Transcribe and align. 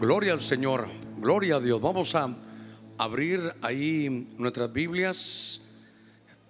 Gloria 0.00 0.32
al 0.32 0.40
Señor, 0.40 0.88
gloria 1.18 1.56
a 1.56 1.60
Dios. 1.60 1.78
Vamos 1.78 2.14
a 2.14 2.34
abrir 2.96 3.54
ahí 3.60 4.26
nuestras 4.38 4.72
Biblias. 4.72 5.60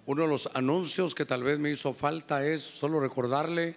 Uno 0.05 0.21
de 0.21 0.29
los 0.29 0.49
anuncios 0.53 1.13
que 1.13 1.25
tal 1.25 1.43
vez 1.43 1.59
me 1.59 1.69
hizo 1.69 1.93
falta 1.93 2.45
es 2.45 2.61
solo 2.61 3.01
recordarle 3.01 3.75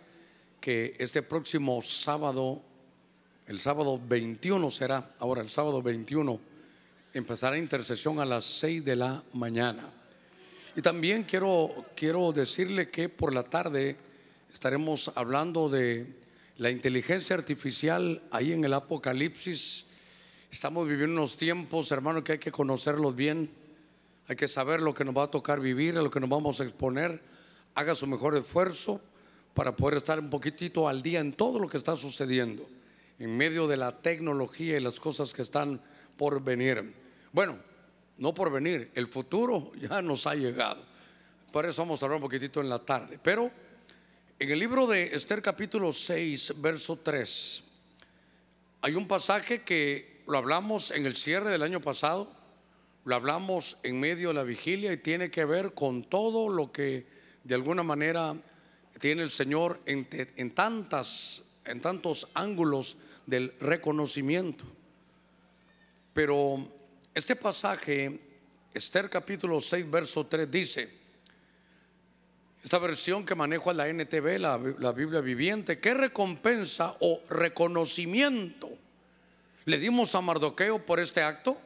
que 0.60 0.94
este 1.00 1.22
próximo 1.22 1.82
sábado, 1.82 2.62
el 3.48 3.60
sábado 3.60 4.00
21 4.00 4.70
será, 4.70 5.16
ahora 5.18 5.42
el 5.42 5.50
sábado 5.50 5.82
21, 5.82 6.38
empezará 7.12 7.58
intercesión 7.58 8.20
a 8.20 8.24
las 8.24 8.44
6 8.44 8.84
de 8.84 8.94
la 8.94 9.24
mañana. 9.32 9.90
Y 10.76 10.82
también 10.82 11.24
quiero, 11.24 11.86
quiero 11.96 12.30
decirle 12.30 12.90
que 12.90 13.08
por 13.08 13.34
la 13.34 13.42
tarde 13.42 13.96
estaremos 14.52 15.10
hablando 15.16 15.68
de 15.68 16.22
la 16.56 16.70
inteligencia 16.70 17.34
artificial 17.34 18.22
ahí 18.30 18.52
en 18.52 18.64
el 18.64 18.72
Apocalipsis. 18.74 19.86
Estamos 20.50 20.86
viviendo 20.86 21.14
unos 21.14 21.36
tiempos, 21.36 21.90
hermano, 21.90 22.22
que 22.22 22.32
hay 22.32 22.38
que 22.38 22.52
conocerlos 22.52 23.16
bien. 23.16 23.50
Hay 24.28 24.36
que 24.36 24.46
saber 24.46 24.80
lo 24.80 24.94
que 24.94 25.04
nos 25.04 25.16
va 25.16 25.24
a 25.24 25.30
tocar 25.30 25.60
vivir, 25.60 25.96
a 25.98 26.02
lo 26.02 26.10
que 26.10 26.20
nos 26.20 26.30
vamos 26.30 26.60
a 26.60 26.64
exponer. 26.64 27.20
Haga 27.74 27.94
su 27.94 28.06
mejor 28.06 28.36
esfuerzo 28.36 29.00
para 29.52 29.74
poder 29.74 29.96
estar 29.96 30.20
un 30.20 30.30
poquitito 30.30 30.88
al 30.88 31.02
día 31.02 31.20
en 31.20 31.32
todo 31.32 31.58
lo 31.58 31.68
que 31.68 31.76
está 31.76 31.96
sucediendo, 31.96 32.68
en 33.18 33.36
medio 33.36 33.66
de 33.66 33.76
la 33.76 34.00
tecnología 34.00 34.76
y 34.76 34.80
las 34.80 35.00
cosas 35.00 35.34
que 35.34 35.42
están 35.42 35.80
por 36.16 36.42
venir. 36.42 36.94
Bueno, 37.32 37.58
no 38.18 38.32
por 38.32 38.50
venir, 38.52 38.92
el 38.94 39.08
futuro 39.08 39.72
ya 39.80 40.00
nos 40.02 40.26
ha 40.26 40.34
llegado. 40.34 40.84
Por 41.50 41.66
eso 41.66 41.82
vamos 41.82 42.00
a 42.00 42.06
hablar 42.06 42.16
un 42.16 42.22
poquitito 42.22 42.60
en 42.60 42.68
la 42.68 42.78
tarde. 42.78 43.18
Pero 43.22 43.50
en 44.38 44.50
el 44.50 44.58
libro 44.58 44.86
de 44.86 45.14
Esther 45.14 45.40
capítulo 45.40 45.92
6, 45.92 46.54
verso 46.56 46.96
3, 46.96 47.64
hay 48.82 48.94
un 48.94 49.06
pasaje 49.06 49.62
que 49.62 50.22
lo 50.26 50.38
hablamos 50.38 50.90
en 50.90 51.06
el 51.06 51.14
cierre 51.14 51.50
del 51.50 51.62
año 51.62 51.80
pasado, 51.80 52.32
lo 53.04 53.14
hablamos 53.14 53.76
en 53.82 54.00
medio 54.00 54.28
de 54.28 54.34
la 54.34 54.42
vigilia 54.42 54.92
y 54.92 54.96
tiene 54.96 55.30
que 55.30 55.44
ver 55.44 55.72
con 55.72 56.04
todo 56.04 56.48
lo 56.48 56.72
que 56.72 57.06
de 57.44 57.54
alguna 57.54 57.82
manera 57.82 58.34
tiene 58.98 59.22
el 59.22 59.30
Señor 59.30 59.80
en, 59.86 60.50
tantas, 60.54 61.42
en 61.64 61.80
tantos 61.80 62.28
ángulos 62.34 62.96
del 63.26 63.54
reconocimiento. 63.60 64.64
Pero 66.12 66.68
este 67.14 67.36
pasaje, 67.36 68.18
Esther 68.72 69.08
capítulo 69.08 69.60
6, 69.60 69.90
verso 69.90 70.26
3, 70.26 70.50
dice, 70.50 71.03
esta 72.64 72.78
versión 72.78 73.26
que 73.26 73.34
manejo 73.34 73.70
es 73.70 73.76
la 73.76 73.88
NTV, 73.88 74.38
la, 74.38 74.58
la 74.78 74.92
Biblia 74.92 75.20
viviente. 75.20 75.78
¿Qué 75.80 75.92
recompensa 75.92 76.96
o 77.00 77.20
reconocimiento 77.28 78.70
le 79.66 79.78
dimos 79.78 80.14
a 80.14 80.22
Mardoqueo 80.22 80.78
por 80.78 80.98
este 80.98 81.22
acto? 81.22 81.58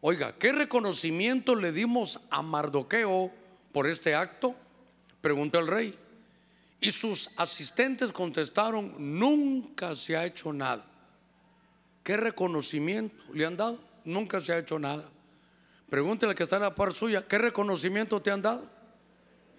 Oiga, 0.00 0.34
¿qué 0.38 0.52
reconocimiento 0.52 1.54
le 1.54 1.72
dimos 1.72 2.20
a 2.30 2.40
Mardoqueo 2.40 3.30
por 3.70 3.86
este 3.86 4.14
acto? 4.14 4.56
Preguntó 5.20 5.58
el 5.58 5.66
rey. 5.66 5.94
Y 6.80 6.90
sus 6.90 7.28
asistentes 7.36 8.12
contestaron, 8.12 8.94
nunca 8.98 9.94
se 9.94 10.16
ha 10.16 10.24
hecho 10.24 10.54
nada. 10.54 10.86
¿Qué 12.02 12.16
reconocimiento 12.16 13.14
le 13.34 13.44
han 13.44 13.58
dado? 13.58 13.78
Nunca 14.06 14.40
se 14.40 14.54
ha 14.54 14.58
hecho 14.58 14.78
nada. 14.78 15.06
Pregúntele 15.90 16.30
al 16.30 16.36
que 16.36 16.44
está 16.44 16.56
en 16.56 16.62
la 16.62 16.74
par 16.74 16.94
suya, 16.94 17.28
¿qué 17.28 17.36
reconocimiento 17.36 18.22
te 18.22 18.30
han 18.30 18.40
dado? 18.40 18.79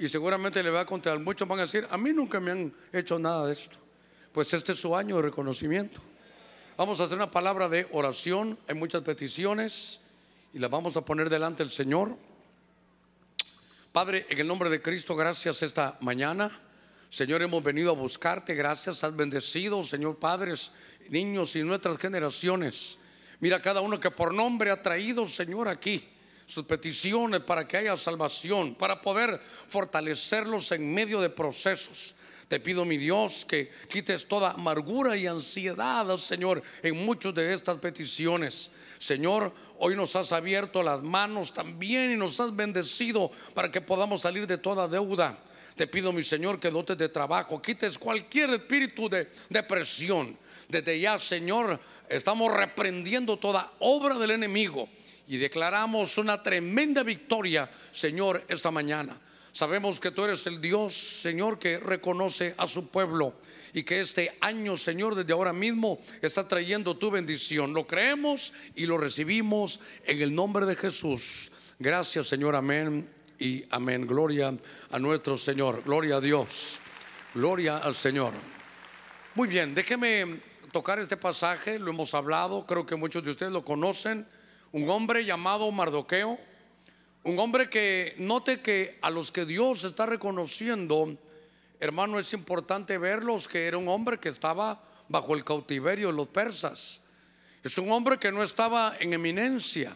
Y 0.02 0.10
seguramente 0.10 0.64
le 0.64 0.72
va 0.72 0.80
a 0.80 0.86
contar, 0.86 1.20
muchos 1.20 1.48
van 1.48 1.60
a 1.60 1.62
decir, 1.62 1.88
a 1.88 1.96
mí 1.96 2.12
nunca 2.12 2.40
me 2.40 2.50
han 2.50 2.74
hecho 2.92 3.20
nada 3.20 3.46
de 3.46 3.54
esto. 3.54 3.78
Pues 4.32 4.52
este 4.52 4.72
es 4.72 4.80
su 4.80 4.96
año 4.96 5.18
de 5.18 5.22
reconocimiento. 5.22 6.02
Vamos 6.76 7.00
a 7.00 7.04
hacer 7.04 7.18
una 7.18 7.30
palabra 7.30 7.70
de 7.70 7.88
oración, 7.92 8.58
hay 8.68 8.74
muchas 8.74 9.04
peticiones 9.04 10.02
y 10.56 10.58
las 10.58 10.72
vamos 10.72 10.98
a 10.98 11.06
poner 11.06 11.30
delante 11.30 11.62
del 11.62 11.70
Señor. 11.70 12.18
Padre, 13.92 14.26
en 14.28 14.40
el 14.40 14.48
nombre 14.48 14.72
de 14.72 14.82
Cristo, 14.82 15.16
gracias 15.16 15.62
esta 15.62 16.00
mañana. 16.02 16.60
Señor, 17.10 17.44
hemos 17.44 17.64
venido 17.64 17.92
a 17.92 17.94
buscarte, 17.94 18.56
gracias, 18.56 19.04
has 19.04 19.16
bendecido, 19.16 19.84
Señor, 19.84 20.18
padres, 20.18 20.72
niños 21.10 21.56
y 21.56 21.62
nuestras 21.62 22.00
generaciones. 22.00 22.98
Mira 23.40 23.60
cada 23.60 23.82
uno 23.82 24.00
que 24.00 24.10
por 24.10 24.34
nombre 24.34 24.72
ha 24.72 24.82
traído, 24.82 25.28
Señor, 25.28 25.68
aquí 25.68 26.11
sus 26.52 26.66
peticiones 26.66 27.40
para 27.40 27.66
que 27.66 27.78
haya 27.78 27.96
salvación, 27.96 28.76
para 28.76 29.00
poder 29.02 29.40
fortalecerlos 29.70 30.74
en 30.74 30.94
medio 30.94 31.22
de 31.22 31.30
procesos. 31.30 32.14
Te 32.50 32.60
pido, 32.60 32.84
mi 32.84 32.98
Dios, 32.98 33.46
que 33.46 33.72
quites 33.88 34.28
toda 34.28 34.52
amargura 34.52 35.16
y 35.16 35.28
ansiedad, 35.28 36.06
Señor, 36.18 36.62
en 36.84 36.98
muchas 37.06 37.34
de 37.34 37.54
estas 37.54 37.78
peticiones. 37.78 38.70
Señor, 38.98 39.54
hoy 39.80 39.96
nos 39.96 40.14
has 40.18 40.34
abierto 40.34 40.84
las 40.84 41.02
manos 41.02 41.54
también 41.54 42.12
y 42.12 42.18
nos 42.18 42.38
has 42.42 42.54
bendecido 42.54 43.32
para 43.54 43.72
que 43.72 43.80
podamos 43.80 44.20
salir 44.20 44.46
de 44.46 44.58
toda 44.58 44.90
deuda. 44.90 45.40
Te 45.78 45.88
pido, 45.88 46.12
mi 46.12 46.22
Señor, 46.22 46.60
que 46.60 46.70
dotes 46.70 46.98
de 46.98 47.08
trabajo, 47.08 47.62
quites 47.62 47.98
cualquier 47.98 48.50
espíritu 48.50 49.08
de 49.08 49.32
depresión. 49.48 50.38
Desde 50.68 51.00
ya, 51.00 51.18
Señor, 51.18 51.80
estamos 52.10 52.54
reprendiendo 52.54 53.38
toda 53.38 53.72
obra 53.80 54.16
del 54.16 54.32
enemigo 54.32 54.90
y 55.32 55.38
declaramos 55.38 56.18
una 56.18 56.44
tremenda 56.44 57.04
victoria, 57.04 57.72
Señor, 57.90 58.44
esta 58.50 58.70
mañana. 58.70 59.18
Sabemos 59.54 59.98
que 60.02 60.12
tú 60.12 60.26
eres 60.26 60.46
el 60.46 60.60
Dios, 60.60 60.94
Señor, 60.94 61.58
que 61.58 61.80
reconoce 61.80 62.54
a 62.58 62.68
su 62.68 62.90
pueblo 62.90 63.36
y 63.74 63.84
que 63.84 64.02
este 64.02 64.38
año, 64.42 64.76
Señor, 64.76 65.16
desde 65.16 65.32
ahora 65.32 65.54
mismo 65.54 66.02
está 66.22 66.46
trayendo 66.50 66.98
tu 66.98 67.10
bendición. 67.10 67.74
Lo 67.74 67.88
creemos 67.88 68.54
y 68.76 68.86
lo 68.86 68.98
recibimos 68.98 69.80
en 70.04 70.22
el 70.22 70.36
nombre 70.36 70.66
de 70.66 70.76
Jesús. 70.76 71.50
Gracias, 71.80 72.28
Señor, 72.28 72.54
amén 72.54 73.08
y 73.40 73.64
amén. 73.70 74.06
Gloria 74.06 74.54
a 74.90 75.00
nuestro 75.00 75.38
Señor, 75.38 75.82
gloria 75.86 76.18
a 76.18 76.20
Dios, 76.20 76.82
gloria 77.34 77.78
al 77.78 77.96
Señor. 77.96 78.34
Muy 79.36 79.48
bien, 79.48 79.74
déjeme 79.74 80.42
tocar 80.74 81.00
este 81.00 81.16
pasaje, 81.16 81.80
lo 81.80 81.92
hemos 81.92 82.14
hablado, 82.16 82.66
creo 82.66 82.86
que 82.86 82.98
muchos 82.98 83.24
de 83.24 83.32
ustedes 83.32 83.54
lo 83.54 83.64
conocen 83.64 84.28
un 84.72 84.90
hombre 84.90 85.26
llamado 85.26 85.70
Mardoqueo, 85.72 86.40
un 87.24 87.40
hombre 87.40 87.70
que 87.70 88.16
note 88.18 88.62
que 88.62 88.98
a 89.02 89.10
los 89.10 89.32
que 89.32 89.46
Dios 89.46 89.84
está 89.84 90.06
reconociendo, 90.06 91.18
hermano, 91.80 92.20
es 92.20 92.34
importante 92.34 92.98
verlos 92.98 93.48
que 93.48 93.68
era 93.68 93.78
un 93.78 93.88
hombre 93.90 94.18
que 94.18 94.30
estaba 94.30 94.82
bajo 95.10 95.36
el 95.36 95.44
cautiverio 95.44 96.08
de 96.08 96.14
los 96.14 96.28
persas. 96.30 97.02
Es 97.64 97.78
un 97.78 97.92
hombre 97.92 98.18
que 98.18 98.32
no 98.32 98.42
estaba 98.42 98.96
en 99.00 99.14
eminencia. 99.14 99.96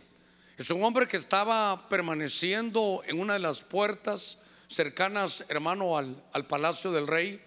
Es 0.58 0.70
un 0.70 0.84
hombre 0.84 1.08
que 1.08 1.18
estaba 1.18 1.90
permaneciendo 1.90 3.02
en 3.08 3.20
una 3.20 3.34
de 3.34 3.40
las 3.40 3.62
puertas 3.62 4.40
cercanas, 4.68 5.46
hermano, 5.50 5.98
al, 5.98 6.22
al 6.32 6.46
palacio 6.46 6.92
del 6.92 7.08
rey. 7.08 7.42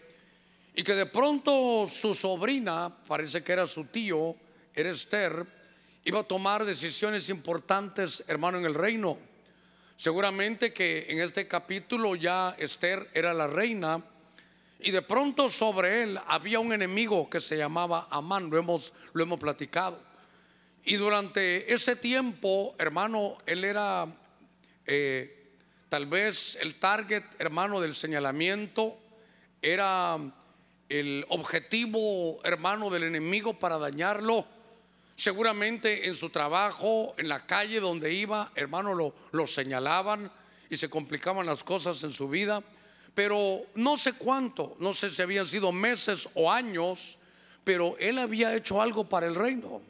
Y 0.75 0.83
que 0.83 0.95
de 0.95 1.07
pronto 1.07 1.87
su 1.87 2.15
sobrina, 2.15 2.93
parece 3.07 3.43
que 3.43 3.53
era 3.53 3.67
su 3.67 3.85
tío, 3.85 4.35
era 4.75 4.91
Esther, 4.91 5.58
iba 6.05 6.21
a 6.21 6.25
tomar 6.25 6.65
decisiones 6.65 7.29
importantes, 7.29 8.25
hermano, 8.27 8.59
en 8.59 8.65
el 8.65 8.75
reino. 8.75 9.19
Seguramente 9.97 10.73
que 10.73 11.07
en 11.09 11.21
este 11.21 11.49
capítulo 11.49 12.15
ya 12.15 12.55
Esther 12.59 13.11
era 13.13 13.35
la 13.35 13.47
reina 13.47 14.03
y 14.81 14.93
de 14.93 15.03
pronto 15.03 15.49
sobre 15.49 16.05
él 16.05 16.21
había 16.27 16.61
un 16.61 16.73
enemigo 16.73 17.29
que 17.29 17.41
se 17.41 17.57
llamaba 17.57 18.07
Amán, 18.11 18.49
lo 18.49 18.59
hemos, 18.59 18.93
lo 19.13 19.23
hemos 19.23 19.41
platicado. 19.41 20.01
Y 20.85 20.97
durante 20.97 21.73
ese 21.73 21.97
tiempo, 21.97 22.75
hermano, 22.79 23.37
él 23.45 23.65
era 23.65 24.07
eh, 24.87 25.51
tal 25.89 26.07
vez 26.07 26.57
el 26.61 26.77
target, 26.77 27.25
hermano, 27.39 27.81
del 27.81 27.95
señalamiento, 27.95 28.97
era 29.61 30.17
el 30.89 31.27
objetivo, 31.29 32.39
hermano, 32.45 32.89
del 32.89 33.03
enemigo 33.03 33.59
para 33.59 33.79
dañarlo. 33.79 34.47
Seguramente 35.19 36.07
en 36.07 36.15
su 36.15 36.31
trabajo, 36.31 37.13
en 37.19 37.29
la 37.29 37.45
calle 37.45 37.81
donde 37.81 38.15
iba, 38.15 38.53
hermano, 38.55 38.95
lo, 38.95 39.13
lo 39.33 39.49
señalaban 39.49 40.31
y 40.71 40.77
se 40.77 40.89
complicaban 40.89 41.45
las 41.45 41.65
cosas 41.65 42.01
en 42.05 42.13
su 42.13 42.29
vida. 42.29 42.63
Pero 43.17 43.63
no 43.75 43.97
sé 43.97 44.13
cuánto, 44.13 44.77
no 44.79 44.93
sé 44.93 45.11
si 45.11 45.21
habían 45.21 45.49
sido 45.49 45.73
meses 45.73 46.29
o 46.35 46.53
años, 46.53 47.19
pero 47.65 47.97
él 47.99 48.17
había 48.17 48.55
hecho 48.55 48.81
algo 48.81 49.09
para 49.09 49.27
el 49.27 49.35
reino. 49.35 49.83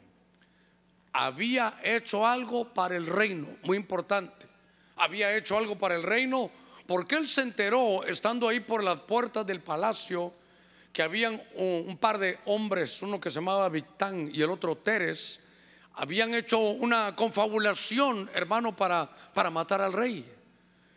Había 1.13 1.79
hecho 1.83 2.25
algo 2.25 2.73
para 2.73 2.95
el 2.95 3.05
reino, 3.05 3.49
muy 3.61 3.77
importante. 3.77 4.47
Había 4.95 5.35
hecho 5.37 5.59
algo 5.59 5.77
para 5.77 5.93
el 5.93 6.01
reino 6.01 6.49
porque 6.87 7.17
él 7.17 7.27
se 7.27 7.41
enteró, 7.41 8.03
estando 8.03 8.47
ahí 8.47 8.61
por 8.61 8.83
las 8.83 9.01
puertas 9.01 9.45
del 9.45 9.61
palacio, 9.61 10.33
que 10.91 11.03
habían 11.03 11.41
un, 11.55 11.97
par 11.97 12.17
de 12.17 12.37
hombres, 12.45 13.01
uno 13.01 13.19
que 13.19 13.29
se 13.29 13.35
llamaba 13.35 13.69
Victán 13.69 14.29
y 14.33 14.41
el 14.41 14.49
otro 14.49 14.75
Teres, 14.77 15.39
habían 15.93 16.33
hecho 16.33 16.59
una 16.59 17.15
confabulación, 17.15 18.29
hermano, 18.33 18.75
para, 18.75 19.09
para 19.33 19.49
matar 19.49 19.81
al 19.81 19.93
rey. 19.93 20.25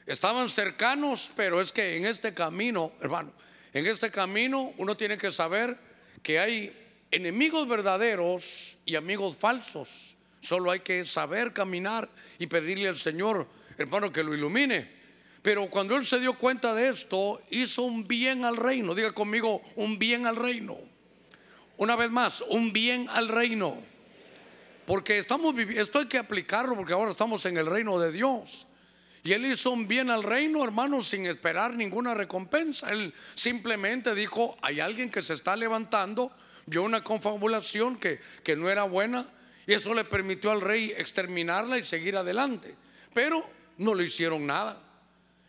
Estaban 0.07 0.49
cercanos, 0.49 1.33
pero 1.37 1.61
es 1.61 1.73
que 1.73 1.97
en 1.97 2.07
este 2.07 2.35
camino, 2.35 2.93
hermano, 3.01 3.33
en 3.73 3.87
este 3.87 4.11
camino 4.11 4.73
uno 4.79 4.97
tiene 4.97 5.17
que 5.17 5.31
saber 5.31 5.77
que 6.23 6.39
hay 6.39 6.73
enemigos 7.11 7.69
verdaderos 7.69 8.79
y 8.85 8.97
amigos 8.97 9.37
falsos. 9.37 10.17
Solo 10.41 10.71
hay 10.71 10.81
que 10.81 11.05
saber 11.05 11.53
caminar 11.53 12.09
y 12.39 12.47
pedirle 12.47 12.89
al 12.89 12.97
Señor, 12.97 13.47
hermano, 13.79 14.13
que 14.13 14.25
lo 14.25 14.35
ilumine. 14.35 15.02
Pero 15.43 15.67
cuando 15.67 15.97
él 15.97 16.07
se 16.07 16.21
dio 16.21 16.35
cuenta 16.35 16.73
de 16.73 16.89
esto, 16.89 17.43
hizo 17.51 17.83
un 17.83 18.07
bien 18.07 18.45
al 18.45 18.57
reino. 18.57 18.95
Diga 18.95 19.13
conmigo, 19.13 19.61
un 19.75 19.99
bien 19.99 20.27
al 20.27 20.37
reino. 20.37 20.79
Una 21.77 21.97
vez 21.97 22.11
más, 22.11 22.45
un 22.49 22.73
bien 22.73 23.09
al 23.09 23.29
reino. 23.29 23.77
Porque 24.87 25.19
estamos 25.19 25.53
viviendo, 25.55 25.83
esto 25.83 25.99
hay 25.99 26.07
que 26.07 26.19
aplicarlo 26.19 26.77
porque 26.77 26.93
ahora 26.93 27.11
estamos 27.11 27.45
en 27.47 27.57
el 27.57 27.67
reino 27.67 27.99
de 27.99 28.13
Dios. 28.13 28.67
Y 29.25 29.33
él 29.33 29.47
hizo 29.47 29.71
un 29.71 29.89
bien 29.89 30.11
al 30.11 30.23
reino, 30.23 30.63
hermano, 30.63 31.01
sin 31.03 31.27
esperar 31.27 31.75
ninguna 31.75 32.15
recompensa. 32.15 32.91
Él 32.91 33.13
simplemente 33.35 34.15
dijo, 34.15 34.57
hay 34.63 34.81
alguien 34.81 35.11
que 35.11 35.23
se 35.23 35.35
está 35.35 35.57
levantando, 35.57 36.33
vio 36.67 36.83
una 36.83 37.03
confabulación 37.03 37.97
que, 37.97 38.21
que 38.43 38.57
no 38.57 38.69
era 38.69 38.83
buena, 38.83 39.27
y 39.67 39.75
eso 39.75 39.95
le 39.95 40.05
permitió 40.05 40.51
al 40.51 40.61
rey 40.61 40.93
exterminarla 40.97 41.79
y 41.79 41.85
seguir 41.85 42.17
adelante. 42.17 42.75
Pero 43.15 43.49
no 43.79 43.95
le 43.95 44.05
hicieron 44.05 44.47
nada. 44.47 44.81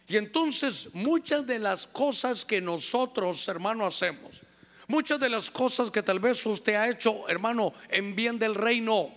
Y 0.07 0.17
entonces 0.17 0.89
muchas 0.93 1.45
de 1.47 1.59
las 1.59 1.87
cosas 1.87 2.43
que 2.43 2.61
nosotros, 2.61 3.47
hermano, 3.47 3.85
hacemos, 3.85 4.41
muchas 4.87 5.19
de 5.19 5.29
las 5.29 5.49
cosas 5.49 5.89
que 5.89 6.03
tal 6.03 6.19
vez 6.19 6.45
usted 6.45 6.75
ha 6.75 6.89
hecho, 6.89 7.27
hermano, 7.29 7.73
en 7.89 8.15
bien 8.15 8.37
del 8.37 8.55
reino, 8.55 9.11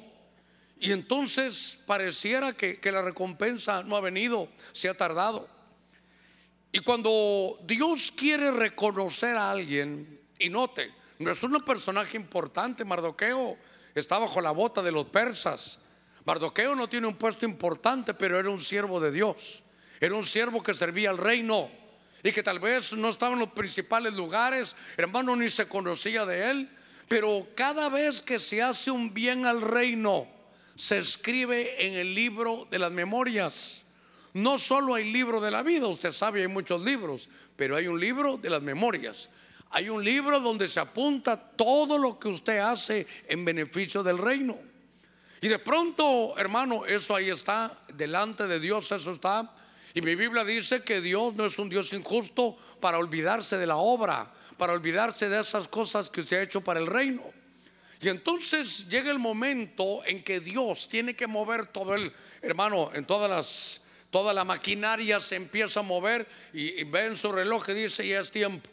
y 0.79 0.93
entonces 0.93 1.81
pareciera 1.87 2.53
que, 2.53 2.79
la 2.93 3.03
recompensa 3.03 3.83
no 3.83 3.97
ha 3.97 4.01
venido, 4.01 4.49
se 4.73 4.89
ha 4.89 4.97
tardado. 4.97 5.49
Y 6.71 6.81
cuando 6.81 7.59
Dios 7.65 8.13
quiere 8.13 8.51
reconocer 8.51 9.37
a 9.37 9.51
alguien, 9.51 10.21
y 10.39 10.51
note, 10.51 10.93
no 11.19 11.31
es 11.31 11.43
un 11.43 11.65
personaje 11.65 12.17
importante, 12.19 12.85
Mardoqueo 12.85 13.57
está 13.95 14.19
bajo 14.19 14.41
la 14.43 14.51
bota 14.51 14.83
de 14.83 14.93
los 14.93 15.07
persas. 15.07 15.79
Mardoqueo 16.27 16.75
no 16.75 16.89
tiene 16.89 17.07
un 17.07 17.17
puesto 17.17 17.47
importante, 17.47 18.13
pero 18.13 18.39
era 18.39 18.51
un 18.51 18.61
siervo 18.61 19.01
de 19.01 19.11
Dios. 19.11 19.63
Era 20.01 20.15
un 20.15 20.25
siervo 20.25 20.63
que 20.63 20.75
servía 20.75 21.11
al 21.11 21.19
reino 21.19 21.71
y 22.23 22.33
que 22.33 22.43
tal 22.43 22.59
vez 22.59 22.93
no 22.93 23.09
estaba 23.09 23.35
en 23.35 23.41
los 23.41 23.51
principales 23.51 24.15
lugares, 24.15 24.75
hermano, 24.97 25.37
ni 25.37 25.49
se 25.49 25.67
conocía 25.67 26.27
de 26.27 26.51
él. 26.51 26.69
Pero 27.09 27.47
cada 27.55 27.89
vez 27.89 28.21
que 28.21 28.39
se 28.39 28.63
hace 28.63 28.91
un 28.91 29.15
bien 29.15 29.47
al 29.47 29.63
reino, 29.63 30.27
se 30.75 30.99
escribe 30.99 31.87
en 31.87 31.95
el 31.95 32.15
libro 32.15 32.67
de 32.71 32.79
las 32.79 32.91
memorias. 32.91 33.85
No 34.35 34.59
solo 34.59 34.95
hay 34.95 35.11
libro 35.11 35.41
de 35.41 35.51
la 35.51 35.63
vida, 35.63 35.87
usted 35.87 36.11
sabe, 36.11 36.43
hay 36.43 36.49
muchos 36.49 36.83
libros, 36.83 37.29
pero 37.57 37.77
hay 37.77 37.87
un 37.87 37.99
libro 37.99 38.37
de 38.37 38.51
las 38.51 38.61
memorias. 38.61 39.31
Hay 39.71 39.89
un 39.89 40.05
libro 40.05 40.39
donde 40.41 40.69
se 40.69 40.81
apunta 40.81 41.37
todo 41.37 41.97
lo 41.97 42.19
que 42.19 42.29
usted 42.29 42.59
hace 42.59 43.07
en 43.29 43.45
beneficio 43.45 44.03
del 44.03 44.19
reino. 44.19 44.59
Y 45.41 45.49
de 45.49 45.59
pronto, 45.59 46.37
hermano, 46.37 46.85
eso 46.87 47.15
ahí 47.15 47.31
está, 47.31 47.77
delante 47.95 48.47
de 48.47 48.61
Dios 48.61 48.91
eso 48.93 49.11
está. 49.11 49.55
Y 49.97 50.03
mi 50.03 50.15
Biblia 50.15 50.45
dice 50.45 50.83
que 50.83 51.01
Dios 51.01 51.35
no 51.37 51.47
es 51.47 51.59
un 51.59 51.71
Dios 51.71 51.91
injusto 51.95 52.55
para 52.81 52.99
olvidarse 52.99 53.57
de 53.57 53.67
la 53.67 53.77
obra, 53.79 54.31
para 54.59 54.75
olvidarse 54.75 55.31
de 55.31 55.41
esas 55.41 55.69
cosas 55.69 56.11
que 56.11 56.21
usted 56.21 56.37
ha 56.37 56.43
hecho 56.43 56.61
para 56.61 56.79
el 56.79 56.87
reino. 56.87 57.23
Y 58.03 58.11
entonces 58.11 58.87
llega 58.91 59.11
el 59.11 59.19
momento 59.19 60.05
en 60.05 60.23
que 60.23 60.41
Dios 60.41 60.87
tiene 60.91 61.17
que 61.17 61.27
mover 61.27 61.69
todo 61.69 61.95
el, 61.95 62.13
hermano, 62.43 62.91
en 62.93 63.07
todas 63.07 63.31
las, 63.31 63.81
toda 64.11 64.35
la 64.35 64.45
maquinaria 64.45 65.19
se 65.19 65.37
empieza 65.37 65.81
a 65.81 65.83
mover 65.83 66.29
y, 66.53 66.85
ve 66.85 67.07
en 67.07 67.17
su 67.17 67.33
reloj 67.33 67.67
y 67.71 67.73
dice, 67.73 68.07
ya 68.07 68.21
es 68.21 68.31
tiempo. 68.31 68.69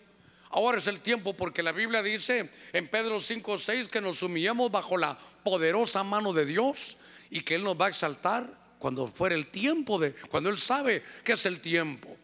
Ahora 0.50 0.78
es 0.78 0.88
el 0.88 1.00
tiempo 1.00 1.34
porque 1.34 1.64
la 1.64 1.72
Biblia 1.72 2.04
dice 2.04 2.50
en 2.74 2.90
Pedro 2.90 3.22
5, 3.22 3.58
6 3.60 3.88
que 3.88 4.02
nos 4.02 4.22
humillemos 4.24 4.70
bajo 4.70 4.98
la 4.98 5.18
poderosa 5.42 6.04
mano 6.04 6.34
de 6.34 6.46
Dios 6.46 6.98
y 7.30 7.44
que 7.44 7.56
Él 7.56 7.64
nos 7.64 7.80
va 7.80 7.86
a 7.86 7.90
exaltar 7.90 8.63
cuando 8.84 9.08
fuera 9.08 9.34
el 9.34 9.48
tiempo 9.48 9.98
de, 9.98 10.14
cuando 10.30 10.50
Él 10.50 10.58
sabe 10.58 11.02
que 11.24 11.32
es 11.32 11.46
el 11.46 11.62
tiempo. 11.62 12.18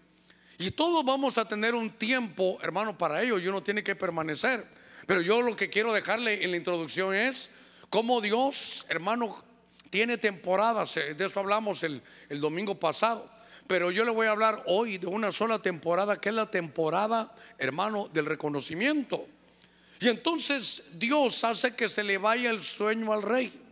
Y 0.57 0.71
todos 0.71 1.05
vamos 1.05 1.37
a 1.37 1.47
tener 1.47 1.73
un 1.73 1.89
tiempo, 1.89 2.59
hermano, 2.61 2.97
para 2.97 3.23
ello 3.23 3.39
y 3.39 3.47
uno 3.47 3.63
tiene 3.63 3.81
que 3.81 3.95
permanecer. 3.95 4.67
Pero 5.07 5.21
yo 5.21 5.41
lo 5.41 5.55
que 5.55 5.69
quiero 5.69 5.93
dejarle 5.93 6.43
en 6.43 6.51
la 6.51 6.57
introducción 6.57 7.15
es 7.15 7.49
cómo 7.89 8.19
Dios, 8.19 8.85
hermano, 8.89 9.41
tiene 9.89 10.17
temporadas. 10.17 10.97
Eh, 10.97 11.13
de 11.13 11.25
eso 11.27 11.39
hablamos 11.39 11.81
el, 11.83 12.01
el 12.27 12.41
domingo 12.41 12.75
pasado. 12.75 13.31
Pero 13.65 13.89
yo 13.89 14.03
le 14.03 14.11
voy 14.11 14.27
a 14.27 14.31
hablar 14.31 14.61
hoy 14.65 14.97
de 14.97 15.07
una 15.07 15.31
sola 15.31 15.59
temporada, 15.59 16.19
que 16.19 16.27
es 16.27 16.35
la 16.35 16.51
temporada, 16.51 17.33
hermano, 17.57 18.09
del 18.11 18.25
reconocimiento. 18.25 19.25
Y 20.01 20.09
entonces 20.09 20.89
Dios 20.95 21.41
hace 21.45 21.73
que 21.73 21.87
se 21.87 22.03
le 22.03 22.17
vaya 22.17 22.49
el 22.49 22.61
sueño 22.61 23.13
al 23.13 23.21
rey. 23.21 23.68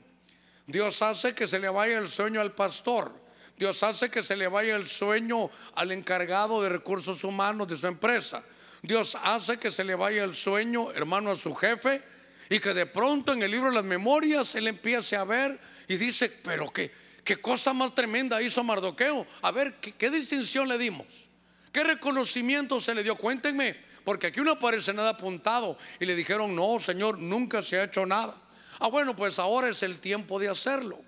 Dios 0.68 1.02
hace 1.02 1.34
que 1.34 1.48
se 1.48 1.60
le 1.60 1.70
vaya 1.70 1.98
el 1.98 2.08
sueño 2.08 2.42
al 2.42 2.54
pastor. 2.54 3.12
Dios 3.58 3.82
hace 3.82 4.12
que 4.12 4.22
se 4.22 4.36
le 4.36 4.48
vaya 4.48 4.76
el 4.76 4.86
sueño 4.86 5.50
al 5.74 5.92
encargado 5.92 6.62
de 6.62 6.70
recursos 6.70 7.24
humanos 7.24 7.68
de 7.68 7.78
su 7.78 7.88
empresa. 7.88 8.44
Dios 8.82 9.18
hace 9.24 9.58
que 9.58 9.72
se 9.72 9.84
le 9.84 9.96
vaya 9.96 10.24
el 10.24 10.36
sueño, 10.36 10.92
hermano, 10.92 11.32
a 11.32 11.38
su 11.38 11.56
jefe 11.56 12.04
y 12.50 12.60
que 12.60 12.74
de 12.74 12.86
pronto 12.86 13.34
en 13.34 13.42
el 13.42 13.52
libro 13.52 13.70
de 13.70 13.76
las 13.76 13.84
memorias 13.84 14.54
él 14.56 14.68
empiece 14.68 15.16
a 15.16 15.24
ver 15.24 15.60
y 15.88 15.96
dice, 15.98 16.30
pero 16.44 16.70
qué, 16.70 16.92
qué 17.24 17.38
cosa 17.38 17.74
más 17.74 17.96
tremenda 17.96 18.42
hizo 18.42 18.64
Mardoqueo. 18.64 19.26
A 19.42 19.52
ver, 19.52 19.76
¿qué, 19.76 20.10
distinción 20.10 20.68
le 20.68 20.78
dimos? 20.78 21.30
¿Qué 21.72 21.84
reconocimiento 21.84 22.80
se 22.80 22.94
le 22.94 23.04
dio? 23.04 23.16
Cuéntenme, 23.16 23.76
porque 24.04 24.28
aquí 24.28 24.42
no 24.42 24.52
aparece 24.52 24.94
nada 24.94 25.12
apuntado 25.12 25.78
y 26.00 26.06
le 26.06 26.16
dijeron, 26.16 26.56
no, 26.56 26.78
Señor, 26.80 27.18
nunca 27.18 27.62
se 27.62 27.80
ha 27.80 27.86
hecho 27.86 28.06
nada. 28.06 28.36
Ah, 28.80 28.88
bueno, 28.88 29.16
pues 29.16 29.40
ahora 29.40 29.70
es 29.70 29.84
el 29.84 30.00
tiempo 30.00 30.40
de 30.40 30.50
hacerlo. 30.50 31.00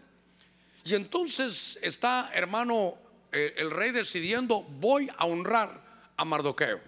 Y 0.84 0.96
entonces 0.96 1.78
está, 1.82 2.32
hermano, 2.34 2.96
eh, 3.32 3.54
el 3.58 3.70
rey 3.72 3.92
decidiendo, 3.92 4.62
voy 4.62 5.10
a 5.18 5.26
honrar 5.26 5.82
a 6.18 6.26
Mardoqueo. 6.26 6.80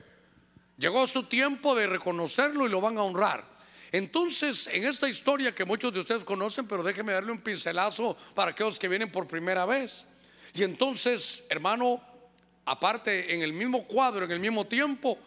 Llegó 0.77 1.05
su 1.05 1.23
tiempo 1.23 1.75
de 1.75 1.87
reconocerlo 1.87 2.65
y 2.65 2.69
lo 2.69 2.81
van 2.81 2.97
a 2.97 3.03
honrar. 3.03 3.45
Entonces, 3.91 4.67
en 4.71 4.85
esta 4.85 5.07
historia 5.09 5.53
que 5.53 5.65
muchos 5.65 5.93
de 5.93 5.99
ustedes 5.99 6.23
conocen, 6.23 6.67
pero 6.67 6.81
déjenme 6.81 7.11
darle 7.11 7.31
un 7.31 7.41
pincelazo 7.41 8.17
para 8.33 8.51
aquellos 8.51 8.79
que 8.79 8.87
vienen 8.87 9.11
por 9.11 9.27
primera 9.27 9.65
vez. 9.65 10.07
Y 10.53 10.63
entonces, 10.63 11.43
hermano, 11.49 12.01
aparte, 12.65 13.35
en 13.35 13.41
el 13.41 13.53
mismo 13.53 13.85
cuadro, 13.85 14.25
en 14.25 14.31
el 14.31 14.39
mismo 14.39 14.65
tiempo, 14.65 15.19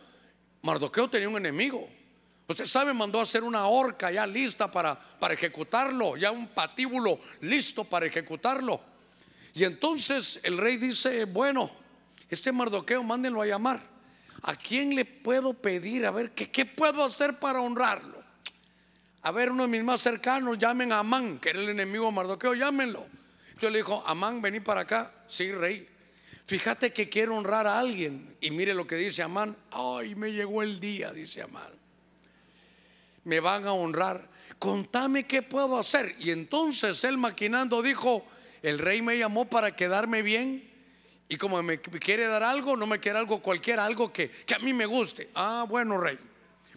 Mardoqueo 0.63 1.09
tenía 1.09 1.29
un 1.29 1.37
enemigo. 1.37 1.89
Usted 2.47 2.67
sabe, 2.67 2.93
mandó 2.93 3.21
a 3.21 3.23
hacer 3.23 3.43
una 3.43 3.67
horca 3.67 4.11
ya 4.11 4.27
lista 4.27 4.71
para, 4.71 4.99
para 4.99 5.35
ejecutarlo, 5.35 6.17
ya 6.17 6.31
un 6.31 6.49
patíbulo 6.49 7.19
listo 7.41 7.85
para 7.85 8.07
ejecutarlo. 8.07 8.81
Y 9.55 9.65
entonces 9.65 10.41
el 10.43 10.59
rey 10.59 10.77
dice, 10.77 11.25
bueno, 11.25 11.71
este 12.29 12.53
Mardoqueo, 12.53 13.03
mándenlo 13.03 13.41
a 13.41 13.47
llamar. 13.47 13.81
¿A 14.43 14.57
quién 14.57 14.95
le 14.95 15.07
puedo 15.07 15.55
pedir? 15.55 16.05
A 16.05 16.11
ver, 16.11 16.33
¿qué, 16.33 16.67
puedo 16.67 17.03
hacer 17.03 17.39
para 17.39 17.63
honrarlo? 17.63 18.23
A 19.23 19.31
ver, 19.31 19.51
uno 19.51 19.63
de 19.63 19.69
mis 19.69 19.83
más 19.83 20.03
cercanos, 20.03 20.59
llamen 20.59 20.93
a 20.93 20.99
Amán, 20.99 21.39
que 21.39 21.51
era 21.51 21.61
el 21.61 21.69
enemigo 21.71 22.07
de 22.07 22.13
Mardoqueo, 22.13 22.53
llámenlo. 22.53 23.07
Yo 23.59 23.71
le 23.71 23.79
dijo, 23.79 24.03
Amán, 24.07 24.43
vení 24.43 24.61
para 24.61 24.83
acá. 24.83 25.15
Sí, 25.27 25.51
rey. 25.51 25.89
Fíjate 26.47 26.93
que 26.93 27.09
quiero 27.09 27.37
honrar 27.37 27.67
a 27.67 27.79
alguien. 27.79 28.37
Y 28.43 28.51
mire 28.51 28.75
lo 28.75 28.87
que 28.87 28.97
dice 28.97 29.23
Amán. 29.23 29.57
Ay, 29.71 30.15
me 30.15 30.31
llegó 30.31 30.63
el 30.63 30.79
día, 30.79 31.11
dice 31.11 31.41
Amán. 31.41 31.84
Me 33.25 33.41
van 33.41 33.67
a 33.67 33.73
honrar. 33.73 34.29
Contame 34.59 35.27
qué 35.27 35.43
puedo 35.43 35.79
hacer. 35.79 36.15
Y 36.19 36.31
entonces 36.31 37.03
él 37.05 37.19
maquinando 37.19 37.83
dijo, 37.83 38.25
el 38.63 38.79
rey 38.79 39.03
me 39.03 39.19
llamó 39.19 39.45
para 39.47 39.75
quedarme 39.77 40.23
bien 40.23 40.75
y 41.29 41.37
como 41.37 41.63
me 41.63 41.81
quiere 41.81 42.27
dar 42.27 42.43
algo, 42.43 42.77
no 42.77 42.87
me 42.87 43.01
quiere 43.01 43.19
algo 43.19 43.41
cualquiera, 43.41 43.85
algo 43.85 44.13
que, 44.13 44.31
a 44.55 44.59
mí 44.59 44.73
me 44.73 44.87
guste. 44.87 45.31
Ah, 45.35 45.65
bueno, 45.69 45.99
rey. 45.99 46.19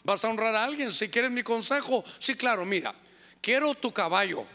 ¿Vas 0.04 0.24
a 0.24 0.30
honrar 0.30 0.56
a 0.56 0.64
alguien? 0.64 0.94
Si 0.94 1.10
quieres 1.10 1.32
mi 1.32 1.44
consejo, 1.44 2.04
sí, 2.18 2.36
claro, 2.36 2.66
mira, 2.66 2.96
quiero 3.42 3.76
tu 3.76 3.92
caballo. 3.92 4.46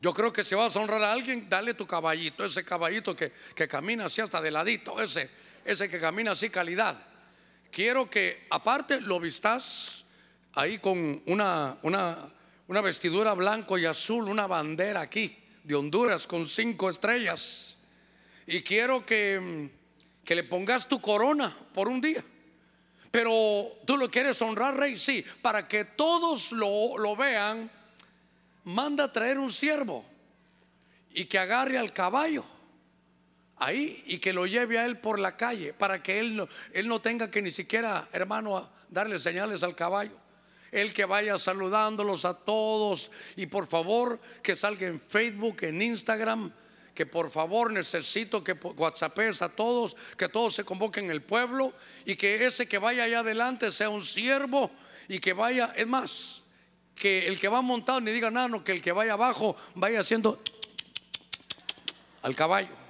Yo 0.00 0.12
creo 0.12 0.32
que 0.32 0.44
si 0.44 0.54
vas 0.54 0.76
a 0.76 0.80
honrar 0.80 1.02
a 1.02 1.12
alguien, 1.12 1.48
dale 1.48 1.74
tu 1.74 1.86
caballito, 1.86 2.44
ese 2.44 2.64
caballito 2.64 3.16
que, 3.16 3.32
que 3.54 3.66
camina 3.66 4.06
así 4.06 4.20
hasta 4.20 4.40
de 4.40 4.50
ladito, 4.50 5.00
ese, 5.00 5.30
ese 5.64 5.88
que 5.88 5.98
camina 5.98 6.32
así 6.32 6.50
calidad. 6.50 7.00
Quiero 7.70 8.10
que 8.10 8.46
aparte 8.50 9.00
lo 9.00 9.18
vistas 9.18 10.01
ahí 10.54 10.78
con 10.78 11.22
una, 11.26 11.78
vestidura 12.82 13.34
blanco 13.34 13.78
y 13.78 13.86
azul, 13.86 14.28
una 14.28 14.46
bandera 14.46 15.00
aquí 15.00 15.36
de 15.64 15.74
Honduras 15.74 16.26
con 16.26 16.46
cinco 16.46 16.90
estrellas 16.90 17.76
y 18.46 18.62
quiero 18.62 19.06
que, 19.06 19.70
que 20.24 20.34
le 20.34 20.44
pongas 20.44 20.88
tu 20.88 21.00
corona 21.00 21.56
por 21.72 21.88
un 21.88 22.00
día. 22.00 22.24
Pero 23.10 23.78
tú 23.84 23.96
lo 23.96 24.10
quieres 24.10 24.40
honrar, 24.40 24.76
rey, 24.76 24.96
sí, 24.96 25.24
para 25.42 25.68
que 25.68 25.84
todos 25.84 26.50
lo, 26.52 26.96
lo 26.96 27.14
vean, 27.14 27.70
manda 28.64 29.04
a 29.04 29.12
traer 29.12 29.38
un 29.38 29.52
siervo 29.52 30.04
y 31.12 31.26
que 31.26 31.38
agarre 31.38 31.76
al 31.76 31.92
caballo 31.92 32.44
ahí 33.56 34.02
y 34.06 34.18
que 34.18 34.32
lo 34.32 34.46
lleve 34.46 34.78
a 34.78 34.86
él 34.86 34.98
por 34.98 35.18
la 35.18 35.36
calle 35.36 35.74
para 35.74 36.02
que 36.02 36.18
él 36.18 36.34
no, 36.34 36.48
él 36.72 36.88
no 36.88 37.00
tenga 37.00 37.30
que 37.30 37.42
ni 37.42 37.50
siquiera, 37.50 38.08
hermano, 38.12 38.70
darle 38.88 39.18
señales 39.18 39.62
al 39.62 39.74
caballo. 39.74 40.21
El 40.72 40.94
que 40.94 41.04
vaya 41.04 41.38
saludándolos 41.38 42.24
a 42.24 42.34
todos 42.34 43.10
y 43.36 43.46
por 43.46 43.66
favor 43.66 44.18
que 44.42 44.56
salga 44.56 44.86
en 44.86 44.98
Facebook, 44.98 45.58
en 45.60 45.82
Instagram, 45.82 46.50
que 46.94 47.06
por 47.06 47.30
favor 47.30 47.70
necesito 47.70 48.42
que 48.42 48.52
WhatsAppes 48.52 49.42
a 49.42 49.50
todos, 49.50 49.96
que 50.16 50.28
todos 50.28 50.54
se 50.54 50.64
convoquen 50.64 51.06
en 51.06 51.10
el 51.10 51.22
pueblo 51.22 51.74
y 52.06 52.16
que 52.16 52.46
ese 52.46 52.66
que 52.66 52.78
vaya 52.78 53.04
allá 53.04 53.20
adelante 53.20 53.70
sea 53.70 53.90
un 53.90 54.02
siervo 54.02 54.70
y 55.08 55.20
que 55.20 55.34
vaya, 55.34 55.72
es 55.76 55.86
más, 55.86 56.42
que 56.94 57.28
el 57.28 57.38
que 57.38 57.48
va 57.48 57.60
montado 57.60 58.00
ni 58.00 58.10
diga 58.10 58.30
nada, 58.30 58.48
no, 58.48 58.64
que 58.64 58.72
el 58.72 58.82
que 58.82 58.92
vaya 58.92 59.12
abajo 59.12 59.56
vaya 59.74 60.00
haciendo 60.00 60.42
al 62.22 62.34
caballo. 62.34 62.82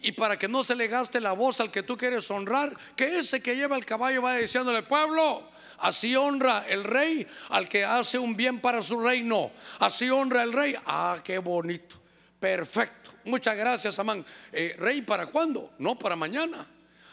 Y 0.00 0.12
para 0.12 0.36
que 0.36 0.48
no 0.48 0.64
se 0.64 0.74
le 0.74 0.88
gaste 0.88 1.20
la 1.20 1.32
voz 1.32 1.60
al 1.60 1.70
que 1.70 1.84
tú 1.84 1.96
quieres 1.96 2.28
honrar, 2.28 2.76
que 2.96 3.18
ese 3.20 3.40
que 3.40 3.54
lleva 3.54 3.76
el 3.76 3.86
caballo 3.86 4.22
vaya 4.22 4.40
diciéndole, 4.40 4.82
pueblo, 4.82 5.51
Así 5.82 6.14
honra 6.14 6.64
el 6.68 6.84
rey 6.84 7.26
al 7.48 7.68
que 7.68 7.84
hace 7.84 8.16
un 8.16 8.36
bien 8.36 8.60
para 8.60 8.84
su 8.84 9.00
reino. 9.00 9.50
Así 9.80 10.08
honra 10.08 10.44
el 10.44 10.52
rey. 10.52 10.76
Ah, 10.86 11.18
qué 11.24 11.38
bonito. 11.38 11.96
Perfecto. 12.38 13.10
Muchas 13.24 13.56
gracias, 13.56 13.98
Amán. 13.98 14.24
Eh, 14.52 14.76
rey, 14.78 15.02
¿para 15.02 15.26
cuándo? 15.26 15.72
No, 15.78 15.98
para 15.98 16.14
mañana. 16.14 16.68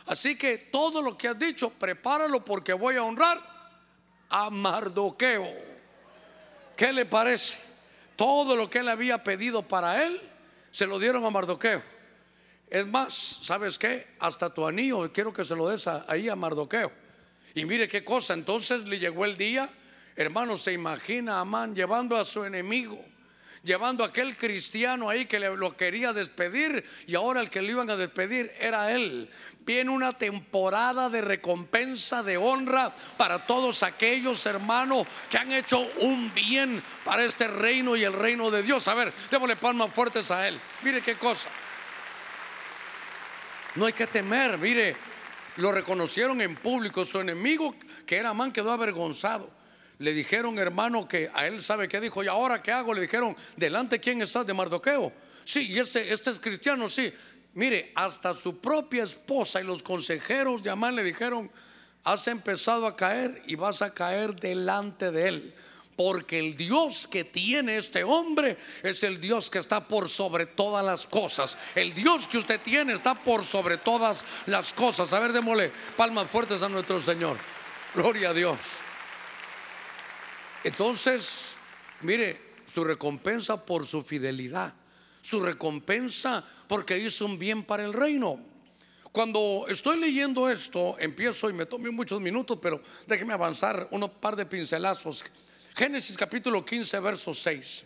Así 0.05 0.37
que 0.37 0.69
todo 0.71 1.01
lo 1.01 1.17
que 1.17 1.29
has 1.29 1.39
dicho, 1.39 1.71
prepáralo 1.71 2.45
porque 2.45 2.73
voy 2.73 2.95
a 2.97 3.03
honrar 3.03 3.41
a 4.29 4.51
Mardoqueo. 4.51 5.47
¿Qué 6.75 6.93
le 6.93 7.07
parece? 7.07 7.59
Todo 8.15 8.55
lo 8.55 8.69
que 8.69 8.79
él 8.79 8.89
había 8.89 9.23
pedido 9.23 9.63
para 9.63 10.03
él, 10.03 10.21
se 10.69 10.85
lo 10.85 10.99
dieron 10.99 11.25
a 11.25 11.31
Mardoqueo. 11.31 11.81
Es 12.69 12.85
más, 12.85 13.39
¿sabes 13.41 13.79
qué? 13.79 14.09
Hasta 14.19 14.53
tu 14.53 14.67
anillo 14.67 15.11
quiero 15.11 15.33
que 15.33 15.43
se 15.43 15.55
lo 15.55 15.69
des 15.69 15.87
ahí 15.87 16.29
a 16.29 16.35
Mardoqueo. 16.35 17.08
Y 17.55 17.65
mire 17.65 17.87
qué 17.87 18.03
cosa, 18.03 18.33
entonces 18.33 18.85
le 18.85 18.99
llegó 18.99 19.25
el 19.25 19.37
día, 19.37 19.69
hermano, 20.15 20.57
se 20.57 20.73
imagina 20.73 21.37
a 21.37 21.41
Amán 21.41 21.73
llevando 21.73 22.17
a 22.17 22.25
su 22.25 22.45
enemigo, 22.45 23.03
llevando 23.63 24.03
a 24.03 24.07
aquel 24.07 24.37
cristiano 24.37 25.09
ahí 25.09 25.25
que 25.25 25.39
le, 25.39 25.55
lo 25.55 25.75
quería 25.75 26.13
despedir 26.13 26.85
y 27.07 27.15
ahora 27.15 27.41
el 27.41 27.49
que 27.49 27.61
le 27.61 27.71
iban 27.71 27.89
a 27.89 27.95
despedir 27.95 28.51
era 28.59 28.91
él. 28.91 29.29
Viene 29.59 29.91
una 29.91 30.13
temporada 30.13 31.09
de 31.09 31.21
recompensa, 31.21 32.23
de 32.23 32.37
honra 32.37 32.93
para 33.17 33.45
todos 33.45 33.83
aquellos 33.83 34.45
hermanos 34.45 35.05
que 35.29 35.37
han 35.37 35.51
hecho 35.51 35.79
un 35.99 36.33
bien 36.33 36.81
para 37.03 37.23
este 37.23 37.47
reino 37.47 37.95
y 37.95 38.03
el 38.03 38.13
reino 38.13 38.49
de 38.49 38.63
Dios. 38.63 38.87
A 38.87 38.93
ver, 38.93 39.13
démosle 39.29 39.55
palmas 39.55 39.93
fuertes 39.93 40.31
a 40.31 40.47
él. 40.47 40.59
Mire 40.81 41.01
qué 41.01 41.15
cosa. 41.15 41.49
No 43.75 43.85
hay 43.85 43.93
que 43.93 44.07
temer, 44.07 44.57
mire, 44.57 44.95
lo 45.57 45.71
reconocieron 45.71 46.41
en 46.41 46.55
público. 46.55 47.05
Su 47.05 47.19
enemigo, 47.19 47.75
que 48.05 48.17
era 48.17 48.33
man, 48.33 48.51
quedó 48.51 48.71
avergonzado. 48.71 49.49
Le 49.97 50.13
dijeron, 50.13 50.57
hermano, 50.57 51.07
que 51.07 51.29
a 51.33 51.47
él 51.47 51.63
sabe 51.63 51.87
qué 51.87 51.99
dijo. 51.99 52.23
¿Y 52.23 52.27
ahora 52.27 52.61
qué 52.61 52.71
hago? 52.71 52.93
Le 52.93 53.01
dijeron, 53.01 53.35
delante 53.57 53.99
quién 53.99 54.21
estás 54.21 54.45
de 54.45 54.53
Mardoqueo. 54.53 55.11
Sí, 55.43 55.71
y 55.71 55.79
este, 55.79 56.13
este 56.13 56.29
es 56.29 56.39
cristiano, 56.39 56.87
sí. 56.89 57.13
Mire, 57.53 57.91
hasta 57.95 58.33
su 58.33 58.59
propia 58.59 59.03
esposa 59.03 59.59
y 59.59 59.65
los 59.65 59.83
consejeros 59.83 60.63
de 60.63 60.69
Amán 60.69 60.95
le 60.95 61.03
dijeron, 61.03 61.51
has 62.03 62.27
empezado 62.27 62.87
a 62.87 62.95
caer 62.95 63.41
y 63.47 63.55
vas 63.55 63.81
a 63.81 63.93
caer 63.93 64.35
delante 64.35 65.11
de 65.11 65.27
él 65.27 65.53
porque 65.99 66.39
el 66.39 66.55
Dios 66.55 67.09
que 67.09 67.25
tiene 67.25 67.75
este 67.75 68.05
hombre 68.05 68.57
es 68.83 69.03
el 69.03 69.19
Dios 69.19 69.49
que 69.49 69.59
está 69.59 69.85
por 69.85 70.07
sobre 70.07 70.45
todas 70.45 70.85
las 70.85 71.05
cosas. 71.05 71.57
El 71.75 71.93
Dios 71.93 72.25
que 72.25 72.37
usted 72.37 72.61
tiene 72.61 72.93
está 72.93 73.15
por 73.15 73.43
sobre 73.43 73.79
todas 73.79 74.23
las 74.45 74.73
cosas. 74.73 75.11
A 75.11 75.19
ver, 75.19 75.33
démosle 75.33 75.73
palmas 75.97 76.29
fuertes 76.29 76.63
a 76.63 76.69
nuestro 76.69 77.01
Señor. 77.01 77.35
Gloria 77.93 78.29
a 78.29 78.33
Dios. 78.33 78.59
Entonces, 80.63 81.55
mire, 81.99 82.53
su 82.73 82.85
recompensa 82.85 83.65
por 83.65 83.85
su 83.85 84.01
fidelidad, 84.01 84.73
su 85.21 85.41
recompensa 85.41 86.45
porque 86.69 86.97
hizo 86.97 87.25
un 87.25 87.37
bien 87.37 87.65
para 87.65 87.83
el 87.83 87.91
reino. 87.91 88.39
Cuando 89.11 89.65
estoy 89.67 89.99
leyendo 89.99 90.49
esto, 90.49 90.95
empiezo 90.97 91.49
y 91.49 91.53
me 91.53 91.65
tomé 91.65 91.91
muchos 91.91 92.21
minutos, 92.21 92.57
pero 92.61 92.81
déjeme 93.05 93.33
avanzar 93.33 93.89
unos 93.91 94.11
par 94.11 94.37
de 94.37 94.45
pincelazos 94.45 95.25
Génesis 95.79 96.17
capítulo 96.17 96.65
15, 96.65 96.99
verso 96.99 97.33
6. 97.33 97.85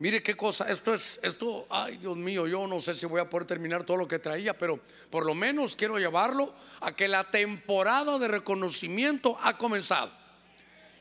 Mire 0.00 0.22
qué 0.22 0.36
cosa, 0.36 0.68
esto 0.70 0.92
es, 0.92 1.18
esto, 1.22 1.66
ay 1.70 1.96
Dios 1.96 2.14
mío, 2.14 2.46
yo 2.46 2.66
no 2.66 2.78
sé 2.78 2.92
si 2.92 3.06
voy 3.06 3.22
a 3.22 3.30
poder 3.30 3.46
terminar 3.46 3.84
todo 3.84 3.96
lo 3.96 4.06
que 4.06 4.18
traía, 4.18 4.52
pero 4.52 4.78
por 5.08 5.24
lo 5.24 5.34
menos 5.34 5.74
quiero 5.76 5.98
llevarlo 5.98 6.52
a 6.80 6.94
que 6.94 7.08
la 7.08 7.30
temporada 7.30 8.18
de 8.18 8.28
reconocimiento 8.28 9.34
ha 9.42 9.56
comenzado. 9.56 10.12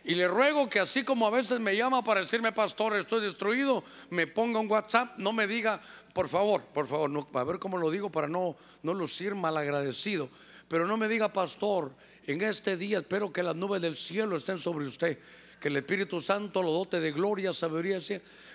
Y 0.05 0.15
le 0.15 0.29
ruego 0.29 0.69
que 0.69 0.79
así 0.79 1.03
como 1.03 1.27
a 1.27 1.31
veces 1.31 1.60
me 1.60 1.75
llama 1.75 2.01
para 2.01 2.22
decirme, 2.22 2.53
pastor, 2.53 2.95
estoy 2.95 3.19
destruido, 3.19 3.84
me 4.10 4.25
ponga 4.25 4.62
un 4.62 4.72
WhatsApp, 4.72 5.17
no 5.17 5.34
me 5.34 5.48
diga, 5.48 5.81
por 6.13 6.29
favor, 6.29 6.63
por 6.63 6.88
favor, 6.88 7.10
no, 7.10 7.27
a 7.34 7.43
ver 7.43 7.60
cómo 7.60 7.77
lo 7.77 7.91
digo 7.91 8.10
para 8.10 8.29
no, 8.29 8.55
no 8.84 8.93
lucir 8.93 9.36
mal 9.36 9.57
agradecido, 9.57 10.29
pero 10.69 10.88
no 10.88 10.95
me 10.95 11.10
diga, 11.10 11.34
pastor, 11.34 11.91
en 12.25 12.41
este 12.41 12.77
día 12.77 13.00
espero 13.00 13.34
que 13.34 13.43
las 13.43 13.57
nubes 13.57 13.81
del 13.81 13.98
cielo 13.98 14.38
estén 14.38 14.60
sobre 14.60 14.86
usted 14.86 15.19
que 15.65 15.69
el 15.69 15.77
Espíritu 15.77 16.22
Santo 16.22 16.62
lo 16.62 16.72
dote 16.72 17.00
de 17.00 17.12
gloria, 17.12 17.51
sabiduría. 17.51 17.98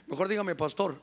Mejor 0.07 0.29
dígame, 0.29 0.55
pastor, 0.55 0.97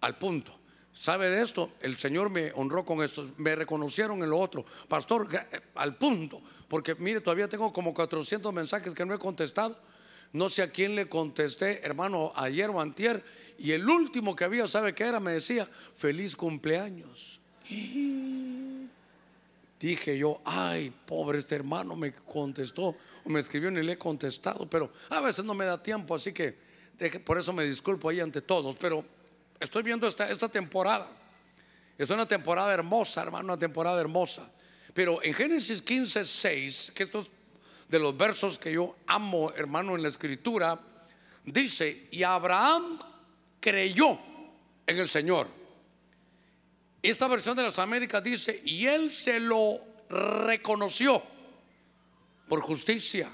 al 0.00 0.16
punto. 0.16 0.56
¿Sabe 0.92 1.28
de 1.28 1.42
esto? 1.42 1.72
El 1.80 1.96
Señor 1.96 2.30
me 2.30 2.52
honró 2.52 2.84
con 2.84 3.02
esto, 3.02 3.28
me 3.36 3.56
reconocieron 3.56 4.22
en 4.22 4.30
lo 4.30 4.38
otro. 4.38 4.64
Pastor, 4.86 5.28
eh, 5.34 5.60
al 5.74 5.98
punto, 5.98 6.40
porque 6.68 6.94
mire, 6.94 7.20
todavía 7.20 7.48
tengo 7.48 7.72
como 7.72 7.92
400 7.92 8.52
mensajes 8.52 8.94
que 8.94 9.04
no 9.04 9.12
he 9.12 9.18
contestado. 9.18 9.76
No 10.32 10.48
sé 10.48 10.62
a 10.62 10.70
quién 10.70 10.94
le 10.94 11.08
contesté, 11.08 11.84
hermano, 11.84 12.30
ayer 12.36 12.70
o 12.70 12.80
antier. 12.80 13.24
Y 13.58 13.72
el 13.72 13.90
último 13.90 14.36
que 14.36 14.44
había, 14.44 14.68
¿sabe 14.68 14.94
qué 14.94 15.02
era? 15.02 15.18
Me 15.18 15.32
decía, 15.32 15.68
feliz 15.96 16.36
cumpleaños. 16.36 17.40
Dije 19.80 20.18
yo, 20.18 20.42
ay, 20.44 20.92
pobre 21.06 21.38
este 21.38 21.54
hermano 21.54 21.96
me 21.96 22.12
contestó 22.12 22.94
o 23.24 23.28
me 23.30 23.40
escribió 23.40 23.70
ni 23.70 23.82
le 23.82 23.92
he 23.92 23.98
contestado, 23.98 24.68
pero 24.68 24.92
a 25.08 25.20
veces 25.20 25.42
no 25.42 25.54
me 25.54 25.64
da 25.64 25.82
tiempo, 25.82 26.14
así 26.14 26.34
que 26.34 26.54
por 27.24 27.38
eso 27.38 27.54
me 27.54 27.64
disculpo 27.64 28.10
ahí 28.10 28.20
ante 28.20 28.42
todos, 28.42 28.76
pero 28.76 29.02
estoy 29.58 29.82
viendo 29.82 30.06
esta, 30.06 30.30
esta 30.30 30.50
temporada. 30.50 31.08
Es 31.96 32.10
una 32.10 32.28
temporada 32.28 32.72
hermosa, 32.74 33.22
hermano, 33.22 33.44
una 33.46 33.58
temporada 33.58 33.98
hermosa. 33.98 34.50
Pero 34.92 35.22
en 35.22 35.32
Génesis 35.32 35.80
15, 35.80 36.26
6, 36.26 36.92
que 36.94 37.04
estos 37.04 37.28
de 37.88 37.98
los 37.98 38.14
versos 38.14 38.58
que 38.58 38.72
yo 38.72 38.96
amo, 39.06 39.50
hermano, 39.56 39.96
en 39.96 40.02
la 40.02 40.08
escritura, 40.08 40.78
dice, 41.44 42.08
y 42.10 42.22
Abraham 42.22 42.98
creyó 43.60 44.18
en 44.86 44.98
el 44.98 45.08
Señor 45.08 45.59
esta 47.08 47.28
versión 47.28 47.56
de 47.56 47.62
las 47.62 47.78
Américas 47.78 48.22
dice, 48.22 48.60
y 48.64 48.86
él 48.86 49.12
se 49.12 49.40
lo 49.40 49.80
reconoció 50.10 51.22
por 52.48 52.60
justicia. 52.60 53.30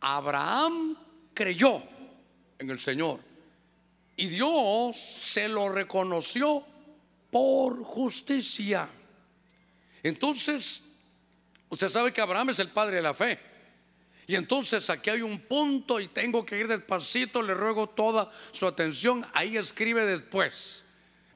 Abraham 0.00 0.96
creyó 1.34 1.82
en 2.58 2.70
el 2.70 2.78
Señor 2.78 3.20
y 4.16 4.26
Dios 4.26 4.96
se 4.96 5.48
lo 5.48 5.70
reconoció 5.70 6.64
por 7.30 7.82
justicia. 7.82 8.88
Entonces, 10.02 10.82
usted 11.68 11.88
sabe 11.88 12.12
que 12.12 12.20
Abraham 12.20 12.50
es 12.50 12.58
el 12.58 12.70
padre 12.70 12.96
de 12.96 13.02
la 13.02 13.14
fe. 13.14 13.38
Y 14.26 14.36
entonces 14.36 14.88
aquí 14.90 15.10
hay 15.10 15.22
un 15.22 15.40
punto 15.40 15.98
y 15.98 16.08
tengo 16.08 16.46
que 16.46 16.58
ir 16.58 16.68
despacito, 16.68 17.42
le 17.42 17.54
ruego 17.54 17.88
toda 17.88 18.30
su 18.52 18.66
atención. 18.66 19.26
Ahí 19.32 19.56
escribe 19.56 20.06
después. 20.06 20.84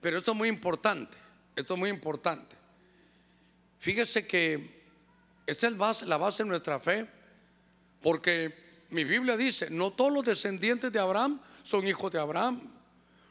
Pero 0.01 0.19
esto 0.19 0.33
es 0.33 0.37
muy 0.37 0.49
importante. 0.49 1.24
Esto 1.57 1.75
es 1.75 1.81
muy 1.81 1.91
importante. 1.91 2.57
Fíjese 3.79 4.27
que 4.27 4.83
esta 5.47 5.67
es 5.67 6.03
la 6.03 6.17
base 6.17 6.43
de 6.43 6.49
nuestra 6.49 6.81
fe, 6.81 7.07
porque 8.03 8.87
mi 8.91 9.05
Biblia 9.05 9.37
dice, 9.37 9.71
no 9.71 9.93
todos 9.93 10.13
los 10.13 10.25
descendientes 10.25 10.91
de 10.93 10.99
Abraham 10.99 11.41
son 11.63 11.87
hijos 11.87 12.11
de 12.13 12.19
Abraham. 12.19 12.61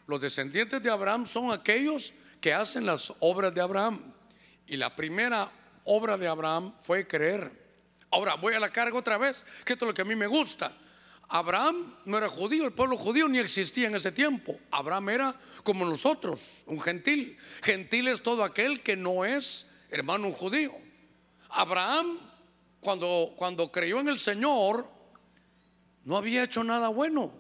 Los 0.08 0.22
descendientes 0.22 0.82
de 0.82 0.92
Abraham 0.92 1.26
son 1.26 1.52
aquellos 1.52 2.14
que 2.42 2.54
hacen 2.54 2.86
las 2.86 3.14
obras 3.20 3.54
de 3.54 3.62
Abraham. 3.62 4.14
Y 4.68 4.78
la 4.78 4.96
primera 4.96 5.50
obra 5.86 6.18
de 6.18 6.28
Abraham 6.28 6.74
fue 6.82 7.08
creer. 7.08 7.52
Ahora 8.12 8.36
voy 8.36 8.54
a 8.54 8.60
la 8.60 8.70
carga 8.70 8.98
otra 8.98 9.18
vez, 9.18 9.46
que 9.66 9.74
esto 9.74 9.86
es 9.86 9.88
lo 9.88 9.94
que 9.94 10.02
a 10.02 10.06
mí 10.06 10.16
me 10.16 10.28
gusta. 10.28 10.76
Abraham 11.34 11.96
no 12.06 12.16
era 12.16 12.30
judío, 12.30 12.64
el 12.64 12.74
pueblo 12.74 12.96
judío 12.96 13.28
ni 13.28 13.40
existía 13.40 13.88
en 13.88 13.96
ese 13.96 14.12
tiempo. 14.12 14.60
Abraham 14.70 15.10
era 15.10 15.36
como 15.64 15.84
nosotros, 15.84 16.62
un 16.68 16.80
gentil. 16.80 17.40
Gentil 17.64 18.08
es 18.10 18.22
todo 18.22 18.44
aquel 18.44 18.82
que 18.82 18.96
no 18.96 19.26
es 19.26 19.66
hermano 19.90 20.28
un 20.28 20.34
judío. 20.34 20.76
Abraham, 21.50 22.20
cuando, 22.80 23.34
cuando 23.36 23.72
creyó 23.72 24.00
en 24.00 24.10
el 24.10 24.20
Señor, 24.20 24.88
no 26.04 26.18
había 26.18 26.44
hecho 26.44 26.64
nada 26.64 26.90
bueno. 26.90 27.34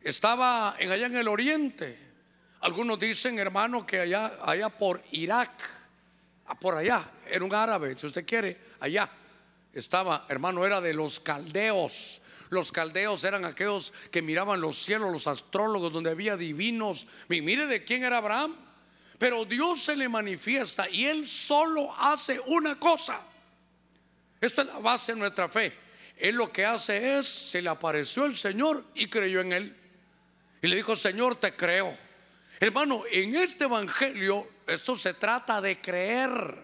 Estaba 0.00 0.76
en 0.78 0.90
allá 0.90 1.04
en 1.04 1.16
el 1.16 1.28
oriente. 1.28 1.98
Algunos 2.60 2.98
dicen, 2.98 3.38
hermano, 3.38 3.84
que 3.84 4.00
allá, 4.00 4.38
allá 4.42 4.70
por 4.70 5.02
Irak, 5.10 5.50
ah, 6.46 6.58
por 6.58 6.76
allá, 6.76 7.10
era 7.26 7.44
un 7.44 7.54
árabe, 7.54 7.94
si 7.98 8.06
usted 8.06 8.24
quiere, 8.24 8.58
allá 8.80 9.10
estaba, 9.74 10.24
hermano, 10.30 10.64
era 10.64 10.80
de 10.80 10.94
los 10.94 11.20
caldeos 11.20 12.21
Los 12.52 12.70
caldeos 12.70 13.24
eran 13.24 13.46
aquellos 13.46 13.94
que 14.10 14.20
miraban 14.20 14.60
los 14.60 14.76
cielos, 14.76 15.10
los 15.10 15.26
astrólogos, 15.26 15.90
donde 15.90 16.10
había 16.10 16.36
divinos. 16.36 17.06
Mire 17.28 17.66
de 17.66 17.82
quién 17.82 18.04
era 18.04 18.18
Abraham. 18.18 18.54
Pero 19.18 19.46
Dios 19.46 19.82
se 19.82 19.96
le 19.96 20.06
manifiesta 20.06 20.86
y 20.90 21.06
Él 21.06 21.26
solo 21.26 21.90
hace 21.98 22.38
una 22.48 22.78
cosa. 22.78 23.22
Esta 24.38 24.60
es 24.60 24.68
la 24.68 24.80
base 24.80 25.14
de 25.14 25.20
nuestra 25.20 25.48
fe. 25.48 25.72
Él 26.14 26.36
lo 26.36 26.52
que 26.52 26.66
hace 26.66 27.16
es, 27.16 27.26
se 27.26 27.62
le 27.62 27.70
apareció 27.70 28.26
el 28.26 28.36
Señor 28.36 28.84
y 28.96 29.06
creyó 29.06 29.40
en 29.40 29.54
Él. 29.54 29.76
Y 30.60 30.66
le 30.66 30.76
dijo, 30.76 30.94
Señor, 30.94 31.36
te 31.36 31.56
creo. 31.56 31.96
Hermano, 32.60 33.04
en 33.10 33.34
este 33.34 33.64
Evangelio 33.64 34.46
esto 34.66 34.94
se 34.94 35.14
trata 35.14 35.62
de 35.62 35.80
creer. 35.80 36.58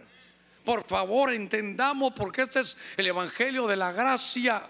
Por 0.67 0.87
favor, 0.87 1.33
entendamos 1.33 2.13
porque 2.15 2.43
este 2.43 2.61
es 2.61 2.77
el 2.99 3.07
Evangelio 3.07 3.67
de 3.67 3.77
la 3.77 3.91
gracia. 3.91 4.69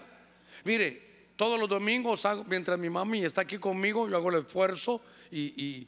Mire, 0.63 1.08
todos 1.39 1.57
los 1.57 1.69
domingos, 1.69 2.27
mientras 2.47 2.77
mi 2.77 2.89
mami 2.89 3.23
está 3.23 3.43
aquí 3.43 3.59
conmigo, 3.59 4.09
yo 4.09 4.17
hago 4.17 4.29
el 4.29 4.39
esfuerzo 4.39 5.01
y, 5.31 5.87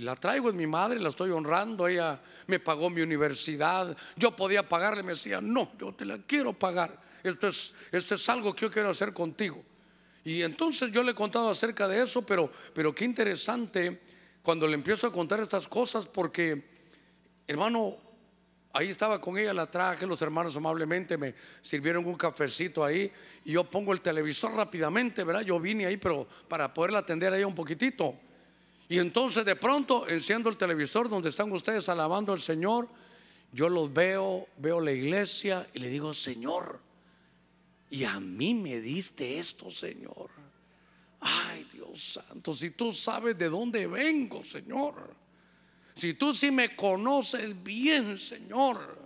la 0.00 0.14
traigo, 0.16 0.50
es 0.50 0.54
mi 0.54 0.66
madre, 0.66 1.00
la 1.00 1.08
estoy 1.08 1.30
honrando, 1.30 1.88
ella 1.88 2.20
me 2.46 2.60
pagó 2.60 2.90
mi 2.90 3.00
universidad, 3.00 3.96
yo 4.16 4.36
podía 4.36 4.68
pagarle, 4.68 5.02
me 5.02 5.12
decía, 5.12 5.40
no, 5.40 5.72
yo 5.80 5.94
te 5.94 6.04
la 6.04 6.18
quiero 6.18 6.52
pagar, 6.52 7.00
esto 7.22 7.48
es, 7.48 7.72
esto 7.90 8.16
es 8.16 8.28
algo 8.28 8.54
que 8.54 8.66
yo 8.66 8.70
quiero 8.70 8.90
hacer 8.90 9.14
contigo. 9.14 9.64
Y 10.24 10.42
entonces 10.42 10.92
yo 10.92 11.02
le 11.02 11.12
he 11.12 11.14
contado 11.14 11.48
acerca 11.48 11.88
de 11.88 12.02
eso, 12.02 12.20
pero, 12.20 12.52
pero 12.74 12.94
qué 12.94 13.06
interesante 13.06 14.02
cuando 14.42 14.68
le 14.68 14.74
empiezo 14.74 15.06
a 15.06 15.12
contar 15.12 15.40
estas 15.40 15.66
cosas, 15.68 16.04
porque, 16.04 16.68
hermano, 17.46 17.96
Ahí 18.76 18.90
estaba 18.90 19.18
con 19.18 19.38
ella, 19.38 19.54
la 19.54 19.70
traje, 19.70 20.06
los 20.06 20.20
hermanos 20.20 20.54
amablemente 20.54 21.16
me 21.16 21.34
sirvieron 21.62 22.04
un 22.04 22.14
cafecito 22.14 22.84
ahí 22.84 23.10
y 23.42 23.52
yo 23.52 23.64
pongo 23.64 23.94
el 23.94 24.02
televisor 24.02 24.52
rápidamente, 24.52 25.24
¿verdad? 25.24 25.40
Yo 25.40 25.58
vine 25.58 25.86
ahí, 25.86 25.96
pero 25.96 26.28
para 26.46 26.74
poderla 26.74 26.98
atender 26.98 27.32
ahí 27.32 27.42
un 27.42 27.54
poquitito. 27.54 28.14
Y 28.86 28.98
entonces 28.98 29.46
de 29.46 29.56
pronto 29.56 30.06
enciendo 30.06 30.50
el 30.50 30.58
televisor 30.58 31.08
donde 31.08 31.30
están 31.30 31.50
ustedes 31.52 31.88
alabando 31.88 32.34
al 32.34 32.40
Señor, 32.40 32.86
yo 33.50 33.70
los 33.70 33.90
veo, 33.90 34.46
veo 34.58 34.78
la 34.78 34.92
iglesia 34.92 35.66
y 35.72 35.78
le 35.78 35.88
digo, 35.88 36.12
Señor, 36.12 36.78
y 37.88 38.04
a 38.04 38.20
mí 38.20 38.52
me 38.52 38.78
diste 38.82 39.38
esto, 39.38 39.70
Señor. 39.70 40.28
Ay, 41.20 41.66
Dios 41.72 42.12
santo, 42.12 42.52
si 42.52 42.72
tú 42.72 42.92
sabes 42.92 43.38
de 43.38 43.48
dónde 43.48 43.86
vengo, 43.86 44.44
Señor. 44.44 45.16
Si 45.96 46.12
tú 46.14 46.34
sí 46.34 46.50
me 46.50 46.76
conoces 46.76 47.62
bien, 47.62 48.18
Señor. 48.18 48.98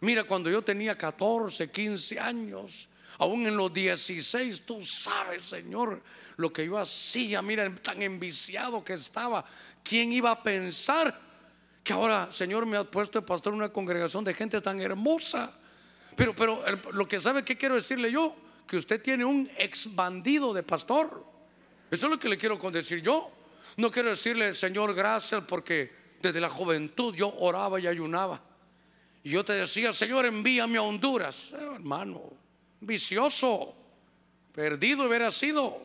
Mira, 0.00 0.24
cuando 0.24 0.50
yo 0.50 0.62
tenía 0.62 0.96
14, 0.96 1.70
15 1.70 2.18
años, 2.18 2.88
aún 3.18 3.46
en 3.46 3.56
los 3.56 3.72
16, 3.72 4.62
tú 4.62 4.82
sabes, 4.82 5.44
Señor, 5.44 6.02
lo 6.36 6.52
que 6.52 6.66
yo 6.66 6.76
hacía. 6.76 7.40
Mira, 7.40 7.72
tan 7.76 8.02
enviciado 8.02 8.82
que 8.82 8.94
estaba. 8.94 9.44
¿Quién 9.84 10.12
iba 10.12 10.32
a 10.32 10.42
pensar 10.42 11.16
que 11.84 11.92
ahora, 11.92 12.32
Señor, 12.32 12.66
me 12.66 12.76
ha 12.76 12.84
puesto 12.84 13.20
de 13.20 13.26
pastor 13.26 13.54
una 13.54 13.68
congregación 13.68 14.24
de 14.24 14.34
gente 14.34 14.60
tan 14.60 14.80
hermosa? 14.80 15.52
Pero, 16.16 16.34
pero 16.34 16.64
lo 16.92 17.06
que 17.06 17.20
sabe 17.20 17.44
que 17.44 17.56
quiero 17.56 17.76
decirle 17.76 18.10
yo, 18.10 18.34
que 18.66 18.76
usted 18.76 19.00
tiene 19.00 19.24
un 19.24 19.48
ex 19.56 19.94
bandido 19.94 20.52
de 20.52 20.64
pastor. 20.64 21.24
Eso 21.92 22.06
es 22.06 22.10
lo 22.10 22.18
que 22.18 22.28
le 22.28 22.38
quiero 22.38 22.56
decir 22.72 23.02
yo. 23.02 23.30
No 23.76 23.90
quiero 23.90 24.10
decirle, 24.10 24.52
Señor, 24.54 24.94
gracias 24.94 25.42
porque 25.46 25.92
desde 26.20 26.40
la 26.40 26.48
juventud 26.48 27.14
yo 27.14 27.32
oraba 27.38 27.80
y 27.80 27.86
ayunaba. 27.86 28.40
Y 29.24 29.30
yo 29.30 29.44
te 29.44 29.52
decía, 29.54 29.92
Señor, 29.92 30.26
envíame 30.26 30.78
a 30.78 30.82
Honduras. 30.82 31.52
Eh, 31.52 31.68
hermano, 31.74 32.22
vicioso, 32.80 33.74
perdido 34.52 35.08
hubiera 35.08 35.30
sido. 35.30 35.80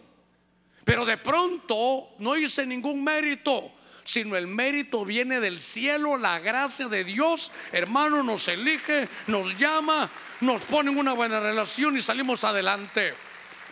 Pero 0.84 1.06
de 1.06 1.18
pronto 1.18 2.16
no 2.20 2.36
hice 2.36 2.66
ningún 2.66 3.04
mérito, 3.04 3.72
sino 4.04 4.38
el 4.38 4.48
mérito 4.48 5.04
viene 5.06 5.40
del 5.40 5.60
cielo, 5.60 6.18
la 6.18 6.40
gracia 6.40 6.88
de 6.88 7.04
Dios. 7.04 7.52
Hermano, 7.72 8.24
nos 8.24 8.48
elige, 8.48 9.08
nos 9.28 9.58
llama, 9.58 10.10
nos 10.42 10.62
pone 10.62 10.92
en 10.92 10.98
una 10.98 11.14
buena 11.14 11.40
relación 11.40 11.98
y 11.98 12.02
salimos 12.02 12.44
adelante. 12.44 13.14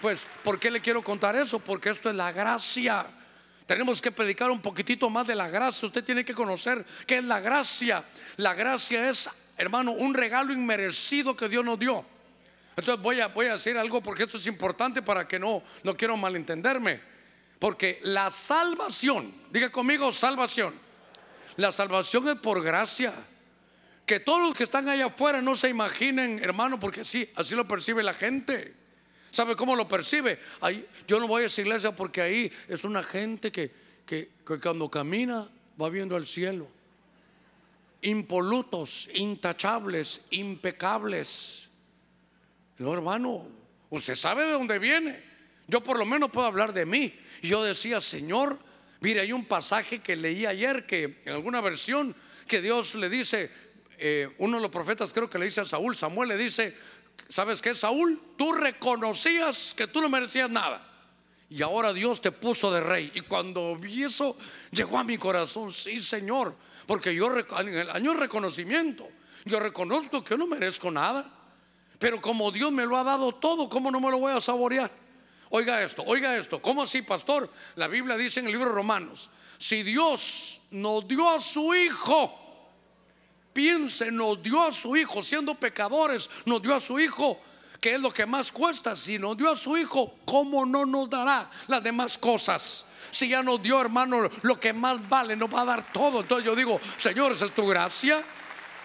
Pues, 0.02 0.28
¿por 0.44 0.60
qué 0.60 0.70
le 0.70 0.82
quiero 0.82 1.02
contar 1.02 1.36
eso? 1.36 1.60
Porque 1.60 1.90
esto 1.90 2.10
es 2.10 2.16
la 2.16 2.32
gracia. 2.32 3.06
Tenemos 3.66 4.02
que 4.02 4.12
predicar 4.12 4.52
un 4.52 4.62
poquitito 4.62 5.10
más 5.10 5.26
de 5.26 5.36
la 5.36 5.50
gracia. 5.50 5.88
Usted 5.88 6.04
tiene 6.04 6.24
que 6.24 6.36
conocer 6.36 6.86
qué 7.08 7.18
es 7.18 7.26
la 7.26 7.40
gracia. 7.40 8.04
La 8.38 8.54
gracia 8.54 9.10
es, 9.10 9.30
hermano, 9.58 9.92
un 9.92 10.14
regalo 10.14 10.54
inmerecido 10.54 11.36
que 11.36 11.50
Dios 11.50 11.66
nos 11.66 11.80
dio. 11.80 12.06
Entonces 12.76 13.02
voy 13.02 13.22
a, 13.22 13.28
voy 13.28 13.48
a 13.48 13.54
decir 13.54 13.78
algo 13.78 14.02
porque 14.02 14.24
esto 14.24 14.38
es 14.38 14.46
importante 14.48 15.02
para 15.02 15.28
que 15.28 15.40
no, 15.40 15.64
no 15.84 15.98
quiero 15.98 16.16
malentenderme. 16.16 17.02
Porque 17.58 18.00
la 18.04 18.30
salvación, 18.30 19.34
diga 19.50 19.72
conmigo 19.72 20.12
salvación. 20.12 20.76
La 21.56 21.72
salvación 21.72 22.28
es 22.28 22.36
por 22.36 22.62
gracia. 22.62 23.14
Que 24.06 24.20
todos 24.20 24.42
los 24.42 24.54
que 24.54 24.66
están 24.66 24.88
allá 24.88 25.08
afuera 25.08 25.42
no 25.42 25.56
se 25.56 25.70
imaginen, 25.70 26.38
hermano, 26.44 26.80
porque 26.80 27.04
sí, 27.04 27.28
así 27.36 27.56
lo 27.56 27.68
percibe 27.68 28.04
la 28.04 28.14
gente. 28.14 28.85
¿Sabe 29.36 29.58
cómo 29.58 29.76
lo 29.76 29.86
percibe? 29.86 30.40
Ahí, 30.62 30.88
yo 31.10 31.20
no 31.20 31.28
voy 31.28 31.44
a 31.44 31.48
esa 31.48 31.60
iglesia 31.60 31.94
porque 31.94 32.22
ahí 32.22 32.50
es 32.70 32.86
una 32.86 33.04
gente 33.04 33.52
que, 33.52 33.70
que, 34.06 34.30
cuando 34.62 34.90
camina 34.90 35.52
va 35.80 35.90
viendo 35.90 36.16
al 36.16 36.26
cielo. 36.26 36.70
Impolutos, 38.04 39.10
intachables, 39.14 40.22
impecables. 40.30 41.70
No, 42.78 42.94
hermano, 42.94 43.46
usted 43.90 44.16
sabe 44.16 44.46
de 44.46 44.54
dónde 44.54 44.80
viene. 44.80 45.22
Yo 45.68 45.84
por 45.84 46.00
lo 46.00 46.06
menos 46.06 46.32
puedo 46.32 46.48
hablar 46.48 46.72
de 46.72 46.86
mí. 46.86 47.14
Y 47.42 47.50
yo 47.50 47.62
decía, 47.62 48.00
Señor, 48.00 48.58
mire, 49.02 49.20
hay 49.20 49.34
un 49.34 49.44
pasaje 49.44 50.00
que 50.00 50.16
leí 50.16 50.46
ayer 50.46 50.86
que 50.86 51.20
en 51.26 51.34
alguna 51.34 51.60
versión 51.60 52.16
que 52.48 52.62
Dios 52.62 52.96
le 52.96 53.10
dice, 53.10 53.52
eh, 53.98 54.30
uno 54.38 54.56
de 54.58 54.62
los 54.62 54.72
profetas 54.72 55.12
creo 55.12 55.30
que 55.30 55.40
le 55.40 55.46
dice 55.46 55.60
a 55.60 55.66
Saúl, 55.66 55.98
Samuel 55.98 56.30
le 56.30 56.38
dice, 56.38 56.74
¿sabes 57.28 57.62
qué, 57.62 57.74
Saúl? 57.74 58.22
Tú 58.38 58.52
reconocías 58.54 59.74
que 59.76 59.88
tú 59.88 60.02
no 60.02 60.10
merecías 60.10 60.50
nada. 60.50 60.92
Y 61.50 61.62
ahora 61.62 61.94
Dios 61.94 62.22
te 62.22 62.32
puso 62.32 62.72
de 62.72 62.82
rey. 62.82 63.12
Y 63.14 63.22
cuando 63.22 63.76
vi 63.76 64.04
eso, 64.04 64.36
llegó 64.72 64.98
a 64.98 65.04
mi 65.04 65.18
corazón, 65.18 65.72
sí, 65.72 65.98
Señor. 65.98 66.56
Porque 66.86 67.14
yo, 67.14 67.30
en 67.38 67.68
el 67.70 67.90
año 67.90 68.14
de 68.14 68.20
reconocimiento, 68.20 69.08
yo 69.46 69.60
reconozco 69.60 70.24
que 70.24 70.32
yo 70.32 70.38
no 70.38 70.48
merezco 70.48 70.90
nada. 70.92 71.32
Pero 72.00 72.20
como 72.20 72.52
Dios 72.52 72.72
me 72.72 72.86
lo 72.86 72.98
ha 72.98 73.04
dado 73.04 73.32
todo, 73.34 73.70
¿cómo 73.70 73.92
no 73.92 74.00
me 74.00 74.12
lo 74.12 74.20
voy 74.20 74.34
a 74.34 74.42
saborear? 74.42 74.92
Oiga 75.50 75.82
esto, 75.84 76.04
oiga 76.06 76.36
esto. 76.36 76.62
¿Cómo 76.62 76.84
así, 76.84 77.02
pastor? 77.02 77.50
La 77.76 77.88
Biblia 77.88 78.18
dice 78.18 78.40
en 78.40 78.48
el 78.48 78.52
libro 78.52 78.70
de 78.70 78.76
Romanos, 78.76 79.30
si 79.58 79.84
Dios 79.84 80.62
nos 80.72 81.08
dio 81.08 81.30
a 81.30 81.40
su 81.40 81.74
Hijo, 81.74 82.45
piense, 83.56 84.12
nos 84.12 84.44
dio 84.44 84.62
a 84.62 84.74
su 84.74 84.98
Hijo, 84.98 85.24
siendo 85.24 85.56
pecadores, 85.56 86.30
nos 86.46 86.62
dio 86.62 86.76
a 86.76 86.82
su 86.82 87.00
Hijo, 87.00 87.42
que 87.80 87.96
es 87.96 88.02
lo 88.02 88.12
que 88.12 88.26
más 88.26 88.52
cuesta. 88.52 88.98
Si 88.98 89.18
nos 89.18 89.38
dio 89.38 89.50
a 89.50 89.56
su 89.56 89.78
Hijo, 89.78 90.20
¿cómo 90.26 90.66
no 90.66 90.86
nos 90.86 91.10
dará 91.10 91.50
las 91.68 91.82
demás 91.82 92.18
cosas? 92.18 92.86
Si 93.12 93.30
ya 93.30 93.42
nos 93.42 93.64
dio, 93.64 93.80
hermano, 93.80 94.30
lo 94.42 94.60
que 94.60 94.74
más 94.74 95.08
vale, 95.08 95.38
nos 95.38 95.50
va 95.52 95.62
a 95.62 95.66
dar 95.66 95.94
todo. 95.94 96.20
Entonces 96.20 96.46
yo 96.46 96.54
digo, 96.54 96.82
Señor, 96.98 97.32
esa 97.32 97.46
es 97.46 97.52
tu 97.52 97.66
gracia. 97.66 98.22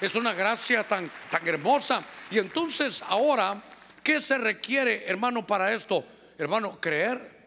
Es 0.00 0.14
una 0.14 0.32
gracia 0.32 0.84
tan, 0.84 1.10
tan 1.28 1.46
hermosa. 1.48 2.04
Y 2.30 2.38
entonces 2.38 3.02
ahora, 3.08 3.60
¿qué 4.04 4.20
se 4.20 4.38
requiere, 4.38 5.04
hermano, 5.04 5.44
para 5.44 5.72
esto? 5.72 6.04
Hermano, 6.38 6.80
creer. 6.80 7.38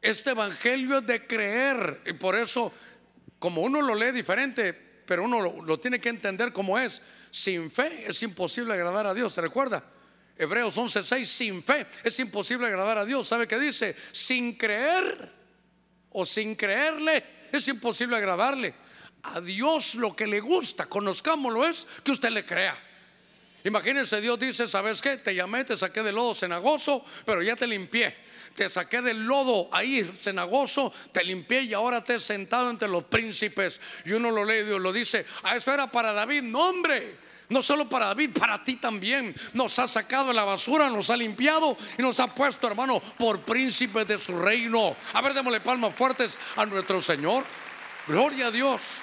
Este 0.00 0.30
evangelio 0.30 0.98
es 0.98 1.06
de 1.06 1.26
creer. 1.26 2.02
Y 2.06 2.12
por 2.12 2.36
eso, 2.36 2.72
como 3.40 3.62
uno 3.62 3.82
lo 3.82 3.96
lee 3.96 4.12
diferente, 4.12 4.83
pero 5.06 5.24
uno 5.24 5.62
lo, 5.62 5.78
tiene 5.78 6.00
que 6.00 6.08
entender 6.08 6.52
como 6.52 6.78
es. 6.78 7.02
Sin 7.30 7.70
fe 7.70 8.04
es 8.06 8.22
imposible 8.22 8.74
agradar 8.74 9.06
a 9.06 9.14
Dios, 9.14 9.32
¿se 9.32 9.40
recuerda? 9.40 9.84
Hebreos 10.36 10.76
11:6, 10.76 11.24
sin 11.24 11.62
fe 11.62 11.86
es 12.02 12.18
imposible 12.18 12.66
agradar 12.66 12.98
a 12.98 13.04
Dios. 13.04 13.26
¿Sabe 13.26 13.46
qué 13.46 13.58
dice? 13.58 13.94
Sin 14.12 14.54
creer 14.54 15.32
o 16.10 16.24
sin 16.24 16.54
creerle 16.54 17.24
es 17.52 17.66
imposible 17.68 18.16
agradarle. 18.16 18.74
A 19.22 19.40
Dios 19.40 19.94
lo 19.94 20.14
que 20.14 20.26
le 20.26 20.40
gusta, 20.40 20.86
conozcámoslo, 20.86 21.64
es 21.66 21.86
que 22.02 22.12
usted 22.12 22.30
le 22.30 22.44
crea. 22.44 22.76
Imagínense, 23.64 24.20
Dios 24.20 24.38
dice, 24.38 24.66
¿sabes 24.66 25.00
qué? 25.00 25.16
Te 25.16 25.34
llamé, 25.34 25.64
te 25.64 25.76
saqué 25.76 26.02
del 26.02 26.16
lodo 26.16 26.34
cenagoso, 26.34 27.04
pero 27.24 27.42
ya 27.42 27.56
te 27.56 27.66
limpié 27.66 28.23
te 28.54 28.68
saqué 28.68 29.02
del 29.02 29.24
lodo 29.24 29.68
ahí 29.72 30.02
cenagoso, 30.20 30.92
te 31.12 31.24
limpié 31.24 31.62
y 31.62 31.74
ahora 31.74 32.02
te 32.02 32.14
he 32.14 32.18
sentado 32.18 32.70
entre 32.70 32.88
los 32.88 33.04
príncipes. 33.04 33.80
Y 34.04 34.12
uno 34.12 34.30
lo 34.30 34.44
lee 34.44 34.60
y 34.60 34.64
Dios 34.64 34.80
lo 34.80 34.92
dice, 34.92 35.26
a 35.42 35.50
ah, 35.50 35.56
eso 35.56 35.72
era 35.72 35.90
para 35.90 36.12
David, 36.12 36.42
no 36.42 36.68
hombre. 36.68 37.24
No 37.50 37.62
solo 37.62 37.88
para 37.88 38.06
David, 38.06 38.30
para 38.38 38.64
ti 38.64 38.76
también. 38.76 39.34
Nos 39.52 39.78
ha 39.78 39.86
sacado 39.86 40.28
de 40.28 40.34
la 40.34 40.44
basura, 40.44 40.88
nos 40.88 41.10
ha 41.10 41.16
limpiado 41.16 41.76
y 41.98 42.02
nos 42.02 42.18
ha 42.18 42.34
puesto, 42.34 42.66
hermano, 42.66 43.00
por 43.18 43.40
príncipes 43.40 44.06
de 44.08 44.18
su 44.18 44.38
reino. 44.38 44.96
A 45.12 45.20
ver, 45.20 45.34
démosle 45.34 45.60
palmas 45.60 45.94
fuertes 45.94 46.38
a 46.56 46.64
nuestro 46.64 47.02
Señor. 47.02 47.44
Gloria 48.06 48.46
a 48.46 48.50
Dios. 48.50 49.02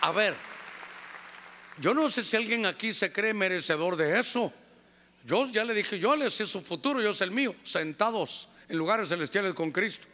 A 0.00 0.10
ver, 0.12 0.34
yo 1.78 1.92
no 1.92 2.08
sé 2.08 2.22
si 2.22 2.36
alguien 2.36 2.64
aquí 2.64 2.92
se 2.94 3.12
cree 3.12 3.34
merecedor 3.34 3.96
de 3.96 4.18
eso. 4.18 4.52
Yo 5.26 5.44
ya 5.50 5.64
le 5.64 5.74
dije, 5.74 5.98
yo 5.98 6.14
le 6.14 6.30
sé 6.30 6.46
su 6.46 6.60
futuro, 6.60 7.02
yo 7.02 7.12
sé 7.12 7.24
el 7.24 7.32
mío, 7.32 7.56
sentados 7.64 8.48
en 8.68 8.78
lugares 8.78 9.08
celestiales 9.08 9.54
con 9.54 9.72
Cristo. 9.72 10.06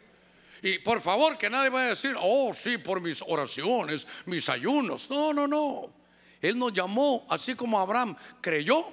Y 0.63 0.79
por 0.79 1.01
favor, 1.01 1.37
que 1.37 1.51
nadie 1.51 1.69
vaya 1.69 1.87
a 1.87 1.89
decir, 1.89 2.15
oh, 2.19 2.51
sí, 2.51 2.79
por 2.79 2.99
mis 2.99 3.21
oraciones, 3.27 4.07
mis 4.25 4.49
ayunos. 4.49 5.09
No, 5.11 5.31
no, 5.31 5.47
no. 5.47 5.93
Él 6.41 6.57
nos 6.57 6.73
llamó, 6.73 7.27
así 7.29 7.53
como 7.53 7.79
Abraham 7.79 8.15
creyó 8.41 8.85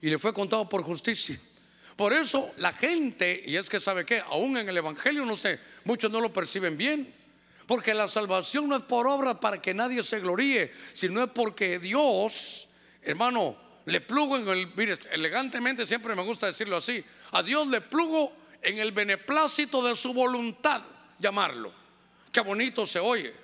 y 0.00 0.08
le 0.08 0.18
fue 0.18 0.32
contado 0.32 0.66
por 0.66 0.82
justicia. 0.82 1.38
Por 1.96 2.14
eso 2.14 2.52
la 2.56 2.72
gente, 2.72 3.42
y 3.44 3.56
es 3.56 3.68
que 3.68 3.78
sabe 3.78 4.06
que, 4.06 4.20
aún 4.20 4.56
en 4.56 4.68
el 4.70 4.76
Evangelio, 4.76 5.26
no 5.26 5.36
sé, 5.36 5.60
muchos 5.84 6.10
no 6.10 6.20
lo 6.20 6.32
perciben 6.32 6.78
bien. 6.78 7.14
Porque 7.66 7.92
la 7.92 8.08
salvación 8.08 8.70
no 8.70 8.76
es 8.76 8.84
por 8.84 9.06
obra 9.06 9.38
para 9.38 9.60
que 9.60 9.74
nadie 9.74 10.02
se 10.02 10.20
gloríe, 10.20 10.72
sino 10.94 11.22
es 11.22 11.30
porque 11.30 11.78
Dios, 11.78 12.68
hermano, 13.02 13.67
le 13.88 14.00
plugo 14.02 14.36
en 14.36 14.48
el, 14.48 14.72
mire, 14.76 14.98
elegantemente 15.10 15.86
siempre 15.86 16.14
me 16.14 16.22
gusta 16.22 16.46
decirlo 16.46 16.76
así, 16.76 17.02
a 17.32 17.42
Dios 17.42 17.66
le 17.68 17.80
plugo 17.80 18.32
en 18.62 18.78
el 18.78 18.92
beneplácito 18.92 19.82
de 19.82 19.96
su 19.96 20.12
voluntad 20.12 20.82
llamarlo. 21.18 21.72
Qué 22.30 22.40
bonito 22.40 22.84
se 22.84 23.00
oye. 23.00 23.34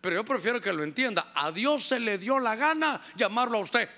Pero 0.00 0.16
yo 0.16 0.24
prefiero 0.24 0.60
que 0.60 0.72
lo 0.72 0.82
entienda. 0.82 1.32
A 1.34 1.50
Dios 1.50 1.84
se 1.84 2.00
le 2.00 2.18
dio 2.18 2.38
la 2.38 2.56
gana 2.56 3.00
llamarlo 3.16 3.58
a 3.58 3.60
usted. 3.60 3.88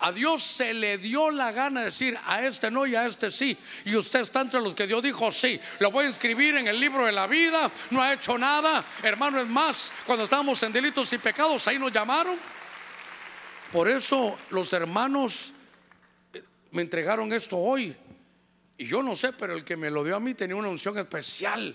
A 0.00 0.12
Dios 0.12 0.42
se 0.42 0.74
le 0.74 0.98
dio 0.98 1.30
la 1.30 1.52
gana 1.52 1.82
decir 1.82 2.18
a 2.26 2.42
este 2.42 2.70
no 2.70 2.86
y 2.86 2.94
a 2.94 3.06
este 3.06 3.30
sí. 3.30 3.56
Y 3.84 3.94
usted 3.94 4.20
está 4.20 4.40
entre 4.40 4.60
los 4.60 4.74
que 4.74 4.86
Dios 4.86 5.02
dijo 5.02 5.30
sí. 5.30 5.60
Lo 5.78 5.90
voy 5.90 6.06
a 6.06 6.08
inscribir 6.08 6.56
en 6.56 6.66
el 6.66 6.80
libro 6.80 7.06
de 7.06 7.12
la 7.12 7.26
vida. 7.26 7.70
No 7.90 8.02
ha 8.02 8.14
hecho 8.14 8.36
nada. 8.36 8.84
Hermano, 9.02 9.40
es 9.40 9.46
más, 9.46 9.92
cuando 10.06 10.24
estábamos 10.24 10.62
en 10.62 10.72
delitos 10.72 11.12
y 11.12 11.18
pecados, 11.18 11.68
ahí 11.68 11.78
nos 11.78 11.92
llamaron. 11.92 12.38
Por 13.72 13.88
eso 13.88 14.36
los 14.50 14.70
hermanos 14.74 15.54
eh, 16.34 16.42
me 16.72 16.82
entregaron 16.82 17.32
esto 17.32 17.56
hoy. 17.56 17.96
Y 18.76 18.86
yo 18.86 19.02
no 19.02 19.16
sé, 19.16 19.32
pero 19.32 19.54
el 19.54 19.64
que 19.64 19.78
me 19.78 19.90
lo 19.90 20.04
dio 20.04 20.14
a 20.14 20.20
mí 20.20 20.34
tenía 20.34 20.56
una 20.56 20.68
unción 20.68 20.98
especial. 20.98 21.74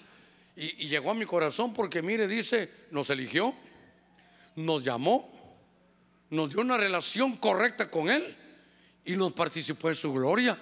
Y, 0.55 0.87
llegó 0.87 1.09
a 1.09 1.15
mi 1.15 1.25
corazón 1.25 1.73
porque 1.73 2.03
mire, 2.03 2.27
dice, 2.27 2.69
nos 2.91 3.09
eligió, 3.09 3.53
nos 4.57 4.83
llamó, 4.83 5.59
nos 6.29 6.51
dio 6.51 6.61
una 6.61 6.77
relación 6.77 7.37
correcta 7.37 7.89
con 7.89 8.09
Él 8.09 8.35
y 9.03 9.15
nos 9.15 9.33
participó 9.33 9.89
en 9.89 9.95
su 9.95 10.13
gloria. 10.13 10.55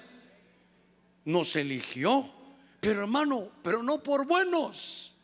Nos 1.25 1.53
eligió, 1.57 2.31
pero 2.79 3.01
hermano, 3.01 3.49
pero 3.61 3.83
no 3.83 4.01
por 4.01 4.25
buenos. 4.25 5.15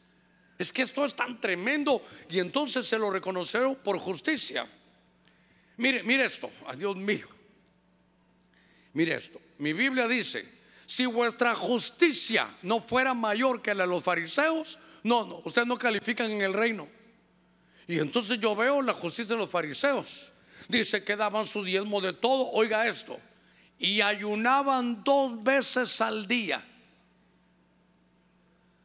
Es 0.57 0.73
que 0.73 0.81
esto 0.81 1.05
es 1.05 1.15
tan 1.15 1.39
tremendo 1.39 2.03
y 2.29 2.39
entonces 2.39 2.85
se 2.85 2.99
lo 2.99 3.09
reconocieron 3.11 3.75
por 3.75 3.97
justicia. 3.97 4.67
Mire, 5.81 6.03
mire 6.03 6.25
esto, 6.25 6.51
ay 6.67 6.77
Dios 6.77 6.95
mío. 6.95 7.27
Mire 8.93 9.15
esto. 9.15 9.41
Mi 9.57 9.73
Biblia 9.73 10.07
dice, 10.07 10.45
si 10.85 11.07
vuestra 11.07 11.55
justicia 11.55 12.47
no 12.61 12.81
fuera 12.81 13.15
mayor 13.15 13.63
que 13.63 13.73
la 13.73 13.85
de 13.85 13.89
los 13.89 14.03
fariseos, 14.03 14.77
no, 15.01 15.25
no, 15.25 15.41
ustedes 15.43 15.67
no 15.67 15.79
califican 15.79 16.29
en 16.29 16.43
el 16.43 16.53
reino. 16.53 16.87
Y 17.87 17.97
entonces 17.97 18.39
yo 18.39 18.55
veo 18.55 18.83
la 18.83 18.93
justicia 18.93 19.33
de 19.33 19.41
los 19.41 19.49
fariseos. 19.49 20.31
Dice 20.67 21.03
que 21.03 21.15
daban 21.15 21.47
su 21.47 21.63
diezmo 21.63 21.99
de 21.99 22.13
todo, 22.13 22.51
oiga 22.51 22.85
esto, 22.85 23.19
y 23.79 24.01
ayunaban 24.01 25.03
dos 25.03 25.41
veces 25.41 25.99
al 25.99 26.27
día, 26.27 26.63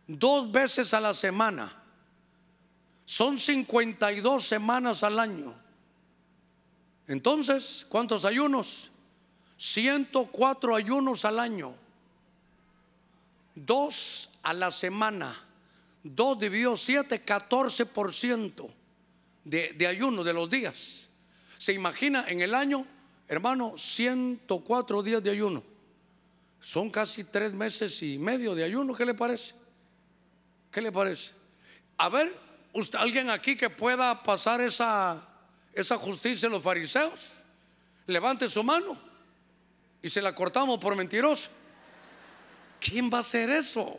dos 0.07 0.51
veces 0.51 0.95
a 0.95 1.01
la 1.03 1.13
semana. 1.13 1.77
Son 3.05 3.39
52 3.39 4.43
semanas 4.43 5.03
al 5.03 5.19
año. 5.19 5.66
Entonces, 7.09 7.87
¿cuántos 7.89 8.25
ayunos? 8.25 8.91
104 9.57 10.75
ayunos 10.75 11.25
al 11.25 11.39
año 11.39 11.75
dos 13.57 14.29
a 14.43 14.53
la 14.53 14.71
semana, 14.71 15.35
dos 16.05 16.39
dividido 16.39 16.77
siete, 16.77 17.25
14% 17.25 18.69
de, 19.43 19.73
de 19.73 19.87
ayuno 19.87 20.23
de 20.23 20.33
los 20.33 20.49
días. 20.49 21.09
Se 21.57 21.73
imagina 21.73 22.27
en 22.29 22.41
el 22.43 22.55
año, 22.55 22.87
hermano, 23.27 23.77
104 23.77 25.03
días 25.03 25.23
de 25.23 25.31
ayuno. 25.31 25.65
Son 26.61 26.91
casi 26.91 27.25
tres 27.25 27.53
meses 27.53 28.03
y 28.03 28.19
medio 28.19 28.55
de 28.55 28.65
ayuno. 28.65 28.95
¿Qué 28.95 29.07
le 29.07 29.15
parece? 29.15 29.55
¿Qué 30.71 30.83
le 30.83 30.93
parece? 30.93 31.33
A 31.97 32.09
ver, 32.11 32.37
usted, 32.75 32.99
alguien 32.99 33.31
aquí 33.31 33.57
que 33.57 33.71
pueda 33.71 34.23
pasar 34.23 34.61
esa, 34.61 35.27
esa 35.77 35.99
justicia 35.99 36.47
en 36.47 36.53
los 36.53 36.63
fariseos, 36.63 37.35
levante 38.07 38.49
su 38.49 38.65
mano 38.65 38.99
y 40.03 40.09
se 40.09 40.23
la 40.23 40.35
cortamos 40.35 40.79
por 40.79 40.97
mentiroso. 40.97 41.51
¿Quién 42.81 43.11
va 43.13 43.19
a 43.19 43.21
hacer 43.21 43.51
eso? 43.51 43.95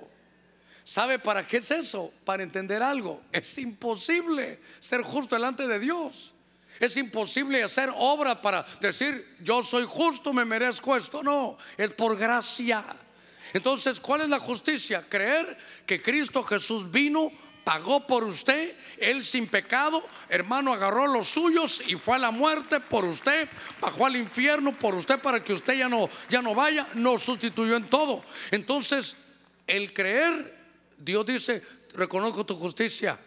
¿Sabe 0.84 1.20
para 1.20 1.46
qué 1.46 1.58
es 1.58 1.70
eso? 1.70 2.12
Para 2.26 2.42
entender 2.42 2.82
algo. 2.82 3.22
Es 3.32 3.58
imposible 3.60 4.60
ser 4.80 5.04
justo 5.04 5.36
delante 5.36 5.68
de 5.68 5.80
Dios. 5.80 6.34
Es 6.80 6.98
imposible 6.98 7.64
hacer 7.64 7.92
obra 7.96 8.42
para 8.42 8.66
decir, 8.82 9.36
yo 9.42 9.62
soy 9.62 9.86
justo, 9.88 10.34
me 10.34 10.46
merezco 10.46 10.96
esto. 10.96 11.22
No, 11.22 11.58
es 11.78 11.94
por 11.94 12.18
gracia. 12.18 12.84
Entonces, 13.54 14.00
¿cuál 14.00 14.22
es 14.22 14.30
la 14.30 14.40
justicia? 14.40 15.06
Creer 15.08 15.58
que 15.86 16.02
Cristo 16.02 16.42
Jesús 16.42 16.90
vino 16.90 17.32
pagó 17.68 18.08
por 18.08 18.24
usted, 18.24 18.78
él 18.98 19.26
sin 19.26 19.46
pecado, 19.46 20.02
hermano, 20.30 20.72
agarró 20.72 21.06
los 21.06 21.28
suyos 21.28 21.84
y 21.86 21.98
fue 21.98 22.16
a 22.16 22.20
la 22.20 22.32
muerte 22.32 22.80
por 22.80 23.04
usted, 23.04 23.50
bajó 23.82 24.06
al 24.06 24.16
infierno 24.16 24.72
por 24.72 24.96
usted 24.96 25.20
para 25.20 25.44
que 25.44 25.52
usted 25.52 25.74
ya 25.74 25.90
no, 25.90 26.10
ya 26.30 26.42
no 26.42 26.56
vaya, 26.56 26.88
nos 26.94 27.24
sustituyó 27.24 27.76
en 27.76 27.90
todo. 27.90 28.24
Entonces, 28.52 29.18
el 29.68 29.92
creer, 29.92 30.56
Dios 30.98 31.26
dice, 31.26 31.62
reconozco 31.94 32.46
tu 32.46 32.56
justicia. 32.56 33.20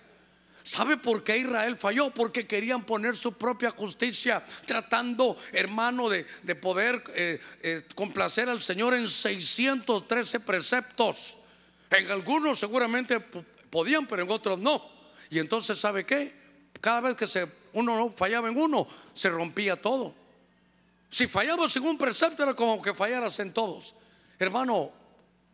¿Sabe 0.62 0.96
por 0.96 1.22
qué 1.22 1.37
Israel 1.37 1.76
falló? 1.76 2.09
Porque 2.09 2.46
querían 2.46 2.87
poner 2.87 3.18
su 3.18 3.35
propia 3.35 3.68
justicia, 3.68 4.42
tratando, 4.64 5.37
hermano, 5.53 6.09
de, 6.09 6.24
poder 6.55 7.05
eh, 7.14 7.42
eh, 7.62 7.83
complacer 7.94 8.48
al 8.48 8.62
Señor 8.62 8.94
en 8.94 9.07
613 9.07 10.40
preceptos. 10.40 11.37
En 11.90 12.11
algunos 12.11 12.59
seguramente 12.61 13.20
Podían, 13.70 14.06
pero 14.06 14.22
en 14.22 14.30
otros 14.30 14.59
no. 14.59 14.83
Y 15.30 15.38
entonces, 15.38 15.78
¿sabe 15.78 16.04
qué? 16.04 16.35
Cada 16.80 17.00
vez 17.00 17.16
que 17.16 17.26
se, 17.26 17.48
uno 17.72 17.96
no 17.96 18.11
fallaba 18.11 18.48
en 18.48 18.59
uno, 18.59 18.87
se 19.12 19.30
rompía 19.30 19.80
todo. 19.80 20.14
Si 21.09 21.26
fallabas 21.26 21.74
en 21.76 21.85
un 21.85 21.98
precepto, 21.98 22.42
era 22.42 22.54
como 22.54 22.80
que 22.80 22.94
fallaras 22.94 23.38
en 23.40 23.52
todos. 23.52 23.94
Hermano, 24.38 24.92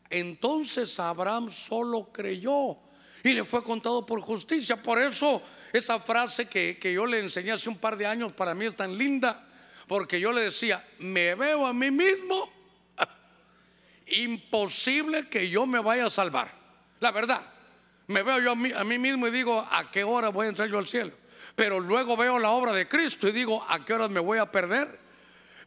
entonces 0.09 0.99
Abraham 1.01 1.51
solo 1.51 2.11
creyó 2.13 2.77
y 3.25 3.33
le 3.33 3.45
fue 3.45 3.63
contado 3.65 4.05
por 4.07 4.21
justicia. 4.21 4.81
Por 4.83 5.01
eso, 5.01 5.43
esta 5.73 5.99
frase 6.01 6.47
que, 6.47 6.79
que 6.79 6.93
yo 6.93 7.07
le 7.07 7.21
enseñé 7.21 7.53
hace 7.53 7.69
un 7.69 7.79
par 7.79 7.97
de 7.97 8.07
años 8.07 8.33
para 8.33 8.55
mí 8.55 8.67
es 8.67 8.77
tan 8.77 8.97
linda, 8.97 9.47
porque 9.89 10.21
yo 10.21 10.33
le 10.33 10.43
decía, 10.43 10.87
me 10.99 11.35
veo 11.35 11.67
a 11.67 11.73
mí 11.73 11.91
mismo, 11.91 12.51
imposible 14.07 15.29
que 15.29 15.49
yo 15.49 15.67
me 15.67 15.81
vaya 15.81 16.07
a 16.07 16.11
salvar. 16.11 16.55
La 17.01 17.11
verdad, 17.11 17.56
me 18.09 18.23
veo 18.23 18.41
yo 18.41 18.53
a 18.53 18.55
mí, 18.55 18.73
a 18.75 18.85
mí 18.85 18.99
mismo 18.99 19.27
y 19.27 19.31
digo, 19.31 19.67
¿a 19.71 19.91
qué 19.91 20.05
hora 20.05 20.29
voy 20.29 20.47
a 20.47 20.49
entrar 20.51 20.69
yo 20.69 20.79
al 20.79 20.87
cielo? 20.87 21.13
Pero 21.55 21.81
luego 21.81 22.17
veo 22.17 22.39
la 22.39 22.51
obra 22.51 22.73
de 22.73 22.87
Cristo 22.87 23.29
y 23.29 23.33
digo, 23.33 23.65
¿a 23.69 23.85
qué 23.85 23.95
hora 23.95 24.09
me 24.09 24.21
voy 24.21 24.39
a 24.39 24.51
perder? 24.51 25.06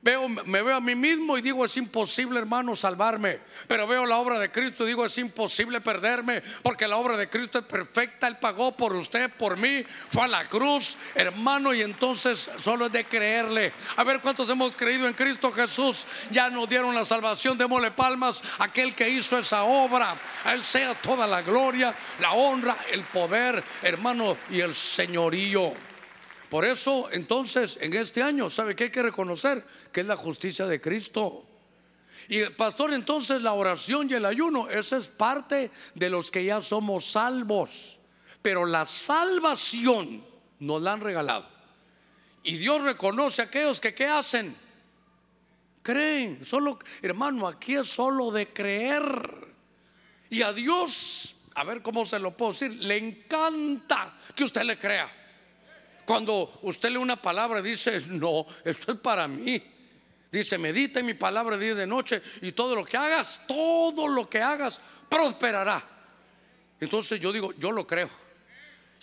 Veo, 0.02 0.30
me 0.30 0.62
veo 0.62 0.78
a 0.78 0.80
mí 0.80 0.96
mismo 0.96 1.38
y 1.38 1.42
digo, 1.42 1.66
es 1.66 1.76
imposible, 1.76 2.40
hermano, 2.40 2.74
salvarme. 2.74 3.40
Pero 3.68 3.86
veo 3.86 4.06
la 4.06 4.18
obra 4.18 4.40
de 4.40 4.50
Cristo 4.50 4.86
y 4.86 4.88
digo, 4.88 5.06
es 5.06 5.18
imposible 5.18 5.82
perderme, 5.82 6.42
porque 6.64 6.88
la 6.88 6.96
obra 6.96 7.18
de 7.18 7.28
Cristo 7.28 7.60
es 7.60 7.66
perfecta. 7.66 8.28
Él 8.28 8.38
pagó 8.38 8.72
por 8.72 8.94
usted, 8.94 9.30
por 9.30 9.58
mí, 9.58 9.84
fue 10.10 10.24
a 10.24 10.28
la 10.28 10.46
cruz, 10.46 10.98
hermano, 11.16 11.74
y 11.74 11.82
entonces 11.82 12.50
solo 12.60 12.86
es 12.86 12.94
de 12.94 13.04
creerle. 13.04 13.74
A 13.98 14.06
ver 14.06 14.22
cuántos 14.22 14.50
hemos 14.50 14.74
creído 14.74 15.06
en 15.06 15.14
Cristo 15.14 15.52
Jesús. 15.52 16.06
Ya 16.32 16.50
nos 16.50 16.70
dieron 16.70 16.96
la 16.96 17.04
salvación, 17.04 17.58
démosle 17.58 17.92
palmas 17.92 18.42
a 18.58 18.66
aquel 18.66 18.96
que 18.96 19.10
hizo 19.10 19.38
esa 19.38 19.64
obra. 19.64 20.16
A 20.46 20.54
Él 20.54 20.64
sea 20.64 20.94
toda 20.94 21.28
la 21.28 21.42
gloria, 21.42 21.94
la 22.22 22.32
honra, 22.32 22.78
el 22.90 23.04
poder, 23.04 23.62
hermano, 23.82 24.38
y 24.50 24.62
el 24.62 24.74
señorío. 24.74 25.89
Por 26.50 26.66
eso, 26.66 27.10
entonces, 27.12 27.78
en 27.82 27.94
este 27.94 28.24
año, 28.24 28.50
¿sabe 28.50 28.76
qué 28.76 28.86
hay 28.86 28.90
que 28.90 29.04
reconocer? 29.04 29.64
Que 29.92 30.02
es 30.02 30.08
la 30.08 30.16
justicia 30.16 30.66
de 30.66 30.82
Cristo. 30.82 31.46
Y 32.28 32.44
pastor, 32.50 32.94
entonces 32.94 33.42
la 33.42 33.54
oración 33.54 34.10
y 34.10 34.16
el 34.16 34.26
ayuno, 34.26 34.68
esa 34.70 34.98
es 34.98 35.08
parte 35.08 35.72
de 35.94 36.10
los 36.10 36.32
que 36.32 36.44
ya 36.44 36.62
somos 36.62 37.06
salvos. 37.06 38.00
Pero 38.42 38.66
la 38.66 38.86
salvación 38.86 40.26
nos 40.60 40.82
la 40.82 40.94
han 40.94 41.02
regalado. 41.02 41.48
Y 42.44 42.58
Dios 42.58 42.82
reconoce 42.82 43.42
a 43.42 43.46
aquellos 43.46 43.80
que 43.80 43.94
¿qué 43.94 44.08
hacen? 44.08 44.56
Creen. 45.84 46.44
Solo, 46.44 46.80
hermano, 47.02 47.48
aquí 47.48 47.76
es 47.76 47.88
solo 47.88 48.32
de 48.32 48.48
creer. 48.48 49.54
Y 50.30 50.42
a 50.42 50.52
Dios, 50.54 51.36
a 51.54 51.64
ver 51.64 51.82
cómo 51.82 52.06
se 52.06 52.18
lo 52.18 52.36
puedo 52.36 52.54
decir, 52.54 52.74
le 52.84 52.98
encanta 52.98 54.18
que 54.36 54.44
usted 54.44 54.64
le 54.64 54.78
crea. 54.78 55.19
Cuando 56.10 56.58
usted 56.64 56.90
lee 56.90 56.98
una 56.98 57.18
palabra 57.18 57.62
dice, 57.62 58.02
no, 58.08 58.44
esto 58.66 58.94
es 58.94 58.98
para 58.98 59.28
mí. 59.28 59.62
Dice, 60.32 60.58
medita 60.58 61.02
en 61.02 61.06
mi 61.06 61.14
palabra 61.14 61.56
día 61.56 61.74
y 61.74 61.76
de 61.76 61.86
noche 61.86 62.24
y 62.42 62.52
todo 62.52 62.76
lo 62.76 62.84
que 62.84 62.98
hagas, 62.98 63.44
todo 63.48 64.08
lo 64.08 64.28
que 64.28 64.42
hagas 64.42 64.82
prosperará. 65.08 65.88
Entonces 66.80 67.20
yo 67.20 67.32
digo, 67.32 67.54
yo 67.60 67.72
lo 67.72 67.86
creo. 67.86 68.10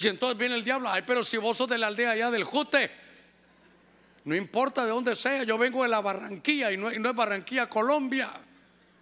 Y 0.00 0.08
entonces 0.08 0.36
viene 0.36 0.56
el 0.56 0.64
diablo, 0.64 0.88
ay, 0.90 1.04
pero 1.06 1.22
si 1.22 1.36
vos 1.36 1.56
sos 1.56 1.68
de 1.68 1.78
la 1.78 1.86
aldea 1.86 2.10
allá 2.10 2.28
del 2.28 2.42
Jute, 2.42 2.90
no 4.24 4.34
importa 4.34 4.84
de 4.84 4.90
dónde 4.90 5.14
sea, 5.14 5.44
yo 5.44 5.56
vengo 5.56 5.84
de 5.84 5.88
la 5.88 6.00
Barranquilla 6.00 6.72
y 6.72 6.76
no 6.76 6.88
es 6.90 7.14
Barranquilla, 7.14 7.68
Colombia, 7.68 8.32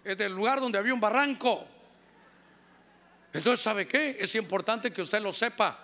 es 0.03 0.15
del 0.15 0.31
lugar 0.31 0.59
donde 0.59 0.77
había 0.77 0.93
un 0.93 1.01
barranco. 1.01 1.65
Entonces, 3.33 3.61
¿sabe 3.61 3.87
qué? 3.87 4.15
Es 4.19 4.35
importante 4.35 4.91
que 4.91 5.01
usted 5.01 5.23
lo 5.23 5.33
sepa, 5.33 5.79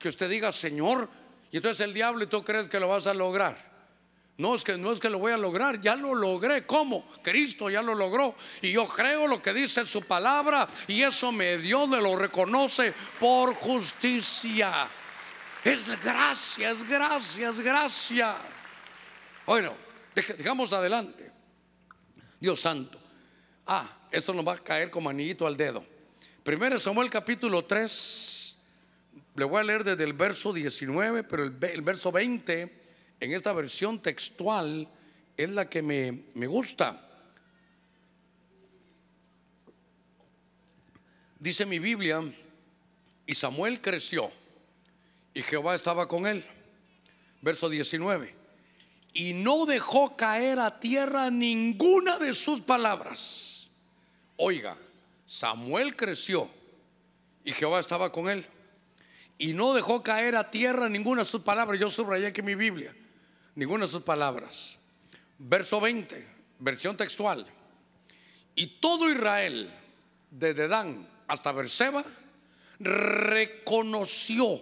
que 0.00 0.08
usted 0.08 0.28
diga, 0.28 0.50
Señor, 0.50 1.19
y 1.50 1.56
entonces 1.56 1.80
el 1.80 1.92
diablo 1.94 2.24
y 2.24 2.26
tú 2.26 2.44
crees 2.44 2.68
que 2.68 2.78
lo 2.78 2.88
vas 2.88 3.06
a 3.06 3.14
lograr. 3.14 3.70
No 4.40 4.54
es 4.54 4.64
que 4.64 4.78
no 4.78 4.90
es 4.90 5.00
que 5.00 5.10
lo 5.10 5.18
voy 5.18 5.32
a 5.32 5.36
lograr, 5.36 5.80
ya 5.82 5.96
lo 5.96 6.14
logré. 6.14 6.64
¿Cómo? 6.64 7.06
Cristo 7.22 7.68
ya 7.68 7.82
lo 7.82 7.94
logró. 7.94 8.34
Y 8.62 8.72
yo 8.72 8.88
creo 8.88 9.26
lo 9.26 9.42
que 9.42 9.52
dice 9.52 9.84
su 9.84 10.00
palabra 10.02 10.66
y 10.86 11.02
eso 11.02 11.30
me 11.30 11.58
dio, 11.58 11.86
me 11.86 12.00
lo 12.00 12.16
reconoce 12.16 12.94
por 13.18 13.52
justicia. 13.54 14.88
Es 15.62 16.02
gracia, 16.02 16.70
es 16.70 16.88
gracia, 16.88 17.50
es 17.50 17.60
gracia. 17.60 18.36
Bueno, 19.44 19.74
dejamos 20.14 20.72
adelante. 20.72 21.30
Dios 22.40 22.60
santo. 22.60 22.98
Ah, 23.66 23.98
esto 24.10 24.32
nos 24.32 24.46
va 24.46 24.54
a 24.54 24.58
caer 24.58 24.90
como 24.90 25.10
anillito 25.10 25.46
al 25.46 25.56
dedo. 25.56 25.84
Primero 26.42 26.78
Samuel 26.80 27.10
capítulo 27.10 27.66
3. 27.66 28.39
Le 29.36 29.44
voy 29.44 29.60
a 29.60 29.64
leer 29.64 29.84
desde 29.84 30.04
el 30.04 30.12
verso 30.12 30.52
19, 30.52 31.24
pero 31.24 31.44
el, 31.44 31.82
verso 31.82 32.10
20 32.10 32.80
en 33.20 33.32
esta 33.32 33.52
versión 33.52 34.00
textual 34.00 34.88
es 35.36 35.50
la 35.50 35.68
que 35.68 35.82
me, 35.82 36.24
me 36.34 36.46
gusta. 36.46 37.08
Dice 41.38 41.64
mi 41.64 41.78
Biblia, 41.78 42.22
y 43.26 43.34
Samuel 43.34 43.80
creció, 43.80 44.30
y 45.32 45.42
Jehová 45.42 45.74
estaba 45.74 46.08
con 46.08 46.26
él. 46.26 46.44
Verso 47.40 47.68
19. 47.68 48.34
Y 49.12 49.32
no 49.32 49.64
dejó 49.64 50.16
caer 50.16 50.58
a 50.58 50.78
tierra 50.80 51.30
ninguna 51.30 52.18
de 52.18 52.34
sus 52.34 52.60
palabras. 52.60 53.70
Oiga, 54.36 54.76
Samuel 55.24 55.96
creció, 55.96 56.50
y 57.44 57.52
Jehová 57.52 57.80
estaba 57.80 58.10
con 58.10 58.28
él. 58.28 58.46
Y 59.40 59.54
no 59.54 59.72
dejó 59.74 60.02
caer 60.02 60.36
a 60.36 60.50
tierra 60.50 60.88
ninguna 60.88 61.22
de 61.22 61.24
sus 61.24 61.40
palabras. 61.40 61.80
Yo 61.80 61.90
subrayé 61.90 62.28
aquí 62.28 62.42
mi 62.42 62.54
Biblia 62.54 62.94
ninguna 63.54 63.86
de 63.86 63.90
sus 63.90 64.02
palabras. 64.02 64.78
Verso 65.38 65.80
20, 65.80 66.26
versión 66.58 66.96
textual. 66.96 67.46
Y 68.54 68.66
todo 68.80 69.10
Israel, 69.10 69.70
desde 70.30 70.68
Dan 70.68 71.08
hasta 71.26 71.52
Berseba, 71.52 72.04
reconoció 72.78 74.60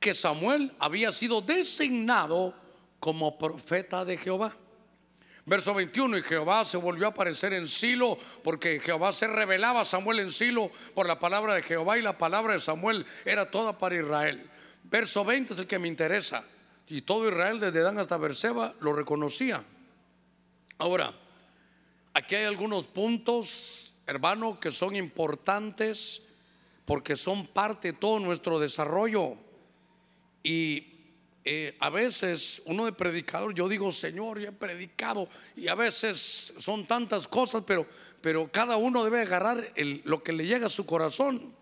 que 0.00 0.14
Samuel 0.14 0.72
había 0.78 1.12
sido 1.12 1.42
designado 1.42 2.54
como 2.98 3.36
profeta 3.36 4.04
de 4.04 4.16
Jehová. 4.16 4.56
Verso 5.48 5.72
21, 5.72 6.18
y 6.18 6.22
Jehová 6.24 6.64
se 6.64 6.76
volvió 6.76 7.06
a 7.06 7.10
aparecer 7.10 7.52
en 7.52 7.68
Silo, 7.68 8.18
porque 8.42 8.80
Jehová 8.80 9.12
se 9.12 9.28
revelaba 9.28 9.82
a 9.82 9.84
Samuel 9.84 10.18
en 10.18 10.32
Silo 10.32 10.72
por 10.92 11.06
la 11.06 11.20
palabra 11.20 11.54
de 11.54 11.62
Jehová 11.62 11.96
y 11.96 12.02
la 12.02 12.18
palabra 12.18 12.54
de 12.54 12.58
Samuel 12.58 13.06
era 13.24 13.48
toda 13.48 13.78
para 13.78 13.94
Israel. 13.94 14.50
Verso 14.82 15.24
20 15.24 15.52
es 15.52 15.58
el 15.60 15.68
que 15.68 15.78
me 15.78 15.86
interesa. 15.86 16.44
Y 16.88 17.02
todo 17.02 17.28
Israel, 17.28 17.60
desde 17.60 17.80
Dan 17.80 17.96
hasta 17.98 18.16
Berseba, 18.16 18.74
lo 18.80 18.92
reconocía. 18.92 19.62
Ahora, 20.78 21.14
aquí 22.12 22.34
hay 22.34 22.44
algunos 22.44 22.86
puntos, 22.86 23.92
hermano, 24.04 24.58
que 24.58 24.72
son 24.72 24.96
importantes 24.96 26.22
porque 26.84 27.14
son 27.14 27.46
parte 27.46 27.92
de 27.92 27.98
todo 27.98 28.18
nuestro 28.18 28.58
desarrollo. 28.58 29.36
Y 30.42 30.95
eh, 31.48 31.76
a 31.78 31.90
veces 31.90 32.60
uno 32.64 32.86
de 32.86 32.92
predicador, 32.92 33.54
yo 33.54 33.68
digo, 33.68 33.92
Señor, 33.92 34.40
ya 34.40 34.48
he 34.48 34.52
predicado, 34.52 35.28
y 35.54 35.68
a 35.68 35.76
veces 35.76 36.52
son 36.56 36.84
tantas 36.88 37.28
cosas, 37.28 37.62
pero, 37.64 37.86
pero 38.20 38.50
cada 38.50 38.76
uno 38.76 39.04
debe 39.04 39.20
agarrar 39.20 39.72
lo 40.02 40.24
que 40.24 40.32
le 40.32 40.44
llega 40.44 40.66
a 40.66 40.68
su 40.68 40.84
corazón. 40.84 41.54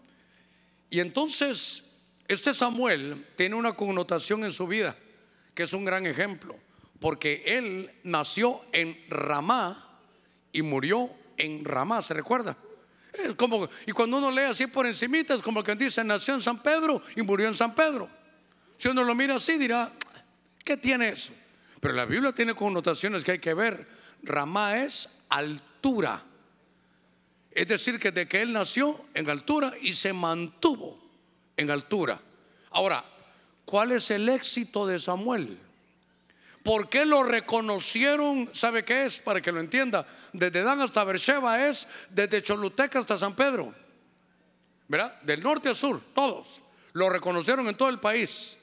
Y 0.89 1.01
entonces, 1.01 1.85
este 2.27 2.55
Samuel 2.55 3.27
tiene 3.37 3.57
una 3.57 3.73
connotación 3.73 4.45
en 4.45 4.53
su 4.53 4.67
vida 4.67 4.97
que 5.55 5.65
es 5.65 5.73
un 5.75 5.85
gran 5.85 6.07
ejemplo, 6.07 6.57
porque 6.99 7.43
él 7.47 7.91
nació 8.05 8.63
en 8.73 8.99
Ramá 9.11 10.01
y 10.51 10.63
murió 10.63 11.11
en 11.37 11.63
Ramá, 11.63 12.01
¿se 12.01 12.15
recuerda? 12.15 12.57
Es 13.13 13.35
como, 13.35 13.69
y 13.87 13.93
cuando 13.93 14.17
uno 14.17 14.31
lee 14.31 14.45
así 14.45 14.67
por 14.67 14.87
encimita, 14.87 15.35
es 15.35 15.43
como 15.43 15.63
que 15.63 15.75
dice, 15.77 16.03
nació 16.03 16.33
en 16.33 16.41
San 16.41 16.63
Pedro 16.63 17.03
y 17.15 17.21
murió 17.21 17.49
en 17.49 17.55
San 17.55 17.75
Pedro. 17.75 18.09
Si 18.85 18.89
uno 18.91 19.03
lo 19.03 19.15
mira 19.15 19.37
así, 19.37 19.57
dirá, 19.57 19.91
¿qué 20.63 20.77
tiene 20.77 21.09
eso? 21.09 21.33
Pero 21.81 21.95
la 21.95 22.05
Biblia 22.05 22.33
tiene 22.33 22.55
connotaciones 22.55 23.25
que 23.25 23.33
hay 23.33 23.39
que 23.39 23.55
ver. 23.55 23.89
Ramá 24.23 24.77
es 24.77 25.09
altura. 25.31 26.23
Es 27.51 27.67
decir, 27.67 27.99
que 27.99 28.11
de 28.13 28.29
que 28.29 28.43
él 28.43 28.53
nació 28.53 29.07
en 29.15 29.31
altura 29.31 29.73
y 29.81 29.95
se 29.95 30.13
mantuvo 30.13 30.99
en 31.57 31.71
altura. 31.71 32.21
Ahora, 32.73 33.03
¿Cuál 33.65 33.93
es 33.93 34.11
el 34.11 34.29
éxito 34.29 34.87
de 34.87 34.99
Samuel? 34.99 35.59
¿Por 36.63 36.91
qué 36.91 37.07
lo 37.07 37.23
reconocieron? 37.23 38.51
¿Sabe 38.53 38.85
qué 38.85 39.07
es? 39.07 39.19
Para 39.19 39.41
que 39.41 39.51
lo 39.51 39.61
entienda. 39.61 40.07
Desde 40.35 40.63
Dan 40.63 40.83
hasta 40.83 41.05
Beersheba 41.05 41.67
es 41.67 41.89
desde 42.11 42.43
Choluteca 42.43 42.99
hasta 42.99 43.17
San 43.17 43.35
Pedro. 43.35 43.73
¿Verdad? 44.89 45.23
Del 45.23 45.43
norte 45.43 45.71
a 45.71 45.75
sur, 45.75 46.03
todos. 46.15 46.61
Lo 46.93 47.09
reconocieron 47.09 47.67
en 47.67 47.79
todo 47.79 47.89
el 47.89 47.99
país. 47.99 48.59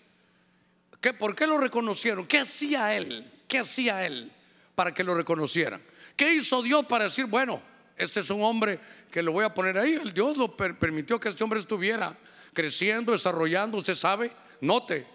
¿Qué, 1.02 1.14
¿Por 1.14 1.36
qué 1.36 1.48
lo 1.48 1.58
reconocieron? 1.58 2.26
¿Qué 2.26 2.38
hacía 2.38 2.96
él? 2.96 3.30
¿Qué 3.48 3.60
hacía 3.60 4.06
él 4.06 4.32
para 4.76 4.94
que 4.94 5.04
lo 5.04 5.16
reconocieran? 5.16 5.82
¿Qué 6.16 6.34
hizo 6.34 6.62
Dios 6.62 6.86
para 6.86 7.06
decir, 7.06 7.26
bueno, 7.26 7.62
este 7.98 8.22
es 8.22 8.30
un 8.30 8.44
hombre 8.44 8.80
que 9.12 9.22
lo 9.22 9.34
voy 9.34 9.44
a 9.44 9.54
poner 9.54 9.78
ahí? 9.78 9.94
El 9.94 10.14
Dios 10.14 10.38
lo 10.38 10.56
permitió 10.56 11.20
que 11.20 11.30
este 11.30 11.44
hombre 11.44 11.60
estuviera 11.60 12.18
creciendo, 12.54 13.12
desarrollando, 13.12 13.78
usted 13.78 13.96
sabe 13.96 14.32
Note, 14.62 15.08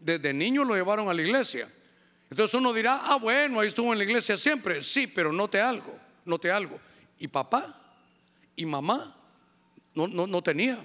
desde 0.00 0.32
niño 0.32 0.64
lo 0.64 0.74
llevaron 0.74 1.08
a 1.08 1.14
la 1.14 1.22
iglesia. 1.22 1.70
Entonces 2.30 2.54
uno 2.54 2.72
dirá, 2.72 3.00
ah, 3.02 3.16
bueno, 3.16 3.60
ahí 3.60 3.68
estuvo 3.68 3.92
en 3.92 3.98
la 3.98 4.04
iglesia 4.04 4.36
siempre. 4.36 4.82
Sí, 4.82 5.06
pero 5.06 5.32
note 5.32 5.60
algo, 5.60 5.96
note 6.24 6.50
algo. 6.50 6.80
Y 7.18 7.28
papá 7.28 7.78
y 8.56 8.66
mamá 8.66 9.14
no, 9.94 10.08
no, 10.08 10.26
no 10.26 10.42
tenía. 10.42 10.82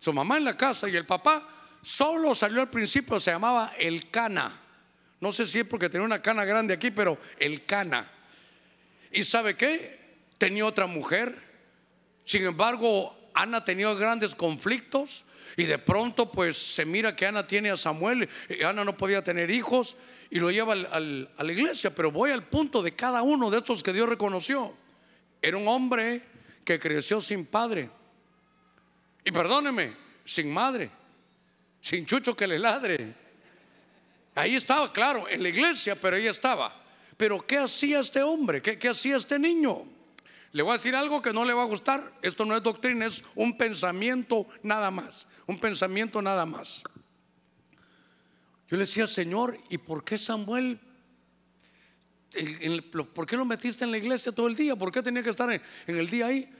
Su 0.00 0.12
mamá 0.12 0.36
en 0.36 0.44
la 0.44 0.56
casa 0.56 0.88
y 0.88 0.96
el 0.96 1.06
papá 1.06 1.48
solo 1.82 2.34
salió 2.34 2.60
al 2.60 2.70
principio, 2.70 3.20
se 3.20 3.30
llamaba 3.30 3.72
el 3.78 4.10
cana. 4.10 4.60
No 5.20 5.32
sé 5.32 5.46
si 5.46 5.60
es 5.60 5.64
porque 5.64 5.88
tenía 5.88 6.04
una 6.04 6.22
cana 6.22 6.44
grande 6.44 6.74
aquí, 6.74 6.90
pero 6.90 7.18
el 7.38 7.64
cana. 7.64 8.10
¿Y 9.10 9.24
sabe 9.24 9.56
qué? 9.56 9.98
Tenía 10.38 10.66
otra 10.66 10.86
mujer. 10.86 11.36
Sin 12.24 12.44
embargo, 12.44 13.30
Ana 13.34 13.64
tenía 13.64 13.92
grandes 13.94 14.34
conflictos 14.34 15.24
y 15.56 15.64
de 15.64 15.78
pronto 15.78 16.30
pues 16.30 16.56
se 16.56 16.84
mira 16.84 17.16
que 17.16 17.26
Ana 17.26 17.46
tiene 17.46 17.70
a 17.70 17.76
Samuel, 17.76 18.28
y 18.48 18.62
Ana 18.62 18.84
no 18.84 18.96
podía 18.96 19.24
tener 19.24 19.50
hijos 19.50 19.96
y 20.30 20.38
lo 20.38 20.50
lleva 20.50 20.74
a 20.74 21.00
la 21.00 21.52
iglesia, 21.52 21.94
pero 21.94 22.12
voy 22.12 22.30
al 22.30 22.44
punto 22.44 22.82
de 22.82 22.94
cada 22.94 23.22
uno 23.22 23.50
de 23.50 23.58
estos 23.58 23.82
que 23.82 23.92
Dios 23.92 24.08
reconoció. 24.08 24.74
Era 25.40 25.56
un 25.56 25.66
hombre 25.66 26.22
que 26.64 26.78
creció 26.78 27.20
sin 27.20 27.46
padre. 27.46 27.90
Y 29.24 29.32
perdóneme, 29.32 29.96
sin 30.24 30.52
madre, 30.52 30.90
sin 31.88 32.04
chucho 32.04 32.36
que 32.36 32.46
le 32.46 32.58
ladre. 32.58 33.14
Ahí 34.34 34.54
estaba, 34.54 34.92
claro, 34.92 35.26
en 35.26 35.42
la 35.42 35.48
iglesia, 35.48 35.96
pero 35.96 36.16
ahí 36.16 36.26
estaba. 36.26 36.70
Pero 37.16 37.40
¿qué 37.40 37.56
hacía 37.56 38.00
este 38.00 38.22
hombre? 38.22 38.60
¿Qué, 38.60 38.78
qué 38.78 38.90
hacía 38.90 39.16
este 39.16 39.38
niño? 39.38 39.84
Le 40.52 40.62
voy 40.62 40.74
a 40.74 40.76
decir 40.76 40.94
algo 40.94 41.22
que 41.22 41.32
no 41.32 41.46
le 41.46 41.54
va 41.54 41.62
a 41.62 41.66
gustar. 41.66 42.12
Esto 42.20 42.44
no 42.44 42.54
es 42.54 42.62
doctrina, 42.62 43.06
es 43.06 43.24
un 43.34 43.56
pensamiento 43.56 44.46
nada 44.62 44.90
más. 44.90 45.26
Un 45.46 45.58
pensamiento 45.58 46.20
nada 46.20 46.44
más. 46.44 46.82
Yo 48.68 48.76
le 48.76 48.80
decía, 48.80 49.06
Señor, 49.06 49.58
¿y 49.70 49.78
por 49.78 50.04
qué 50.04 50.18
Samuel? 50.18 50.78
¿Por 53.14 53.26
qué 53.26 53.34
lo 53.34 53.46
metiste 53.46 53.86
en 53.86 53.92
la 53.92 53.96
iglesia 53.96 54.30
todo 54.30 54.46
el 54.46 54.54
día? 54.54 54.76
¿Por 54.76 54.92
qué 54.92 55.02
tenía 55.02 55.22
que 55.22 55.30
estar 55.30 55.50
en, 55.50 55.62
el 55.86 56.10
día 56.10 56.26
ahí? 56.26 56.50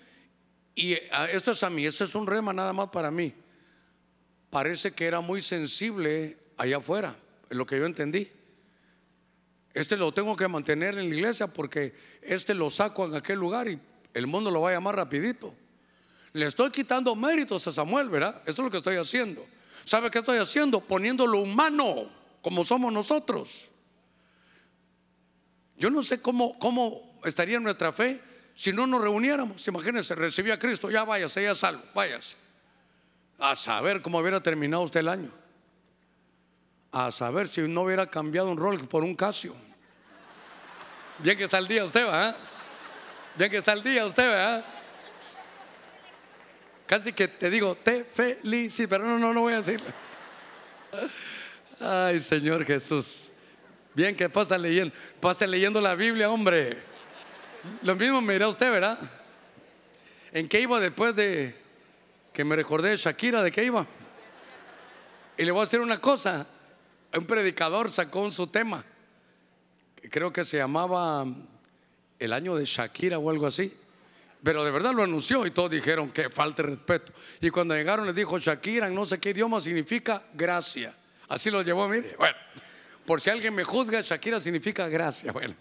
Y 0.75 0.95
ah, 1.13 1.27
esto 1.31 1.51
es 1.51 1.63
a 1.63 1.69
mí, 1.69 1.85
esto 1.85 2.05
es 2.05 2.15
un 2.15 2.27
rema 2.27 2.55
nada 2.55 2.73
más 2.73 2.89
para 2.89 3.11
mí. 3.11 3.35
Parece 4.51 4.93
que 4.93 5.07
era 5.07 5.21
muy 5.21 5.43
sensible 5.43 6.39
allá 6.57 6.79
afuera, 6.79 7.17
es 7.51 7.57
lo 7.57 7.67
que 7.67 7.79
yo 7.79 7.87
entendí. 7.87 8.31
Este 9.75 9.97
lo 9.97 10.13
tengo 10.13 10.35
que 10.37 10.49
mantener 10.49 10.99
en 10.99 11.09
la 11.09 11.15
iglesia 11.15 11.47
porque 11.47 11.95
este 12.23 12.55
lo 12.55 12.71
saco 12.71 13.07
en 13.07 13.15
aquel 13.15 13.39
lugar 13.39 13.69
y 13.69 13.79
el 14.15 14.27
mundo 14.27 14.51
lo 14.51 14.63
va 14.63 14.71
a 14.71 14.73
llamar 14.73 14.97
rapidito. 14.97 15.55
Le 16.33 16.47
estoy 16.47 16.71
quitando 16.71 17.15
méritos 17.15 17.67
a 17.67 17.73
Samuel, 17.73 18.09
¿verdad? 18.09 18.43
Eso 18.43 18.63
es 18.63 18.67
lo 18.67 18.71
que 18.71 18.79
estoy 18.79 18.97
haciendo. 18.97 19.47
¿Sabe 19.85 20.11
qué 20.11 20.19
estoy 20.19 20.39
haciendo? 20.39 20.81
Poniendo 20.81 21.27
lo 21.27 21.39
humano 21.41 22.11
como 22.43 22.65
somos 22.65 22.93
nosotros. 22.93 23.71
Yo 25.77 25.91
no 25.91 26.03
sé 26.03 26.21
cómo, 26.21 26.59
cómo 26.59 27.21
estaría 27.25 27.61
nuestra 27.61 27.93
fe 27.93 28.21
si 28.55 28.73
no 28.73 28.87
nos 28.87 29.01
reuniéramos. 29.01 29.67
Imagínense, 29.69 30.15
recibí 30.15 30.51
a 30.51 30.59
Cristo, 30.59 30.91
ya 30.91 31.05
váyase, 31.05 31.43
ya 31.45 31.55
salvo, 31.55 31.83
váyase. 31.95 32.37
A 33.39 33.55
saber 33.55 34.03
cómo 34.03 34.19
hubiera 34.19 34.43
terminado 34.43 34.83
usted 34.83 35.01
el 35.01 35.09
año. 35.09 35.31
A 36.91 37.11
saber 37.11 37.47
si 37.49 37.63
no 37.63 37.83
hubiera 37.83 38.07
cambiado 38.07 38.51
un 38.51 38.57
Rolex 38.57 38.87
por 38.87 39.05
un 39.05 39.15
Casio. 39.15 39.55
Bien 41.19 41.37
que 41.37 41.45
está 41.45 41.59
el 41.59 41.69
día 41.69 41.85
usted, 41.85 42.05
¿verdad? 42.05 42.37
Bien 43.37 43.51
que 43.51 43.59
está 43.59 43.73
el 43.73 43.83
día 43.83 44.05
usted, 44.05 44.29
¿verdad? 44.29 44.65
Casi 46.87 47.13
que 47.13 47.29
te 47.29 47.51
digo, 47.51 47.77
te 47.77 48.05
felicito, 48.05 48.89
pero 48.89 49.05
no, 49.05 49.19
no, 49.19 49.33
no 49.33 49.43
voy 49.43 49.53
a 49.53 49.57
decirlo. 49.57 49.87
Ay, 51.81 52.19
Señor 52.19 52.65
Jesús. 52.65 53.33
Bien 53.95 54.17
que 54.17 54.29
pasa 54.29 54.57
leyendo, 54.57 54.95
pasa 55.21 55.47
leyendo 55.47 55.81
la 55.81 55.95
Biblia, 55.95 56.31
hombre. 56.31 56.79
Lo 57.83 57.95
mismo 57.95 58.21
me 58.21 58.33
dirá 58.33 58.49
usted, 58.49 58.71
¿verdad? 58.71 58.99
¿En 60.33 60.49
qué 60.49 60.61
iba 60.61 60.81
después 60.81 61.15
de 61.15 61.68
que 62.39 62.45
me 62.45 62.55
recordé 62.55 62.91
de 62.91 62.97
Shakira? 62.97 63.43
¿De 63.43 63.51
qué 63.51 63.65
iba? 63.65 63.85
Y 65.37 65.45
le 65.45 65.51
voy 65.51 65.63
a 65.63 65.65
decir 65.65 65.81
una 65.81 66.01
cosa. 66.01 66.47
Un 67.13 67.27
predicador 67.27 67.91
sacó 67.91 68.31
su 68.31 68.47
tema. 68.47 68.85
Creo 70.09 70.33
que 70.33 70.45
se 70.45 70.59
llamaba 70.59 71.27
El 72.17 72.33
año 72.33 72.55
de 72.55 72.65
Shakira 72.65 73.19
o 73.19 73.29
algo 73.29 73.45
así. 73.45 73.77
Pero 74.41 74.65
de 74.65 74.71
verdad 74.71 74.93
lo 74.95 75.03
anunció 75.03 75.45
y 75.47 75.51
todos 75.51 75.73
dijeron 75.73 76.13
que 76.13 76.31
falta 76.31 76.63
respeto. 76.63 77.13
Y 77.41 77.51
cuando 77.51 77.75
llegaron 77.75 78.07
les 78.07 78.15
dijo 78.15 78.39
Shakira 78.39 78.87
en 78.87 78.95
no 78.95 79.05
sé 79.05 79.19
qué 79.19 79.31
idioma 79.31 79.61
significa 79.61 80.23
gracia. 80.33 80.95
Así 81.27 81.51
lo 81.51 81.63
llevó, 81.63 81.89
mire. 81.89 82.15
Bueno, 82.17 82.37
por 83.05 83.21
si 83.21 83.31
alguien 83.31 83.53
me 83.53 83.65
juzga, 83.65 84.01
Shakira 84.01 84.39
significa 84.39 84.89
gracia. 84.89 85.33
Bueno, 85.33 85.57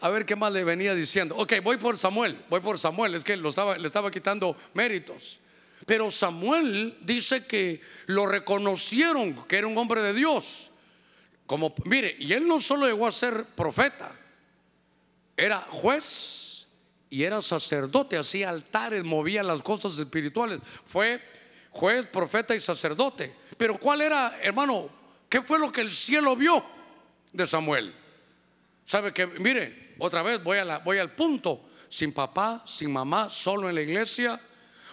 a 0.00 0.08
ver 0.08 0.24
qué 0.24 0.36
más 0.36 0.54
le 0.54 0.64
venía 0.64 0.94
diciendo. 0.94 1.36
Ok, 1.36 1.52
voy 1.62 1.76
por 1.76 1.98
Samuel, 1.98 2.42
voy 2.48 2.60
por 2.60 2.78
Samuel. 2.78 3.14
Es 3.14 3.22
que 3.22 3.36
lo 3.36 3.50
estaba, 3.50 3.76
le 3.76 3.86
estaba 3.86 4.10
quitando 4.10 4.56
méritos. 4.72 5.40
Pero 5.86 6.10
Samuel 6.10 6.98
dice 7.02 7.46
que 7.46 7.80
lo 8.06 8.26
reconocieron 8.26 9.46
que 9.46 9.56
era 9.56 9.68
un 9.68 9.78
hombre 9.78 10.02
de 10.02 10.12
Dios. 10.12 10.72
Como, 11.46 11.72
mire, 11.84 12.16
y 12.18 12.32
él 12.32 12.46
no 12.46 12.60
solo 12.60 12.86
llegó 12.86 13.06
a 13.06 13.12
ser 13.12 13.44
profeta, 13.54 14.12
era 15.36 15.60
juez 15.70 16.66
y 17.08 17.22
era 17.22 17.40
sacerdote, 17.40 18.16
hacía 18.16 18.50
altares, 18.50 19.04
movía 19.04 19.44
las 19.44 19.62
cosas 19.62 19.96
espirituales. 19.96 20.60
Fue 20.84 21.22
juez, 21.70 22.04
profeta 22.06 22.54
y 22.56 22.60
sacerdote. 22.60 23.32
Pero 23.56 23.78
¿cuál 23.78 24.00
era, 24.00 24.38
hermano? 24.42 24.90
¿Qué 25.28 25.42
fue 25.42 25.60
lo 25.60 25.70
que 25.70 25.82
el 25.82 25.92
cielo 25.92 26.34
vio 26.34 26.64
de 27.32 27.46
Samuel? 27.46 27.94
¿Sabe 28.84 29.12
que, 29.14 29.26
mire, 29.26 29.94
otra 29.98 30.22
vez 30.22 30.42
voy, 30.42 30.58
a 30.58 30.64
la, 30.64 30.78
voy 30.78 30.98
al 30.98 31.14
punto, 31.14 31.68
sin 31.88 32.12
papá, 32.12 32.64
sin 32.66 32.90
mamá, 32.90 33.28
solo 33.28 33.68
en 33.68 33.76
la 33.76 33.82
iglesia? 33.82 34.40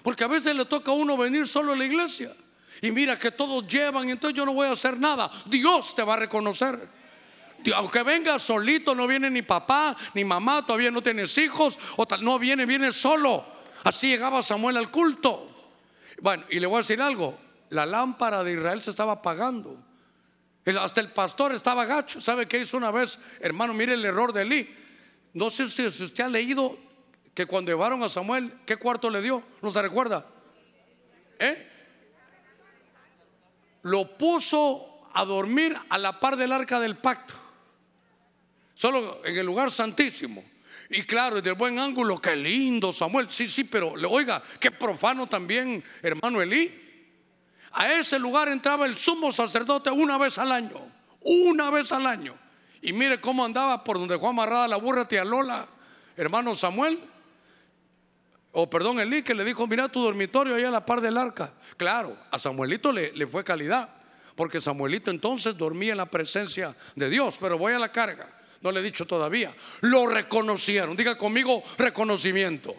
Porque 0.04 0.24
a 0.24 0.28
veces 0.28 0.56
le 0.56 0.66
toca 0.66 0.92
a 0.92 0.94
uno 0.94 1.18
venir 1.18 1.48
solo 1.48 1.74
en 1.74 1.80
la 1.80 1.86
iglesia. 1.86 2.36
Y 2.82 2.92
mira 2.92 3.18
que 3.18 3.32
todos 3.32 3.66
llevan, 3.68 4.10
entonces 4.10 4.38
yo 4.38 4.46
no 4.46 4.54
voy 4.54 4.68
a 4.68 4.72
hacer 4.72 5.00
nada. 5.00 5.32
Dios 5.46 5.96
te 5.96 6.04
va 6.04 6.16
a 6.16 6.18
reconocer 6.18 6.90
aunque 7.72 8.04
venga 8.04 8.38
solito, 8.40 8.94
no 8.94 9.08
viene 9.08 9.30
ni 9.30 9.42
papá 9.42 9.96
ni 10.14 10.26
mamá, 10.26 10.66
todavía 10.66 10.92
no 10.92 11.02
tienes 11.02 11.38
hijos, 11.38 11.80
o 11.96 12.06
tal, 12.06 12.24
no 12.24 12.38
viene, 12.40 12.66
viene 12.66 12.92
solo. 12.92 13.46
Así 13.84 14.10
llegaba 14.10 14.44
Samuel 14.44 14.78
al 14.78 14.92
culto. 14.92 15.50
Bueno, 16.22 16.44
y 16.50 16.60
le 16.60 16.68
voy 16.68 16.78
a 16.78 16.82
decir 16.82 17.02
algo: 17.02 17.38
la 17.70 17.86
lámpara 17.86 18.44
de 18.44 18.54
Israel 18.54 18.82
se 18.82 18.90
estaba 18.90 19.14
apagando. 19.14 19.78
Hasta 20.80 21.02
el 21.02 21.12
pastor 21.12 21.54
estaba 21.54 21.86
gacho. 21.86 22.22
¿Sabe 22.22 22.48
qué 22.48 22.60
hizo 22.60 22.78
una 22.78 22.92
vez? 22.92 23.20
Hermano, 23.40 23.74
mire 23.74 23.94
el 23.94 24.06
error 24.06 24.32
de 24.32 24.42
Eli. 24.42 24.76
No 25.34 25.50
sé 25.50 25.68
si 25.70 25.86
usted 25.86 26.24
ha 26.24 26.30
leído 26.30 26.78
que 27.34 27.46
cuando 27.46 27.72
llevaron 27.72 28.04
a 28.04 28.10
Samuel, 28.10 28.54
¿qué 28.66 28.78
cuarto 28.78 29.10
le 29.10 29.22
dio? 29.22 29.44
¿No 29.62 29.72
se 29.72 29.82
recuerda? 29.82 30.26
¿Eh? 31.40 31.70
Lo 33.84 34.18
puso 34.18 35.10
a 35.14 35.26
dormir 35.26 35.76
a 35.90 35.98
la 35.98 36.20
par 36.20 36.38
del 36.38 36.52
arca 36.52 36.80
del 36.80 36.98
pacto. 36.98 37.34
Solo 38.76 39.22
en 39.26 39.38
el 39.38 39.46
lugar 39.46 39.72
santísimo. 39.72 40.44
Y 40.90 41.04
claro, 41.04 41.38
desde 41.38 41.52
buen 41.54 41.80
ángulo, 41.80 42.22
qué 42.22 42.36
lindo 42.36 42.94
Samuel. 42.94 43.30
Sí, 43.30 43.48
sí, 43.48 43.64
pero 43.64 43.94
oiga, 44.10 44.44
qué 44.60 44.70
profano 44.70 45.28
también, 45.28 45.84
hermano 46.02 46.42
Elí. 46.42 46.82
A 47.72 47.92
ese 47.92 48.20
lugar 48.20 48.50
entraba 48.50 48.86
el 48.86 48.96
sumo 48.96 49.32
sacerdote 49.32 49.90
una 49.90 50.18
vez 50.18 50.38
al 50.38 50.52
año. 50.52 50.80
Una 51.22 51.72
vez 51.72 51.92
al 51.92 52.06
año. 52.06 52.38
Y 52.82 52.94
mire 52.94 53.20
cómo 53.20 53.44
andaba 53.44 53.84
por 53.84 53.98
donde 53.98 54.20
fue 54.20 54.30
amarrada 54.30 54.68
la 54.68 54.76
burra 54.76 55.08
tía 55.08 55.26
Lola, 55.26 55.68
hermano 56.16 56.54
Samuel. 56.54 57.00
O 58.54 58.70
perdón, 58.70 59.00
Elí, 59.00 59.24
que 59.24 59.34
le 59.34 59.44
dijo: 59.44 59.68
Mira 59.68 59.90
tu 59.90 60.02
dormitorio 60.02 60.56
ahí 60.56 60.64
a 60.64 60.72
la 60.72 60.86
par 60.86 61.02
del 61.02 61.18
arca. 61.18 61.52
Claro, 61.76 62.16
a 62.32 62.40
Samuelito 62.40 62.92
le, 62.92 63.12
le 63.12 63.28
fue 63.28 63.44
calidad. 63.44 63.90
Porque 64.36 64.62
Samuelito 64.62 65.12
entonces 65.12 65.58
dormía 65.58 65.92
en 65.92 65.98
la 65.98 66.06
presencia 66.06 66.76
de 66.96 67.10
Dios. 67.10 67.38
Pero 67.40 67.58
voy 67.58 67.74
a 67.74 67.80
la 67.80 67.92
carga. 67.92 68.30
No 68.62 68.72
le 68.72 68.80
he 68.80 68.84
dicho 68.84 69.06
todavía. 69.06 69.54
Lo 69.82 70.08
reconocieron. 70.08 70.96
Diga 70.96 71.18
conmigo 71.18 71.64
reconocimiento. 71.78 72.76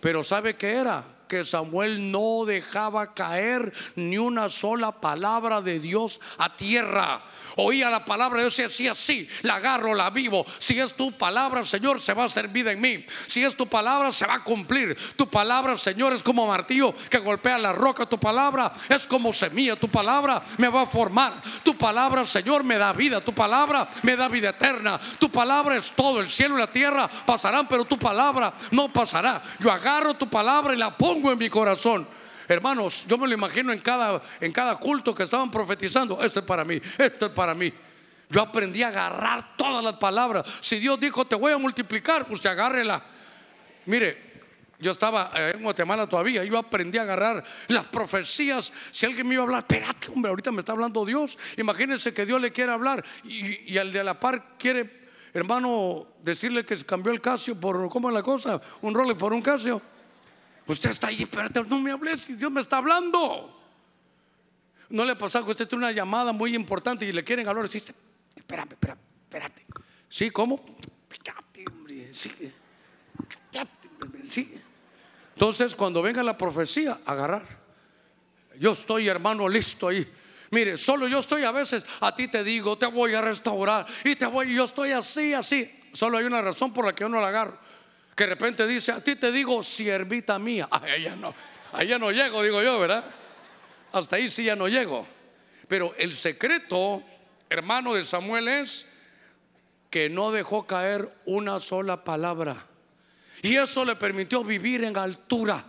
Pero 0.00 0.24
¿sabe 0.24 0.56
qué 0.56 0.72
era? 0.72 1.04
Que 1.28 1.44
Samuel 1.44 2.10
no 2.10 2.44
dejaba 2.44 3.14
caer 3.14 3.72
ni 3.96 4.18
una 4.18 4.48
sola 4.48 5.00
palabra 5.00 5.60
de 5.60 5.80
Dios 5.80 6.20
a 6.36 6.56
tierra 6.56 7.22
oía 7.56 7.90
la 7.90 8.04
palabra 8.04 8.38
de 8.38 8.44
Dios 8.44 8.58
y 8.58 8.62
decía, 8.62 8.94
sí, 8.94 9.28
la 9.42 9.56
agarro, 9.56 9.94
la 9.94 10.10
vivo. 10.10 10.44
Si 10.58 10.78
es 10.78 10.94
tu 10.94 11.12
palabra, 11.12 11.64
Señor, 11.64 12.00
se 12.00 12.14
va 12.14 12.24
a 12.24 12.26
hacer 12.26 12.48
vida 12.48 12.72
en 12.72 12.80
mí. 12.80 13.04
Si 13.26 13.42
es 13.44 13.56
tu 13.56 13.66
palabra, 13.66 14.12
se 14.12 14.26
va 14.26 14.34
a 14.34 14.44
cumplir. 14.44 14.96
Tu 15.16 15.28
palabra, 15.28 15.76
Señor, 15.76 16.12
es 16.12 16.22
como 16.22 16.46
martillo 16.46 16.94
que 17.10 17.18
golpea 17.18 17.58
la 17.58 17.72
roca. 17.72 18.06
Tu 18.06 18.18
palabra 18.18 18.72
es 18.88 19.06
como 19.06 19.32
semilla. 19.32 19.76
Tu 19.76 19.88
palabra 19.88 20.42
me 20.58 20.68
va 20.68 20.82
a 20.82 20.86
formar. 20.86 21.42
Tu 21.62 21.76
palabra, 21.76 22.26
Señor, 22.26 22.64
me 22.64 22.76
da 22.76 22.92
vida. 22.92 23.20
Tu 23.20 23.32
palabra 23.32 23.88
me 24.02 24.16
da 24.16 24.28
vida 24.28 24.50
eterna. 24.50 25.00
Tu 25.18 25.30
palabra 25.30 25.76
es 25.76 25.92
todo. 25.92 26.20
El 26.20 26.30
cielo 26.30 26.56
y 26.56 26.60
la 26.60 26.70
tierra 26.70 27.08
pasarán, 27.26 27.68
pero 27.68 27.84
tu 27.84 27.98
palabra 27.98 28.52
no 28.70 28.92
pasará. 28.92 29.42
Yo 29.58 29.70
agarro 29.70 30.14
tu 30.14 30.28
palabra 30.28 30.74
y 30.74 30.76
la 30.76 30.96
pongo 30.96 31.32
en 31.32 31.38
mi 31.38 31.48
corazón. 31.48 32.06
Hermanos, 32.48 33.06
yo 33.08 33.18
me 33.18 33.26
lo 33.26 33.34
imagino 33.34 33.72
en 33.72 33.80
cada, 33.80 34.22
en 34.40 34.52
cada 34.52 34.76
culto 34.76 35.14
que 35.14 35.22
estaban 35.22 35.50
profetizando. 35.50 36.22
Esto 36.22 36.40
es 36.40 36.46
para 36.46 36.64
mí, 36.64 36.80
esto 36.98 37.26
es 37.26 37.32
para 37.32 37.54
mí. 37.54 37.72
Yo 38.28 38.40
aprendí 38.40 38.82
a 38.82 38.88
agarrar 38.88 39.56
todas 39.56 39.84
las 39.84 39.94
palabras. 39.94 40.44
Si 40.60 40.78
Dios 40.78 40.98
dijo, 40.98 41.24
te 41.24 41.36
voy 41.36 41.52
a 41.52 41.58
multiplicar, 41.58 42.26
usted 42.30 42.50
agárrela. 42.50 43.04
Mire, 43.86 44.34
yo 44.78 44.92
estaba 44.92 45.30
en 45.34 45.62
Guatemala 45.62 46.06
todavía, 46.06 46.44
yo 46.44 46.58
aprendí 46.58 46.98
a 46.98 47.02
agarrar 47.02 47.44
las 47.68 47.86
profecías. 47.86 48.72
Si 48.90 49.06
alguien 49.06 49.26
me 49.26 49.34
iba 49.34 49.42
a 49.42 49.46
hablar, 49.46 49.60
espérate, 49.60 50.10
hombre, 50.10 50.30
ahorita 50.30 50.50
me 50.52 50.60
está 50.60 50.72
hablando 50.72 51.04
Dios. 51.04 51.38
Imagínense 51.56 52.12
que 52.12 52.26
Dios 52.26 52.40
le 52.40 52.52
quiere 52.52 52.72
hablar 52.72 53.04
y, 53.24 53.78
al 53.78 53.92
de 53.92 54.02
la 54.02 54.18
par 54.18 54.56
quiere, 54.58 55.08
hermano, 55.32 56.06
decirle 56.22 56.64
que 56.64 56.76
se 56.76 56.84
cambió 56.84 57.12
el 57.12 57.20
Casio 57.20 57.58
por, 57.58 57.88
¿cómo 57.88 58.08
es 58.08 58.14
la 58.14 58.22
cosa? 58.22 58.60
Un 58.82 58.94
role 58.94 59.14
por 59.14 59.32
un 59.32 59.42
Casio. 59.42 59.80
Usted 60.66 60.90
está 60.90 61.08
ahí, 61.08 61.22
espérate, 61.22 61.62
no 61.64 61.78
me 61.78 61.90
hables 61.90 62.20
si 62.20 62.36
Dios 62.36 62.50
me 62.50 62.60
está 62.60 62.78
hablando. 62.78 63.60
No 64.88 65.04
le 65.04 65.16
pasa 65.16 65.42
que 65.42 65.50
usted 65.50 65.68
tiene 65.68 65.84
una 65.84 65.92
llamada 65.92 66.32
muy 66.32 66.54
importante 66.54 67.04
y 67.04 67.12
le 67.12 67.24
quieren 67.24 67.48
hablar. 67.48 67.68
Dice, 67.68 67.94
espérame, 68.34 68.72
espérame, 68.72 68.98
espérate. 69.24 69.66
¿Sí? 70.08 70.30
¿Cómo? 70.30 70.64
Hombre. 71.72 72.10
Sí. 72.12 72.30
Sí. 74.28 74.60
Entonces, 75.34 75.74
cuando 75.74 76.00
venga 76.02 76.22
la 76.22 76.36
profecía, 76.36 77.00
agarrar. 77.04 77.42
Yo 78.58 78.72
estoy, 78.72 79.08
hermano, 79.08 79.48
listo 79.48 79.88
ahí. 79.88 80.06
Mire, 80.50 80.78
solo 80.78 81.08
yo 81.08 81.18
estoy 81.18 81.42
a 81.42 81.50
veces, 81.50 81.84
a 82.00 82.14
ti 82.14 82.28
te 82.28 82.44
digo, 82.44 82.78
te 82.78 82.86
voy 82.86 83.14
a 83.14 83.20
restaurar 83.20 83.86
y 84.04 84.14
te 84.14 84.26
voy, 84.26 84.54
yo 84.54 84.64
estoy 84.64 84.92
así, 84.92 85.34
así. 85.34 85.68
Solo 85.92 86.18
hay 86.18 86.24
una 86.24 86.40
razón 86.40 86.72
por 86.72 86.84
la 86.84 86.94
que 86.94 87.02
yo 87.02 87.08
no 87.08 87.20
la 87.20 87.28
agarro. 87.28 87.58
Que 88.14 88.24
de 88.24 88.30
repente 88.30 88.66
dice, 88.66 88.92
a 88.92 89.02
ti 89.02 89.16
te 89.16 89.32
digo, 89.32 89.62
siervita 89.62 90.38
mía. 90.38 90.68
Ay, 90.70 90.92
allá 90.92 91.16
no, 91.16 91.34
allá 91.72 91.98
no 91.98 92.10
llego, 92.10 92.42
digo 92.42 92.62
yo, 92.62 92.78
¿verdad? 92.78 93.04
Hasta 93.92 94.16
ahí 94.16 94.30
sí 94.30 94.44
ya 94.44 94.56
no 94.56 94.68
llego. 94.68 95.06
Pero 95.68 95.94
el 95.98 96.14
secreto, 96.14 97.02
hermano 97.48 97.94
de 97.94 98.04
Samuel, 98.04 98.48
es 98.48 98.86
que 99.90 100.10
no 100.10 100.30
dejó 100.32 100.66
caer 100.66 101.12
una 101.24 101.60
sola 101.60 102.04
palabra. 102.04 102.66
Y 103.42 103.56
eso 103.56 103.84
le 103.84 103.96
permitió 103.96 104.42
vivir 104.44 104.84
en 104.84 104.96
altura. 104.96 105.64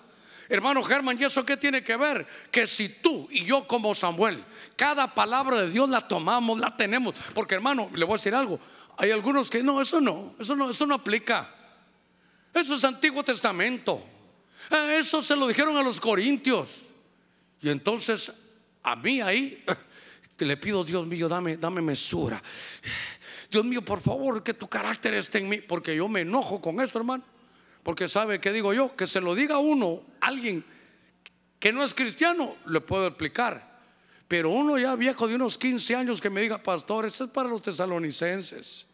Hermano 0.48 0.84
Germán, 0.84 1.18
¿y 1.20 1.24
eso 1.24 1.46
qué 1.46 1.58
tiene 1.58 1.84
que 1.84 1.98
ver? 1.98 2.26
Que 2.52 2.68
si 2.68 2.89
tú 2.89 3.28
y 3.32 3.46
yo 3.46 3.68
como 3.68 3.96
Samuel, 3.96 4.43
cada 4.76 5.14
palabra 5.14 5.62
de 5.62 5.72
Dios 5.72 5.89
la 5.89 6.02
tomamos, 6.02 6.60
la 6.60 6.78
tenemos. 6.78 7.16
Porque 7.34 7.56
hermano, 7.56 7.89
le 7.93 8.06
voy 8.06 8.14
a 8.14 8.18
decir 8.18 8.36
algo. 8.36 8.60
Hay 8.98 9.12
algunos 9.12 9.50
que 9.50 9.64
no, 9.64 9.82
eso 9.82 10.00
no, 10.00 10.36
eso 10.39 10.56
no, 10.56 10.70
eso 10.70 10.86
no 10.86 10.96
aplica. 10.96 11.50
Eso 12.56 12.76
es 12.76 12.84
Antiguo 12.86 13.22
Testamento. 13.22 14.01
Eso 14.89 15.22
se 15.22 15.36
lo 15.36 15.45
dijeron 15.47 15.76
a 15.76 15.84
los 15.84 15.99
corintios. 15.99 16.88
Y 17.62 17.70
entonces 17.70 18.32
a 18.82 18.95
mí 18.95 19.20
ahí 19.20 19.62
le 20.39 20.58
pido, 20.58 20.86
Dios 20.86 21.06
mío, 21.06 21.28
dame, 21.28 21.58
dame 21.58 21.82
mesura. 21.82 22.41
Dios 23.51 23.66
mío, 23.66 23.84
por 23.84 23.99
favor, 23.99 24.41
que 24.41 24.53
tu 24.53 24.68
carácter 24.68 25.14
esté 25.16 25.39
en 25.39 25.49
mí, 25.49 25.58
porque 25.58 25.95
yo 25.95 26.08
me 26.08 26.22
enojo 26.22 26.62
con 26.62 26.80
eso, 26.80 26.97
hermano. 26.97 27.24
Porque 27.84 28.08
sabe 28.08 28.39
que 28.39 28.51
digo 28.53 28.74
yo, 28.74 28.95
que 28.95 29.06
se 29.06 29.20
lo 29.20 29.36
diga 29.36 29.58
uno, 29.58 30.01
alguien 30.22 30.64
que 31.60 31.74
no 31.74 31.84
es 31.84 31.93
cristiano, 31.93 32.56
le 32.68 32.80
puedo 32.80 33.08
explicar. 33.08 33.76
Pero 34.28 34.49
uno 34.49 34.78
ya 34.80 34.95
viejo 34.95 35.28
de 35.28 35.36
unos 35.36 35.58
15 35.58 35.95
años 35.95 36.22
que 36.22 36.30
me 36.30 36.41
diga, 36.41 36.58
pastor, 36.58 37.06
esto 37.06 37.26
es 37.26 37.30
para 37.30 37.49
los 37.49 37.62
tesalonicenses. 37.62 38.88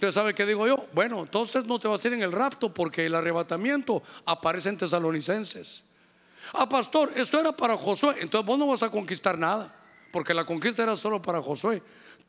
Usted 0.00 0.12
sabe 0.12 0.32
qué 0.32 0.46
digo 0.46 0.66
yo. 0.66 0.86
Bueno, 0.94 1.20
entonces 1.20 1.66
no 1.66 1.78
te 1.78 1.86
vas 1.86 2.02
a 2.02 2.08
ir 2.08 2.14
en 2.14 2.22
el 2.22 2.32
rapto 2.32 2.72
porque 2.72 3.04
el 3.04 3.14
arrebatamiento 3.14 4.02
aparece 4.24 4.70
en 4.70 4.78
tesalonicenses. 4.78 5.84
Ah, 6.54 6.66
pastor, 6.66 7.12
eso 7.16 7.38
era 7.38 7.52
para 7.52 7.76
Josué. 7.76 8.16
Entonces 8.18 8.46
vos 8.46 8.58
no 8.58 8.66
vas 8.68 8.82
a 8.82 8.88
conquistar 8.88 9.36
nada, 9.36 9.70
porque 10.10 10.32
la 10.32 10.46
conquista 10.46 10.84
era 10.84 10.96
solo 10.96 11.20
para 11.20 11.42
Josué. 11.42 11.82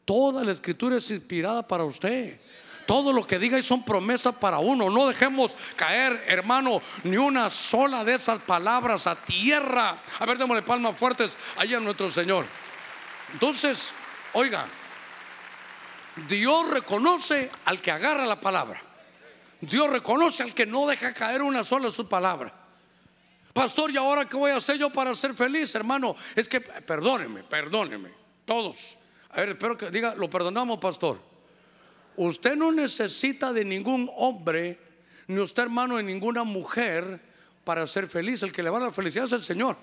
Toda 0.04 0.44
la 0.44 0.52
escritura 0.52 0.98
es 0.98 1.10
inspirada 1.12 1.66
para 1.66 1.86
usted. 1.86 2.42
Todo 2.86 3.14
lo 3.14 3.26
que 3.26 3.40
diga 3.40 3.58
y 3.58 3.64
son 3.64 3.86
promesas 3.86 4.36
para 4.36 4.60
uno. 4.60 4.90
No 4.90 5.08
dejemos 5.08 5.56
caer, 5.78 6.26
hermano, 6.28 6.82
ni 7.06 7.16
una 7.16 7.50
sola 7.50 8.04
de 8.04 8.16
esas 8.16 8.44
palabras 8.44 9.08
a 9.08 9.16
tierra. 9.16 9.98
A 10.20 10.26
ver, 10.26 10.38
démosle 10.38 10.64
palmas 10.64 10.98
fuertes 10.98 11.38
allá 11.56 11.78
a 11.78 11.80
nuestro 11.80 12.12
Señor. 12.12 12.46
Entonces, 13.32 13.94
oiga, 14.34 14.68
Dios 16.28 16.70
reconoce 16.70 17.50
al 17.66 17.82
que 17.82 17.92
agarra 17.92 18.26
la 18.26 18.40
palabra. 18.40 18.82
Dios 19.62 19.90
reconoce 19.90 20.44
al 20.44 20.54
que 20.54 20.66
no 20.66 20.88
deja 20.88 21.14
caer 21.14 21.42
una 21.42 21.64
sola 21.64 21.88
de 21.88 21.94
sus 21.94 22.08
palabras. 22.08 22.52
Pastor, 23.54 23.92
¿y 23.92 23.98
ahora 23.98 24.26
qué 24.26 24.38
voy 24.38 24.52
a 24.52 24.58
hacer 24.58 24.78
yo 24.78 24.90
para 24.90 25.14
ser 25.16 25.34
feliz, 25.34 25.74
hermano? 25.76 26.16
Es 26.36 26.48
que, 26.48 26.62
perdóneme, 26.62 27.44
perdóneme, 27.44 28.12
todos. 28.46 28.98
A 29.30 29.42
ver, 29.42 29.50
espero 29.50 29.78
que 29.78 29.90
diga, 29.92 30.16
lo 30.16 30.30
perdonamos, 30.30 30.80
pastor. 30.80 31.20
Usted 32.16 32.56
no 32.56 32.72
necesita 32.72 33.54
de 33.54 33.64
ningún 33.66 34.10
hombre, 34.16 34.80
ni 35.28 35.40
usted, 35.40 35.64
hermano, 35.64 35.98
de 35.98 36.04
ninguna 36.04 36.44
mujer 36.44 37.22
para 37.64 37.86
ser 37.88 38.08
feliz. 38.08 38.42
El 38.44 38.52
que 38.52 38.64
le 38.64 38.70
va 38.70 38.78
a 38.78 38.82
la 38.82 38.92
felicidad 38.92 39.26
es 39.26 39.32
el 39.34 39.44
Señor. 39.44 39.78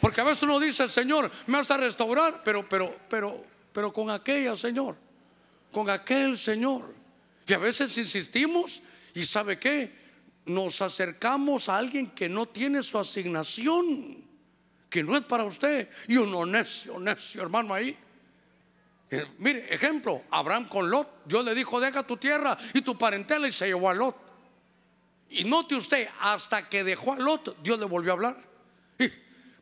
Porque 0.00 0.20
a 0.20 0.24
veces 0.24 0.44
uno 0.44 0.60
dice, 0.60 0.88
Señor, 0.88 1.30
me 1.46 1.58
vas 1.58 1.70
a 1.70 1.76
restaurar, 1.76 2.42
pero, 2.44 2.68
pero, 2.68 2.94
pero, 3.08 3.44
pero 3.72 3.92
con 3.92 4.10
aquella, 4.10 4.56
Señor, 4.56 4.96
con 5.72 5.88
aquel 5.90 6.36
Señor. 6.36 6.94
Y 7.46 7.52
a 7.52 7.58
veces 7.58 7.96
insistimos, 7.96 8.82
y 9.14 9.24
¿sabe 9.24 9.58
qué? 9.58 9.98
nos 10.48 10.80
acercamos 10.82 11.68
a 11.68 11.76
alguien 11.76 12.10
que 12.10 12.28
no 12.28 12.46
tiene 12.46 12.82
su 12.82 12.98
asignación, 12.98 14.24
que 14.88 15.02
no 15.02 15.16
es 15.16 15.22
para 15.22 15.44
usted, 15.44 15.88
y 16.08 16.16
uno 16.16 16.44
necio, 16.46 16.98
necio, 16.98 17.42
hermano, 17.42 17.74
ahí. 17.74 17.96
Eh, 19.10 19.26
mire, 19.38 19.72
ejemplo, 19.72 20.22
Abraham 20.30 20.68
con 20.68 20.90
Lot, 20.90 21.24
Dios 21.24 21.44
le 21.44 21.54
dijo, 21.54 21.80
deja 21.80 22.02
tu 22.02 22.16
tierra 22.16 22.58
y 22.74 22.82
tu 22.82 22.96
parentela 22.96 23.46
y 23.46 23.52
se 23.52 23.66
llevó 23.66 23.90
a 23.90 23.94
Lot. 23.94 24.16
Y 25.30 25.44
note 25.44 25.76
usted, 25.76 26.08
hasta 26.20 26.68
que 26.68 26.82
dejó 26.82 27.12
a 27.12 27.18
Lot, 27.18 27.62
Dios 27.62 27.78
le 27.78 27.86
volvió 27.86 28.12
a 28.12 28.14
hablar. 28.14 28.36
Y 28.98 29.10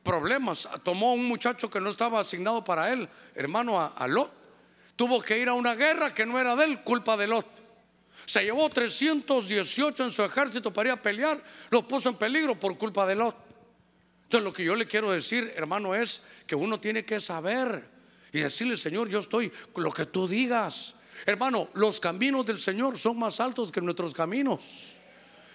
problemas, 0.02 0.68
tomó 0.84 1.14
un 1.14 1.26
muchacho 1.26 1.68
que 1.68 1.80
no 1.80 1.90
estaba 1.90 2.20
asignado 2.20 2.62
para 2.62 2.92
él, 2.92 3.08
hermano, 3.34 3.80
a 3.80 4.06
Lot. 4.06 4.45
Tuvo 4.96 5.20
que 5.20 5.38
ir 5.38 5.48
a 5.48 5.52
una 5.52 5.74
guerra 5.74 6.12
que 6.12 6.26
no 6.26 6.38
era 6.40 6.56
de 6.56 6.64
él, 6.64 6.82
culpa 6.82 7.16
de 7.16 7.26
Lot. 7.26 7.46
Se 8.24 8.42
llevó 8.42 8.68
318 8.68 10.04
en 10.04 10.10
su 10.10 10.22
ejército 10.22 10.72
para 10.72 10.88
ir 10.88 10.92
a 10.94 11.02
pelear, 11.02 11.42
lo 11.70 11.86
puso 11.86 12.08
en 12.08 12.16
peligro 12.16 12.58
por 12.58 12.76
culpa 12.76 13.06
de 13.06 13.14
Lot. 13.14 13.36
Entonces 14.24 14.44
lo 14.44 14.52
que 14.52 14.64
yo 14.64 14.74
le 14.74 14.86
quiero 14.86 15.12
decir, 15.12 15.52
hermano, 15.54 15.94
es 15.94 16.22
que 16.46 16.56
uno 16.56 16.80
tiene 16.80 17.04
que 17.04 17.20
saber 17.20 17.88
y 18.32 18.40
decirle, 18.40 18.76
Señor, 18.76 19.08
yo 19.08 19.20
estoy 19.20 19.52
lo 19.76 19.92
que 19.92 20.06
tú 20.06 20.26
digas. 20.26 20.96
Hermano, 21.24 21.68
los 21.74 22.00
caminos 22.00 22.44
del 22.44 22.58
Señor 22.58 22.98
son 22.98 23.18
más 23.18 23.38
altos 23.38 23.70
que 23.70 23.80
nuestros 23.80 24.12
caminos. 24.12 24.98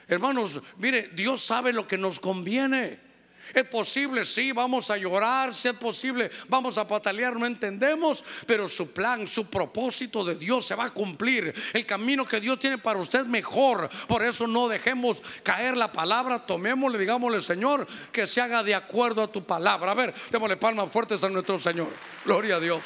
Hermanos, 0.07 0.61
mire, 0.77 1.09
Dios 1.13 1.41
sabe 1.41 1.73
lo 1.73 1.85
que 1.85 1.97
nos 1.97 2.19
conviene. 2.19 3.10
Es 3.53 3.63
posible, 3.65 4.25
sí, 4.25 4.51
vamos 4.51 4.89
a 4.89 4.97
llorar, 4.97 5.53
si 5.53 5.67
es 5.67 5.73
posible, 5.73 6.31
vamos 6.47 6.77
a 6.77 6.87
patalear, 6.87 7.37
no 7.37 7.45
entendemos, 7.45 8.23
pero 8.45 8.69
su 8.69 8.91
plan, 8.91 9.27
su 9.27 9.45
propósito 9.45 10.23
de 10.23 10.35
Dios 10.35 10.65
se 10.65 10.75
va 10.75 10.85
a 10.85 10.89
cumplir. 10.89 11.53
El 11.73 11.85
camino 11.85 12.25
que 12.25 12.39
Dios 12.39 12.59
tiene 12.59 12.77
para 12.77 12.99
usted 12.99 13.25
mejor. 13.25 13.89
Por 14.07 14.23
eso 14.23 14.47
no 14.47 14.67
dejemos 14.67 15.21
caer 15.43 15.77
la 15.77 15.91
palabra, 15.91 16.45
tomémosle, 16.45 16.97
digámosle, 16.97 17.41
Señor, 17.41 17.87
que 18.11 18.27
se 18.27 18.41
haga 18.41 18.63
de 18.63 18.75
acuerdo 18.75 19.23
a 19.23 19.31
tu 19.31 19.45
palabra. 19.45 19.91
A 19.91 19.95
ver, 19.95 20.13
démosle 20.31 20.57
palmas 20.57 20.91
fuertes 20.91 21.23
a 21.23 21.29
nuestro 21.29 21.59
Señor. 21.59 21.89
Gloria 22.25 22.55
a 22.55 22.59
Dios. 22.59 22.83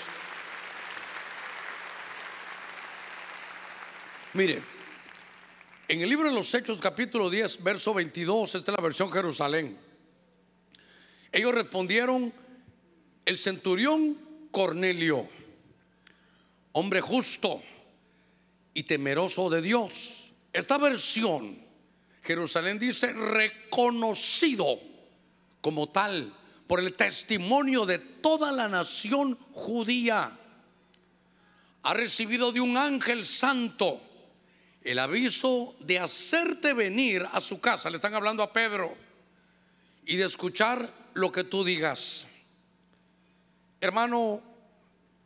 Mire, 4.34 4.62
en 5.88 6.02
el 6.02 6.10
libro 6.10 6.28
de 6.28 6.36
los 6.36 6.54
Hechos, 6.54 6.80
capítulo 6.80 7.30
10, 7.30 7.64
verso 7.64 7.94
22, 7.94 8.56
esta 8.56 8.72
es 8.72 8.78
la 8.78 8.84
versión 8.84 9.12
Jerusalén. 9.12 9.85
Ellos 11.32 11.54
respondieron, 11.54 12.34
el 13.26 13.38
centurión 13.38 14.18
Cornelio, 14.52 15.28
hombre 16.72 17.02
justo 17.02 17.62
y 18.74 18.84
temeroso 18.84 19.50
de 19.50 19.62
Dios. 19.62 20.32
Esta 20.54 20.78
versión, 20.78 21.58
Jerusalén 22.22 22.80
dice, 22.80 23.12
reconocido 23.12 24.80
como 25.62 25.90
tal 25.90 26.34
por 26.68 26.80
el 26.80 26.94
testimonio 26.94 27.86
de 27.86 28.00
toda 28.00 28.52
la 28.52 28.70
nación 28.70 29.38
judía, 29.52 30.40
ha 31.84 31.94
recibido 31.94 32.52
de 32.52 32.62
un 32.62 32.78
ángel 32.78 33.26
santo 33.26 34.02
el 34.82 35.00
aviso 35.00 35.76
de 35.80 36.00
hacerte 36.00 36.74
venir 36.74 37.28
a 37.32 37.42
su 37.42 37.60
casa. 37.60 37.90
Le 37.90 37.98
están 37.98 38.14
hablando 38.14 38.44
a 38.44 38.54
Pedro 38.54 38.96
y 40.06 40.16
de 40.16 40.26
escuchar 40.26 41.05
lo 41.16 41.32
que 41.32 41.44
tú 41.44 41.64
digas. 41.64 42.28
Hermano, 43.82 44.42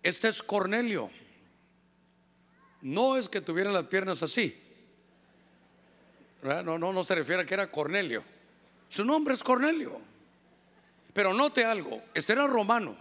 este 0.02 0.30
es 0.30 0.42
Cornelio. 0.42 1.10
No 2.82 3.18
es 3.18 3.28
que 3.28 3.42
tuviera 3.42 3.72
las 3.72 3.88
piernas 3.88 4.24
así. 4.24 4.58
No, 6.42 6.78
no, 6.78 6.94
no 6.94 7.04
se 7.04 7.16
refiere 7.16 7.44
a 7.44 7.46
que 7.46 7.54
era 7.54 7.70
Cornelio. 7.70 8.24
Su 8.88 9.04
nombre 9.04 9.34
es 9.34 9.44
Cornelio. 9.44 10.00
Pero 11.12 11.34
note 11.34 11.66
algo, 11.66 12.02
este 12.14 12.34
era 12.34 12.48
romano, 12.48 12.96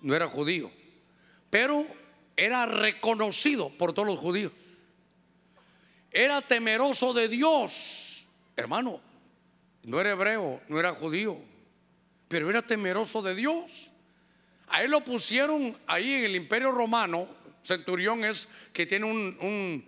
no 0.00 0.14
era 0.14 0.28
judío, 0.28 0.70
pero 1.50 1.84
era 2.36 2.66
reconocido 2.66 3.68
por 3.70 3.92
todos 3.92 4.08
los 4.08 4.18
judíos. 4.18 4.52
Era 6.12 6.40
temeroso 6.40 7.12
de 7.12 7.28
Dios. 7.28 8.26
Hermano, 8.54 9.00
no 9.82 10.00
era 10.00 10.12
hebreo, 10.12 10.62
no 10.68 10.78
era 10.78 10.94
judío, 10.94 11.38
pero 12.28 12.50
era 12.50 12.62
temeroso 12.62 13.22
de 13.22 13.34
Dios. 13.34 13.90
A 14.68 14.82
él 14.82 14.90
lo 14.90 15.04
pusieron 15.04 15.76
ahí 15.86 16.12
en 16.14 16.24
el 16.24 16.36
imperio 16.36 16.72
romano, 16.72 17.28
centurión 17.62 18.24
es 18.24 18.48
que 18.72 18.86
tiene 18.86 19.84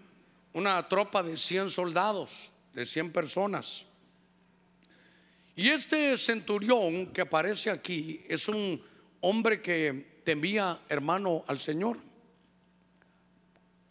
una 0.53 0.89
tropa 0.89 1.23
de 1.23 1.37
100 1.37 1.71
soldados, 1.71 2.53
de 2.75 2.85
100 2.85 3.13
personas. 3.13 3.87
Y 5.57 5.71
este 5.71 6.17
centurión 6.17 7.07
que 7.07 7.23
aparece 7.23 7.71
aquí 7.71 8.23
es 8.29 8.49
un 8.49 8.81
hombre 9.21 9.61
que 9.61 10.21
temía, 10.25 10.79
hermano, 10.89 11.45
al 11.49 11.59
Señor. 11.59 11.99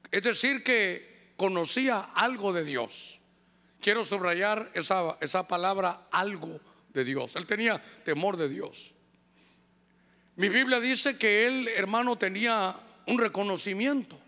Es 0.10 0.24
decir, 0.24 0.64
que 0.64 1.34
conocía 1.36 2.00
algo 2.00 2.54
de 2.54 2.64
Dios. 2.64 3.20
Quiero 3.82 4.06
subrayar 4.06 4.72
esa, 4.74 5.18
esa 5.20 5.48
palabra 5.48 6.08
algo 6.12 6.60
de 6.98 7.06
Dios. 7.06 7.36
Él 7.36 7.45
tenía 7.45 7.82
temor 8.04 8.36
de 8.36 8.50
Dios. 8.50 8.93
Mi 10.36 10.50
Biblia 10.50 10.80
dice 10.80 11.18
que 11.18 11.48
él, 11.48 11.68
hermano, 11.68 12.18
tenía 12.18 12.76
un 13.06 13.20
reconocimiento. 13.20 14.20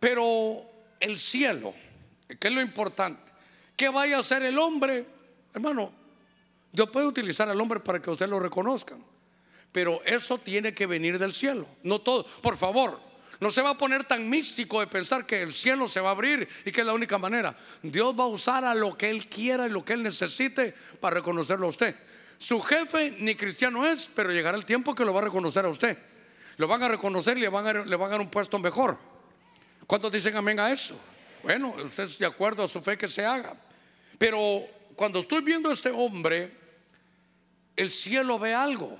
Pero 0.00 0.62
el 0.98 1.18
cielo, 1.18 1.72
que 2.38 2.48
es 2.48 2.52
lo 2.54 2.60
importante, 2.60 3.32
que 3.76 3.88
vaya 3.88 4.18
a 4.18 4.22
ser 4.22 4.42
el 4.42 4.58
hombre, 4.58 5.06
hermano, 5.54 5.92
Dios 6.72 6.90
puede 6.90 7.06
utilizar 7.06 7.48
al 7.48 7.60
hombre 7.60 7.78
para 7.80 8.02
que 8.02 8.10
usted 8.10 8.28
lo 8.28 8.40
reconozcan. 8.40 9.04
Pero 9.70 10.02
eso 10.04 10.38
tiene 10.38 10.74
que 10.74 10.86
venir 10.86 11.18
del 11.18 11.32
cielo. 11.32 11.66
No 11.82 12.00
todo, 12.00 12.26
por 12.42 12.56
favor, 12.56 13.00
no 13.42 13.50
se 13.50 13.60
va 13.60 13.70
a 13.70 13.76
poner 13.76 14.04
tan 14.04 14.30
místico 14.30 14.78
de 14.78 14.86
pensar 14.86 15.26
que 15.26 15.42
el 15.42 15.52
cielo 15.52 15.88
se 15.88 15.98
va 15.98 16.10
a 16.10 16.12
abrir 16.12 16.48
y 16.64 16.70
que 16.70 16.82
es 16.82 16.86
la 16.86 16.92
única 16.92 17.18
manera. 17.18 17.56
Dios 17.82 18.14
va 18.16 18.22
a 18.22 18.28
usar 18.28 18.64
a 18.64 18.72
lo 18.72 18.96
que 18.96 19.10
Él 19.10 19.26
quiera 19.26 19.66
y 19.66 19.70
lo 19.70 19.84
que 19.84 19.94
Él 19.94 20.04
necesite 20.04 20.72
para 21.00 21.16
reconocerlo 21.16 21.66
a 21.66 21.70
usted. 21.70 21.96
Su 22.38 22.60
jefe 22.60 23.16
ni 23.18 23.34
cristiano 23.34 23.84
es, 23.84 24.08
pero 24.14 24.30
llegará 24.30 24.56
el 24.56 24.64
tiempo 24.64 24.94
que 24.94 25.04
lo 25.04 25.12
va 25.12 25.22
a 25.22 25.24
reconocer 25.24 25.64
a 25.64 25.70
usted. 25.70 25.98
Lo 26.56 26.68
van 26.68 26.84
a 26.84 26.88
reconocer 26.88 27.36
y 27.36 27.40
le 27.40 27.48
van 27.48 27.66
a, 27.66 27.70
a 27.70 28.08
dar 28.08 28.20
un 28.20 28.30
puesto 28.30 28.60
mejor. 28.60 28.96
¿Cuántos 29.88 30.12
dicen 30.12 30.36
amén 30.36 30.60
a 30.60 30.70
eso? 30.70 30.96
Bueno, 31.42 31.74
usted 31.82 32.04
es 32.04 32.20
de 32.20 32.26
acuerdo 32.26 32.62
a 32.62 32.68
su 32.68 32.78
fe 32.78 32.96
que 32.96 33.08
se 33.08 33.26
haga. 33.26 33.56
Pero 34.18 34.62
cuando 34.94 35.18
estoy 35.18 35.42
viendo 35.42 35.68
a 35.68 35.72
este 35.72 35.90
hombre, 35.90 36.52
el 37.74 37.90
cielo 37.90 38.38
ve 38.38 38.54
algo. 38.54 38.96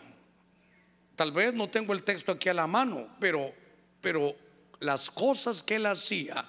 Tal 1.14 1.30
vez 1.30 1.54
no 1.54 1.70
tengo 1.70 1.92
el 1.92 2.02
texto 2.02 2.32
aquí 2.32 2.48
a 2.48 2.54
la 2.54 2.66
mano, 2.66 3.06
pero 3.20 3.61
pero 4.02 4.36
las 4.80 5.10
cosas 5.10 5.62
que 5.62 5.76
él 5.76 5.86
hacía, 5.86 6.44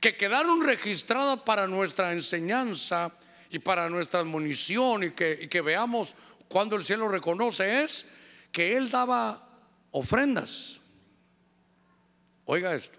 que 0.00 0.16
quedaron 0.16 0.60
registradas 0.60 1.40
para 1.40 1.66
nuestra 1.66 2.12
enseñanza 2.12 3.12
y 3.50 3.60
para 3.60 3.88
nuestra 3.88 4.20
admonición 4.20 5.04
y 5.04 5.10
que, 5.12 5.62
veamos 5.64 6.14
cuando 6.48 6.76
el 6.76 6.84
cielo 6.84 7.08
reconoce, 7.08 7.82
es 7.82 8.04
que 8.52 8.76
él 8.76 8.90
daba 8.90 9.48
ofrendas. 9.92 10.80
Oiga 12.44 12.74
esto. 12.74 12.98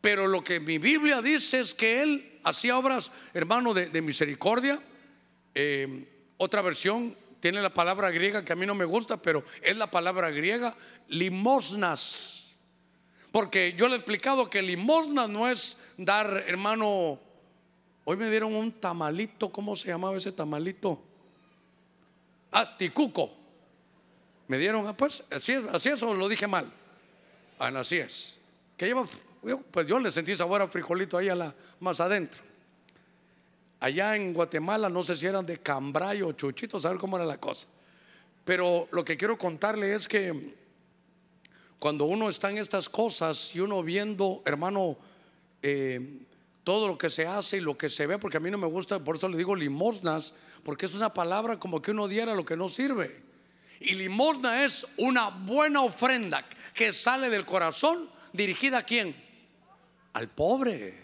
Pero 0.00 0.26
lo 0.26 0.44
que 0.44 0.60
mi 0.60 0.78
Biblia 0.78 1.22
dice 1.22 1.60
es 1.60 1.74
que 1.74 2.02
él 2.02 2.40
hacía 2.44 2.76
obras, 2.76 3.10
hermano, 3.32 3.72
de, 3.72 4.02
misericordia. 4.02 4.78
Eh, 5.54 6.32
otra 6.36 6.60
versión 6.60 7.16
tiene 7.40 7.62
la 7.62 7.72
palabra 7.72 8.10
griega 8.10 8.44
que 8.44 8.52
a 8.52 8.56
mí 8.56 8.66
no 8.66 8.74
me 8.74 8.84
gusta, 8.84 9.16
pero 9.20 9.44
es 9.62 9.76
la 9.76 9.90
palabra 9.90 10.30
griega, 10.30 10.76
limosnas. 11.08 12.33
Porque 13.34 13.74
yo 13.76 13.88
le 13.88 13.94
he 13.94 13.96
explicado 13.96 14.48
que 14.48 14.62
limosna 14.62 15.26
no 15.26 15.48
es 15.48 15.76
dar, 15.96 16.44
hermano, 16.46 17.18
hoy 18.04 18.16
me 18.16 18.30
dieron 18.30 18.54
un 18.54 18.70
tamalito, 18.70 19.50
¿cómo 19.50 19.74
se 19.74 19.88
llamaba 19.88 20.16
ese 20.16 20.30
tamalito? 20.30 21.02
Ah, 22.52 22.76
ticuco. 22.78 23.32
Me 24.46 24.56
dieron, 24.56 24.86
ah, 24.86 24.96
pues, 24.96 25.24
así 25.32 25.50
es, 25.50 25.64
así 25.72 25.88
es 25.88 26.00
o 26.04 26.14
lo 26.14 26.28
dije 26.28 26.46
mal. 26.46 26.72
Ah, 27.58 27.72
así 27.74 27.96
es. 27.96 28.38
Que 28.76 28.86
lleva 28.86 29.04
pues 29.72 29.88
yo 29.88 29.98
le 29.98 30.12
sentí 30.12 30.36
sabor 30.36 30.62
a 30.62 30.68
frijolito 30.68 31.18
ahí 31.18 31.28
más 31.80 31.98
adentro. 31.98 32.40
Allá 33.80 34.14
en 34.14 34.32
Guatemala, 34.32 34.88
no 34.88 35.02
sé 35.02 35.16
si 35.16 35.26
eran 35.26 35.44
de 35.44 35.58
cambrayo 35.58 36.28
o 36.28 36.32
chuchitos, 36.34 36.86
a 36.86 36.90
ver 36.90 36.98
cómo 36.98 37.16
era 37.16 37.26
la 37.26 37.38
cosa. 37.38 37.66
Pero 38.44 38.86
lo 38.92 39.04
que 39.04 39.16
quiero 39.16 39.36
contarle 39.36 39.92
es 39.92 40.06
que 40.06 40.54
cuando 41.84 42.06
uno 42.06 42.30
está 42.30 42.48
en 42.48 42.56
estas 42.56 42.88
cosas 42.88 43.54
y 43.54 43.60
uno 43.60 43.82
viendo, 43.82 44.40
hermano, 44.46 44.96
eh, 45.60 46.00
todo 46.64 46.88
lo 46.88 46.96
que 46.96 47.10
se 47.10 47.26
hace 47.26 47.58
y 47.58 47.60
lo 47.60 47.76
que 47.76 47.90
se 47.90 48.06
ve, 48.06 48.18
porque 48.18 48.38
a 48.38 48.40
mí 48.40 48.50
no 48.50 48.56
me 48.56 48.66
gusta, 48.66 49.04
por 49.04 49.16
eso 49.16 49.28
le 49.28 49.36
digo 49.36 49.54
limosnas, 49.54 50.32
porque 50.62 50.86
es 50.86 50.94
una 50.94 51.12
palabra 51.12 51.58
como 51.58 51.82
que 51.82 51.90
uno 51.90 52.08
diera 52.08 52.34
lo 52.34 52.46
que 52.46 52.56
no 52.56 52.70
sirve. 52.70 53.20
Y 53.80 53.96
limosna 53.96 54.64
es 54.64 54.86
una 54.96 55.28
buena 55.28 55.82
ofrenda 55.82 56.42
que 56.72 56.90
sale 56.90 57.28
del 57.28 57.44
corazón 57.44 58.08
dirigida 58.32 58.78
a 58.78 58.82
quién? 58.84 59.14
al 60.14 60.30
pobre. 60.30 61.02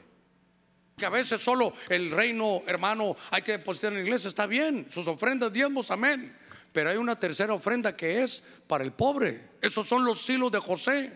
Que 0.97 1.05
a 1.05 1.11
veces 1.11 1.43
solo 1.43 1.75
el 1.91 2.11
reino, 2.11 2.63
hermano, 2.67 3.19
hay 3.31 3.43
que 3.43 3.53
depositar 3.53 3.93
en 3.93 3.99
la 3.99 4.05
iglesia, 4.05 4.29
está 4.29 4.47
bien, 4.47 4.87
sus 4.89 5.07
ofrendas, 5.07 5.53
diezmos, 5.53 5.91
amén. 5.91 6.35
Pero 6.73 6.91
hay 6.91 6.97
una 6.97 7.19
tercera 7.19 7.53
ofrenda 7.53 7.97
que 7.97 8.23
es 8.23 8.43
para 8.67 8.85
el 8.85 8.93
pobre. 8.93 9.51
Esos 9.61 9.89
son 9.89 10.05
los 10.05 10.29
hilos 10.29 10.53
de 10.53 10.61
José. 10.61 11.13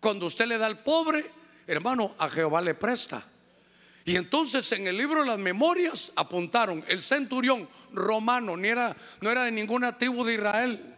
Cuando 0.00 0.26
usted 0.26 0.46
le 0.46 0.58
da 0.58 0.66
al 0.66 0.82
pobre, 0.82 1.30
hermano, 1.66 2.14
a 2.18 2.28
Jehová 2.28 2.60
le 2.60 2.74
presta. 2.74 3.26
Y 4.04 4.16
entonces 4.16 4.70
en 4.72 4.86
el 4.86 4.96
libro 4.96 5.20
de 5.20 5.26
las 5.26 5.38
memorias 5.38 6.12
apuntaron 6.14 6.84
el 6.86 7.02
centurión 7.02 7.68
romano, 7.92 8.56
ni 8.56 8.68
era, 8.68 8.96
no 9.20 9.30
era 9.30 9.44
de 9.44 9.50
ninguna 9.50 9.98
tribu 9.98 10.24
de 10.24 10.34
Israel. 10.34 10.96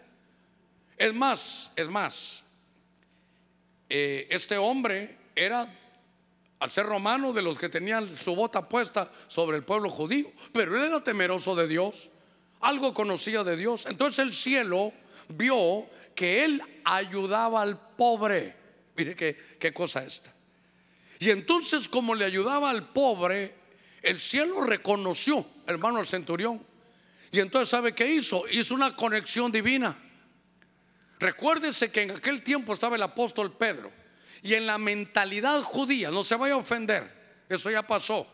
Es 0.96 1.14
más, 1.14 1.70
es 1.76 1.88
más, 1.88 2.44
eh, 3.88 4.26
este 4.30 4.58
hombre 4.58 5.16
era 5.34 5.68
al 6.58 6.70
ser 6.70 6.86
romano, 6.86 7.32
de 7.32 7.40
los 7.40 7.58
que 7.58 7.68
tenían 7.68 8.08
su 8.16 8.34
bota 8.34 8.68
puesta 8.68 9.10
sobre 9.28 9.56
el 9.56 9.64
pueblo 9.64 9.88
judío, 9.88 10.30
pero 10.52 10.76
él 10.76 10.84
era 10.84 11.02
temeroso 11.02 11.54
de 11.54 11.68
Dios, 11.68 12.10
algo 12.60 12.94
conocía 12.94 13.44
de 13.44 13.56
Dios. 13.56 13.86
Entonces 13.86 14.18
el 14.20 14.32
cielo 14.32 14.92
vio 15.28 15.86
que 16.14 16.44
él 16.44 16.62
ayudaba 16.84 17.62
al 17.62 17.78
pobre. 17.96 18.54
Mire 18.96 19.14
qué, 19.14 19.36
qué 19.58 19.72
cosa 19.72 20.04
esta. 20.04 20.32
Y 21.20 21.30
entonces 21.30 21.88
como 21.88 22.14
le 22.14 22.24
ayudaba 22.24 22.70
al 22.70 22.88
pobre, 22.88 23.54
el 24.02 24.20
cielo 24.20 24.62
reconoció, 24.62 25.44
hermano, 25.66 25.98
al 25.98 26.06
centurión. 26.06 26.64
Y 27.30 27.40
entonces 27.40 27.68
¿sabe 27.68 27.94
qué 27.94 28.10
hizo? 28.10 28.48
Hizo 28.48 28.74
una 28.74 28.96
conexión 28.96 29.52
divina. 29.52 29.96
Recuérdese 31.18 31.90
que 31.90 32.02
en 32.02 32.12
aquel 32.12 32.42
tiempo 32.42 32.72
estaba 32.72 32.96
el 32.96 33.02
apóstol 33.02 33.52
Pedro. 33.52 33.90
Y 34.42 34.54
en 34.54 34.66
la 34.66 34.78
mentalidad 34.78 35.60
judía, 35.62 36.10
no 36.10 36.22
se 36.22 36.36
vaya 36.36 36.54
a 36.54 36.58
ofender, 36.58 37.10
eso 37.48 37.70
ya 37.70 37.82
pasó. 37.82 38.26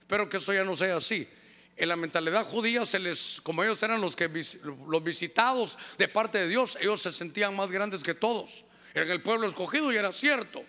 Espero 0.00 0.28
que 0.28 0.38
eso 0.38 0.52
ya 0.52 0.64
no 0.64 0.74
sea 0.74 0.96
así. 0.96 1.28
En 1.76 1.88
la 1.88 1.96
mentalidad 1.96 2.44
judía 2.44 2.84
se 2.84 2.98
les, 2.98 3.40
como 3.40 3.62
ellos 3.62 3.82
eran 3.82 4.00
los 4.00 4.14
que 4.14 4.28
los 4.88 5.02
visitados 5.02 5.78
de 5.98 6.08
parte 6.08 6.38
de 6.38 6.48
Dios, 6.48 6.76
ellos 6.80 7.00
se 7.02 7.12
sentían 7.12 7.56
más 7.56 7.70
grandes 7.70 8.02
que 8.02 8.14
todos. 8.14 8.64
Eran 8.94 9.10
el 9.10 9.22
pueblo 9.22 9.48
escogido 9.48 9.92
y 9.92 9.96
era 9.96 10.12
cierto. 10.12 10.62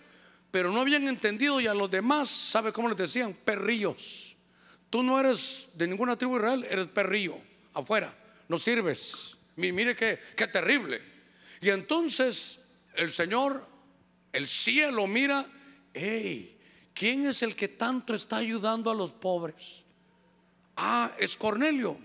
Pero 0.50 0.70
no 0.70 0.80
habían 0.80 1.06
entendido 1.08 1.60
y 1.60 1.66
a 1.66 1.74
los 1.74 1.90
demás, 1.90 2.30
¿sabe 2.30 2.72
cómo 2.72 2.88
les 2.88 2.96
decían? 2.96 3.34
Perrillos. 3.34 4.36
Tú 4.88 5.02
no 5.02 5.18
eres 5.18 5.68
de 5.74 5.86
ninguna 5.86 6.16
tribu 6.16 6.36
Israel, 6.36 6.66
eres 6.70 6.86
perrillo, 6.86 7.36
afuera, 7.72 8.14
no 8.48 8.58
sirves. 8.58 9.36
Mire 9.56 9.94
qué, 9.94 10.20
qué 10.36 10.46
terrible. 10.46 11.02
Y 11.60 11.70
entonces 11.70 12.60
el 12.94 13.10
Señor 13.10 13.74
el 14.34 14.48
cielo 14.48 15.06
mira, 15.06 15.46
hey, 15.94 16.58
¿quién 16.92 17.24
es 17.24 17.42
el 17.44 17.54
que 17.54 17.68
tanto 17.68 18.14
está 18.14 18.38
ayudando 18.38 18.90
a 18.90 18.94
los 18.94 19.12
pobres? 19.12 19.83
Ah, 20.76 21.12
es 21.18 21.36
Cornelio. 21.36 21.96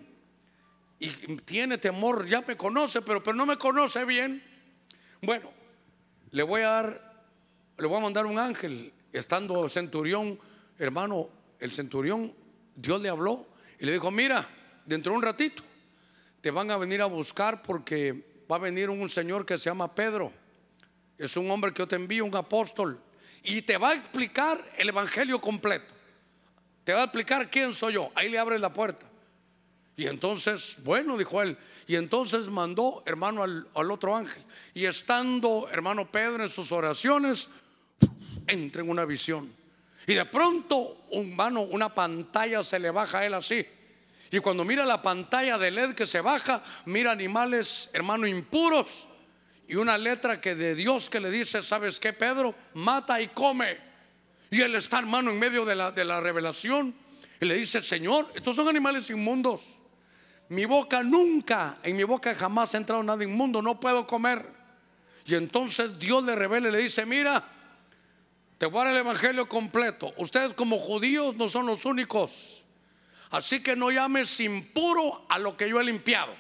Y 1.00 1.10
tiene 1.38 1.78
temor, 1.78 2.26
ya 2.26 2.42
me 2.42 2.58
conoce, 2.58 3.02
pero, 3.02 3.24
pero 3.24 3.36
no 3.36 3.46
me 3.46 3.58
conoce 3.58 4.04
bien. 4.06 4.44
Bueno, 5.22 5.52
le 6.32 6.44
voy 6.44 6.62
a 6.62 6.70
dar, 6.70 7.26
le 7.78 7.88
voy 7.88 7.98
a 7.98 8.02
mandar 8.02 8.26
un 8.26 8.38
ángel. 8.38 8.94
Estando 9.12 9.68
centurión, 9.70 10.40
hermano, 10.78 11.30
el 11.60 11.72
centurión, 11.72 12.34
Dios 12.76 13.02
le 13.02 13.10
habló 13.10 13.48
y 13.80 13.86
le 13.86 13.94
dijo, 13.94 14.12
mira, 14.12 14.48
dentro 14.86 15.14
de 15.14 15.18
un 15.18 15.24
ratito 15.24 15.64
te 16.42 16.52
van 16.52 16.70
a 16.72 16.78
venir 16.78 17.02
a 17.02 17.06
buscar 17.06 17.62
porque 17.62 18.44
va 18.50 18.58
a 18.58 18.60
venir 18.60 18.90
un 18.90 19.10
señor 19.10 19.46
que 19.46 19.58
se 19.58 19.70
llama 19.70 19.94
Pedro 19.94 20.32
es 21.20 21.36
un 21.36 21.52
hombre 21.52 21.74
que 21.74 21.80
yo 21.80 21.88
te 21.88 21.98
envío, 21.98 22.24
un 22.24 22.36
apóstol, 22.36 23.00
y 23.44 23.62
te 23.62 23.78
va 23.78 23.90
a 23.90 23.94
explicar 23.94 24.64
el 24.78 24.90
evangelio 24.90 25.40
completo. 25.40 25.94
Te 26.90 26.96
va 26.96 27.02
a 27.02 27.04
explicar 27.04 27.52
quién 27.52 27.72
soy 27.72 27.94
yo. 27.94 28.12
Ahí 28.16 28.30
le 28.30 28.40
abre 28.40 28.58
la 28.58 28.74
puerta. 28.74 29.06
Y 29.96 30.08
entonces, 30.08 30.78
bueno, 30.84 31.20
dijo 31.20 31.40
él, 31.40 31.56
y 31.86 31.96
entonces 31.96 32.48
mandó, 32.48 33.04
hermano, 33.06 33.44
al, 33.44 33.92
otro 33.92 34.16
ángel. 34.16 34.44
Y 34.74 34.86
estando, 34.86 35.70
hermano 35.72 36.10
Pedro, 36.10 36.42
en 36.42 36.50
sus 36.50 36.72
oraciones, 36.72 37.48
entra 38.48 38.82
en 38.82 38.90
una 38.90 39.06
visión. 39.06 39.54
Y 40.08 40.16
de 40.16 40.26
pronto, 40.26 41.06
un 41.12 41.36
mano, 41.36 41.62
una 41.62 41.94
pantalla 41.94 42.64
se 42.64 42.80
le 42.80 42.90
baja 42.90 43.20
a 43.20 43.26
él 43.28 43.36
así. 43.36 43.64
Y 44.32 44.40
cuando 44.40 44.66
mira 44.66 44.84
la 44.84 45.00
pantalla 45.00 45.60
de 45.60 45.70
LED 45.70 45.94
que 45.94 46.08
se 46.08 46.22
baja, 46.22 46.64
mira 46.86 47.12
animales, 47.12 47.92
hermano, 47.94 48.26
impuros 48.26 49.08
y 49.68 49.76
una 49.76 49.96
letra 49.96 50.42
que 50.42 50.56
de 50.56 50.74
Dios 50.74 51.08
que 51.08 51.20
le 51.20 51.30
dice, 51.30 51.62
¿sabes 51.62 52.00
qué, 52.00 52.14
Pedro? 52.14 52.56
Mata 52.74 53.22
y 53.22 53.28
come. 53.28 53.89
Y 54.52 54.62
él 54.62 54.76
está, 54.76 55.00
hermano, 55.00 55.32
en 55.32 55.40
medio 55.40 55.66
de 55.66 55.76
la, 55.76 55.92
de 55.92 56.04
la 56.06 56.20
revelación. 56.20 56.96
Y 57.40 57.46
le 57.46 57.56
dice, 57.56 57.82
Señor, 57.82 58.32
estos 58.36 58.56
son 58.56 58.68
animales 58.68 59.10
inmundos. 59.10 59.80
Mi 60.50 60.66
boca 60.66 61.04
nunca, 61.04 61.78
en 61.84 61.96
mi 61.96 62.04
boca 62.04 62.34
jamás 62.34 62.74
ha 62.74 62.78
entrado 62.78 63.04
nada 63.04 63.24
inmundo, 63.24 63.62
no 63.62 63.80
puedo 63.80 64.08
comer. 64.08 64.46
Y 65.26 65.36
entonces 65.36 66.00
Dios 66.00 66.24
le 66.24 66.36
revela 66.36 66.70
y 66.70 66.72
le 66.72 66.80
dice, 66.80 67.06
mira, 67.06 67.48
te 68.58 68.66
voy 68.66 68.82
a 68.82 68.86
dar 68.86 68.94
el 68.94 69.00
Evangelio 69.00 69.48
completo. 69.48 70.12
Ustedes 70.18 70.54
como 70.54 70.80
judíos 70.80 71.36
no 71.36 71.48
son 71.48 71.68
los 71.68 71.86
únicos. 71.86 72.66
Así 73.30 73.62
que 73.62 73.76
no 73.76 73.92
llames 73.92 74.40
impuro 74.40 75.26
a 75.30 75.38
lo 75.38 75.56
que 75.56 75.70
yo 75.70 75.80
he 75.80 75.84
limpiado. 75.84 76.34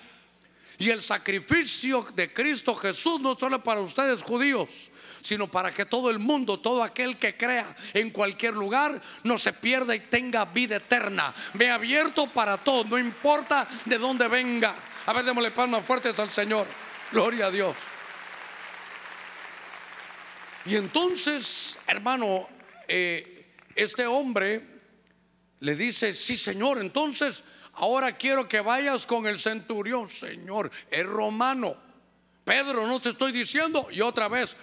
Y 0.79 0.89
el 0.89 1.03
sacrificio 1.03 2.07
de 2.15 2.33
Cristo 2.33 2.73
Jesús 2.73 3.19
no 3.19 3.37
solo 3.37 3.61
para 3.61 3.79
ustedes 3.81 4.23
judíos, 4.23 4.88
sino 5.21 5.49
para 5.49 5.73
que 5.73 5.85
todo 5.85 6.09
el 6.09 6.19
mundo, 6.19 6.59
todo 6.59 6.83
aquel 6.83 7.17
que 7.17 7.35
crea 7.35 7.75
en 7.93 8.11
cualquier 8.11 8.55
lugar, 8.55 9.01
no 9.23 9.37
se 9.37 9.53
pierda 9.53 9.95
y 9.95 10.01
tenga 10.01 10.45
vida 10.45 10.77
eterna. 10.77 11.33
Ve 11.53 11.69
abierto 11.69 12.27
para 12.27 12.57
todo, 12.57 12.83
no 12.85 12.97
importa 12.97 13.67
de 13.85 13.97
dónde 13.97 14.27
venga. 14.27 14.75
A 15.05 15.13
ver, 15.13 15.25
démosle 15.25 15.51
palmas 15.51 15.85
fuertes 15.85 16.19
al 16.19 16.31
Señor. 16.31 16.67
Gloria 17.11 17.47
a 17.47 17.51
Dios. 17.51 17.75
Y 20.65 20.75
entonces, 20.75 21.79
hermano, 21.87 22.47
eh, 22.87 23.53
este 23.75 24.05
hombre 24.05 24.79
le 25.59 25.75
dice, 25.75 26.13
sí, 26.13 26.35
Señor, 26.35 26.79
entonces 26.79 27.43
Ahora 27.79 28.11
quiero 28.11 28.45
que 28.45 28.59
vayas 28.59 29.07
con 29.07 29.25
el 29.25 29.39
centurión, 29.39 30.09
Señor, 30.09 30.69
es 30.91 31.05
romano. 31.05 31.77
Pedro, 32.43 32.85
no 32.85 32.99
te 32.99 33.09
estoy 33.09 33.31
diciendo. 33.31 33.87
Y 33.89 34.01
otra 34.01 34.27
vez, 34.27 34.57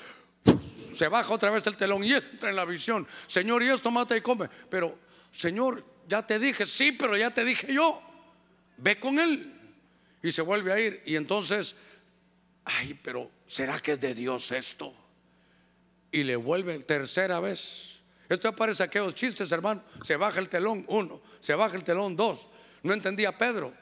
se 0.96 1.08
baja 1.08 1.32
otra 1.32 1.50
vez 1.50 1.66
el 1.66 1.76
telón 1.76 2.02
y 2.02 2.12
entra 2.12 2.50
en 2.50 2.56
la 2.56 2.64
visión. 2.64 3.06
Señor, 3.26 3.62
y 3.62 3.68
esto 3.68 3.90
mata 3.90 4.16
y 4.16 4.20
come. 4.20 4.48
Pero, 4.70 4.98
Señor, 5.30 5.84
ya 6.08 6.26
te 6.26 6.38
dije, 6.38 6.66
sí, 6.66 6.92
pero 6.92 7.16
ya 7.16 7.30
te 7.32 7.44
dije 7.44 7.72
yo. 7.72 8.02
Ve 8.78 8.98
con 8.98 9.18
él. 9.18 9.52
Y 10.22 10.32
se 10.32 10.42
vuelve 10.42 10.72
a 10.72 10.80
ir. 10.80 11.02
Y 11.06 11.16
entonces, 11.16 11.76
ay, 12.64 12.98
pero 13.02 13.30
¿será 13.46 13.78
que 13.80 13.92
es 13.92 14.00
de 14.00 14.14
Dios 14.14 14.50
esto? 14.52 14.94
y 16.16 16.24
le 16.24 16.36
vuelve 16.36 16.78
tercera 16.78 17.40
vez. 17.40 18.00
Esto 18.28 18.48
aparece 18.48 18.82
aquellos 18.82 19.14
chistes, 19.14 19.52
hermano. 19.52 19.82
Se 20.02 20.16
baja 20.16 20.40
el 20.40 20.48
telón, 20.48 20.82
uno. 20.88 21.20
Se 21.40 21.54
baja 21.54 21.76
el 21.76 21.84
telón, 21.84 22.16
dos. 22.16 22.48
No 22.82 22.94
entendía 22.94 23.36
Pedro. 23.36 23.74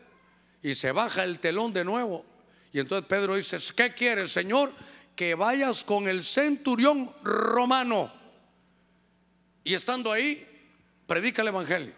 Y 0.60 0.74
se 0.74 0.90
baja 0.90 1.22
el 1.22 1.38
telón 1.38 1.72
de 1.72 1.84
nuevo. 1.84 2.24
Y 2.72 2.80
entonces 2.80 3.06
Pedro 3.06 3.36
dice, 3.36 3.56
¿qué 3.76 3.94
quiere 3.94 4.22
el 4.22 4.28
Señor? 4.28 4.72
Que 5.16 5.34
vayas 5.34 5.84
con 5.84 6.08
el 6.08 6.24
centurión 6.24 7.10
romano. 7.22 8.12
Y 9.62 9.74
estando 9.74 10.12
ahí, 10.12 10.46
predica 11.06 11.42
el 11.42 11.48
Evangelio. 11.48 11.94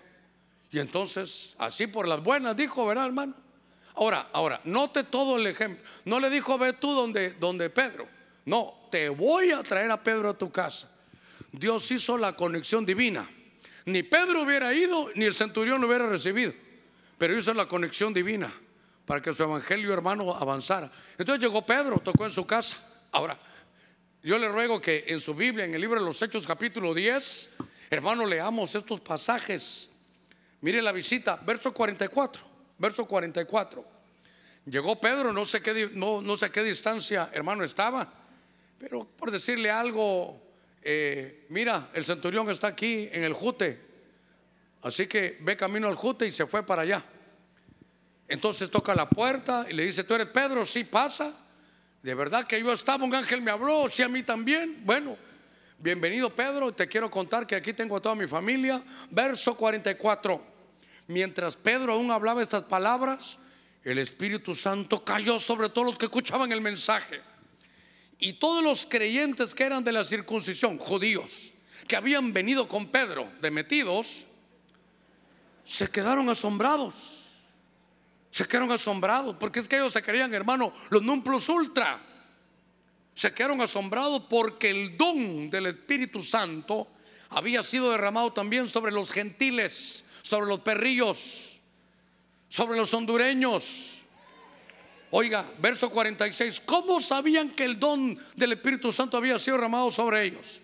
Y 0.70 0.78
entonces, 0.78 1.54
así 1.58 1.86
por 1.86 2.06
las 2.06 2.22
buenas, 2.22 2.56
dijo, 2.56 2.86
¿verdad, 2.86 3.06
hermano? 3.06 3.34
Ahora, 3.94 4.28
ahora, 4.32 4.60
note 4.64 5.04
todo 5.04 5.38
el 5.38 5.46
ejemplo. 5.46 5.82
No 6.04 6.20
le 6.20 6.28
dijo, 6.28 6.58
ve 6.58 6.74
tú 6.74 6.92
donde, 6.92 7.30
donde 7.30 7.70
Pedro. 7.70 8.06
No, 8.44 8.74
te 8.90 9.08
voy 9.08 9.50
a 9.50 9.62
traer 9.62 9.90
a 9.90 10.02
Pedro 10.02 10.30
a 10.30 10.34
tu 10.34 10.52
casa. 10.52 10.88
Dios 11.50 11.90
hizo 11.90 12.18
la 12.18 12.34
conexión 12.34 12.84
divina. 12.84 13.28
Ni 13.86 14.02
Pedro 14.02 14.42
hubiera 14.42 14.74
ido, 14.74 15.10
ni 15.14 15.24
el 15.24 15.34
centurión 15.34 15.80
lo 15.80 15.86
hubiera 15.86 16.08
recibido. 16.08 16.52
Pero 17.16 17.36
hizo 17.36 17.54
la 17.54 17.66
conexión 17.66 18.12
divina 18.12 18.52
para 19.06 19.22
que 19.22 19.32
su 19.32 19.42
evangelio 19.42 19.92
hermano 19.92 20.34
avanzara. 20.34 20.90
Entonces 21.16 21.42
llegó 21.42 21.64
Pedro, 21.64 21.98
tocó 21.98 22.24
en 22.24 22.30
su 22.30 22.44
casa. 22.46 22.76
Ahora, 23.12 23.38
yo 24.22 24.38
le 24.38 24.48
ruego 24.48 24.80
que 24.80 25.04
en 25.08 25.20
su 25.20 25.34
Biblia, 25.34 25.64
en 25.64 25.74
el 25.74 25.80
libro 25.80 26.00
de 26.00 26.06
los 26.06 26.20
Hechos 26.20 26.46
capítulo 26.46 26.92
10, 26.92 27.50
hermano, 27.90 28.26
leamos 28.26 28.74
estos 28.74 29.00
pasajes. 29.00 29.88
Mire 30.60 30.82
la 30.82 30.92
visita, 30.92 31.36
verso 31.44 31.72
44, 31.72 32.42
verso 32.78 33.06
44. 33.06 33.84
Llegó 34.66 35.00
Pedro, 35.00 35.32
no 35.32 35.44
sé 35.44 35.62
qué, 35.62 35.90
no, 35.92 36.20
no 36.20 36.36
sé 36.36 36.50
qué 36.50 36.62
distancia, 36.64 37.30
hermano, 37.32 37.62
estaba, 37.62 38.12
pero 38.78 39.04
por 39.04 39.30
decirle 39.30 39.70
algo, 39.70 40.42
eh, 40.82 41.46
mira, 41.50 41.90
el 41.94 42.04
centurión 42.04 42.50
está 42.50 42.66
aquí 42.66 43.08
en 43.12 43.22
el 43.22 43.32
jute, 43.32 43.80
así 44.82 45.06
que 45.06 45.38
ve 45.40 45.56
camino 45.56 45.86
al 45.86 45.94
jute 45.94 46.26
y 46.26 46.32
se 46.32 46.46
fue 46.46 46.66
para 46.66 46.82
allá. 46.82 47.04
Entonces 48.26 48.68
toca 48.70 48.92
la 48.94 49.08
puerta 49.08 49.66
y 49.68 49.72
le 49.72 49.84
dice, 49.84 50.02
¿tú 50.02 50.14
eres 50.14 50.26
Pedro? 50.26 50.66
Sí, 50.66 50.82
pasa. 50.82 51.45
De 52.06 52.14
verdad 52.14 52.44
que 52.44 52.62
yo 52.62 52.72
estaba, 52.72 53.04
un 53.04 53.12
ángel 53.12 53.42
me 53.42 53.50
habló, 53.50 53.90
sí 53.90 54.00
a 54.00 54.08
mí 54.08 54.22
también. 54.22 54.80
Bueno, 54.84 55.16
bienvenido 55.76 56.30
Pedro, 56.30 56.70
te 56.70 56.86
quiero 56.86 57.10
contar 57.10 57.48
que 57.48 57.56
aquí 57.56 57.72
tengo 57.72 57.96
a 57.96 58.00
toda 58.00 58.14
mi 58.14 58.28
familia. 58.28 58.80
Verso 59.10 59.56
44. 59.56 60.40
Mientras 61.08 61.56
Pedro 61.56 61.94
aún 61.94 62.12
hablaba 62.12 62.40
estas 62.42 62.62
palabras, 62.62 63.40
el 63.82 63.98
Espíritu 63.98 64.54
Santo 64.54 65.02
cayó 65.02 65.40
sobre 65.40 65.68
todos 65.68 65.88
los 65.88 65.98
que 65.98 66.04
escuchaban 66.04 66.52
el 66.52 66.60
mensaje. 66.60 67.22
Y 68.20 68.34
todos 68.34 68.62
los 68.62 68.86
creyentes 68.86 69.52
que 69.52 69.64
eran 69.64 69.82
de 69.82 69.90
la 69.90 70.04
circuncisión, 70.04 70.78
judíos, 70.78 71.54
que 71.88 71.96
habían 71.96 72.32
venido 72.32 72.68
con 72.68 72.86
Pedro 72.86 73.28
de 73.40 73.50
metidos, 73.50 74.28
se 75.64 75.90
quedaron 75.90 76.28
asombrados 76.28 77.15
se 78.36 78.46
quedaron 78.46 78.70
asombrados, 78.70 79.34
porque 79.40 79.60
es 79.60 79.66
que 79.66 79.76
ellos 79.76 79.94
se 79.94 80.02
creían, 80.02 80.34
hermano, 80.34 80.70
los 80.90 81.00
non 81.00 81.24
plus 81.24 81.48
ultra. 81.48 81.96
Se 83.14 83.32
quedaron 83.32 83.62
asombrados 83.62 84.28
porque 84.28 84.68
el 84.68 84.94
don 84.94 85.48
del 85.48 85.72
Espíritu 85.72 86.20
Santo 86.20 86.86
había 87.30 87.62
sido 87.62 87.90
derramado 87.90 88.34
también 88.34 88.68
sobre 88.68 88.92
los 88.92 89.10
gentiles, 89.10 90.04
sobre 90.20 90.48
los 90.48 90.60
perrillos, 90.60 91.62
sobre 92.50 92.76
los 92.76 92.92
hondureños. 92.92 94.04
Oiga, 95.12 95.46
verso 95.56 95.88
46, 95.88 96.60
¿cómo 96.60 97.00
sabían 97.00 97.48
que 97.48 97.64
el 97.64 97.80
don 97.80 98.20
del 98.34 98.52
Espíritu 98.52 98.92
Santo 98.92 99.16
había 99.16 99.38
sido 99.38 99.56
derramado 99.56 99.90
sobre 99.90 100.26
ellos? 100.26 100.60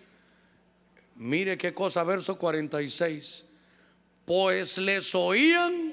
Mire 1.15 1.57
qué 1.57 1.73
cosa, 1.73 2.03
verso 2.03 2.37
46. 2.37 3.45
Pues 4.25 4.77
les 4.77 5.15
oían 5.15 5.92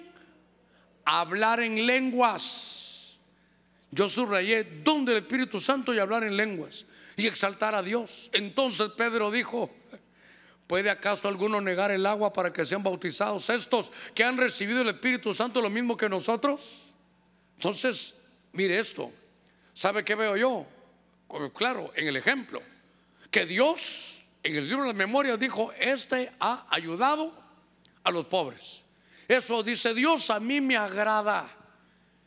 hablar 1.19 1.61
en 1.61 1.87
lenguas. 1.87 3.19
Yo 3.91 4.09
subrayé 4.09 4.65
donde 4.85 5.13
el 5.13 5.19
Espíritu 5.19 5.61
Santo 5.61 5.93
y 5.93 5.99
hablar 5.99 6.23
en 6.23 6.37
lenguas 6.37 6.87
y 7.17 7.27
exaltar 7.27 7.75
a 7.75 7.83
Dios. 7.83 8.31
Entonces 8.33 8.91
Pedro 8.97 9.31
dijo, 9.31 9.71
¿puede 10.67 10.91
acaso 10.91 11.27
alguno 11.27 11.61
negar 11.61 11.91
el 11.91 12.07
agua 12.07 12.33
para 12.33 12.53
que 12.53 12.65
sean 12.65 12.83
bautizados 12.83 13.51
estos 13.51 13.91
que 14.15 14.23
han 14.23 14.37
recibido 14.37 14.83
el 14.83 14.89
Espíritu 14.89 15.35
Santo 15.35 15.61
lo 15.61 15.71
mismo 15.71 15.97
que 15.97 16.09
nosotros? 16.09 16.93
Entonces, 17.57 18.15
mire 18.53 18.79
esto. 18.79 19.11
¿Sabe 19.75 20.05
qué 20.05 20.15
veo 20.15 20.37
yo? 20.37 20.67
Claro, 21.55 21.93
en 21.95 22.09
el 22.09 22.17
ejemplo, 22.17 22.61
que 23.31 23.47
Dios 23.47 24.21
en 24.43 24.57
el 24.57 24.69
libro 24.69 24.83
de 24.83 24.89
las 24.89 24.97
memorias 24.97 25.39
dijo, 25.39 25.73
este 25.79 26.33
ha 26.41 26.67
ayudado 26.71 27.33
a 28.03 28.11
los 28.11 28.27
pobres. 28.27 28.85
Eso 29.31 29.63
dice 29.63 29.95
Dios, 29.95 30.29
a 30.31 30.41
mí 30.41 30.61
me 30.61 30.77
agrada. 30.77 31.49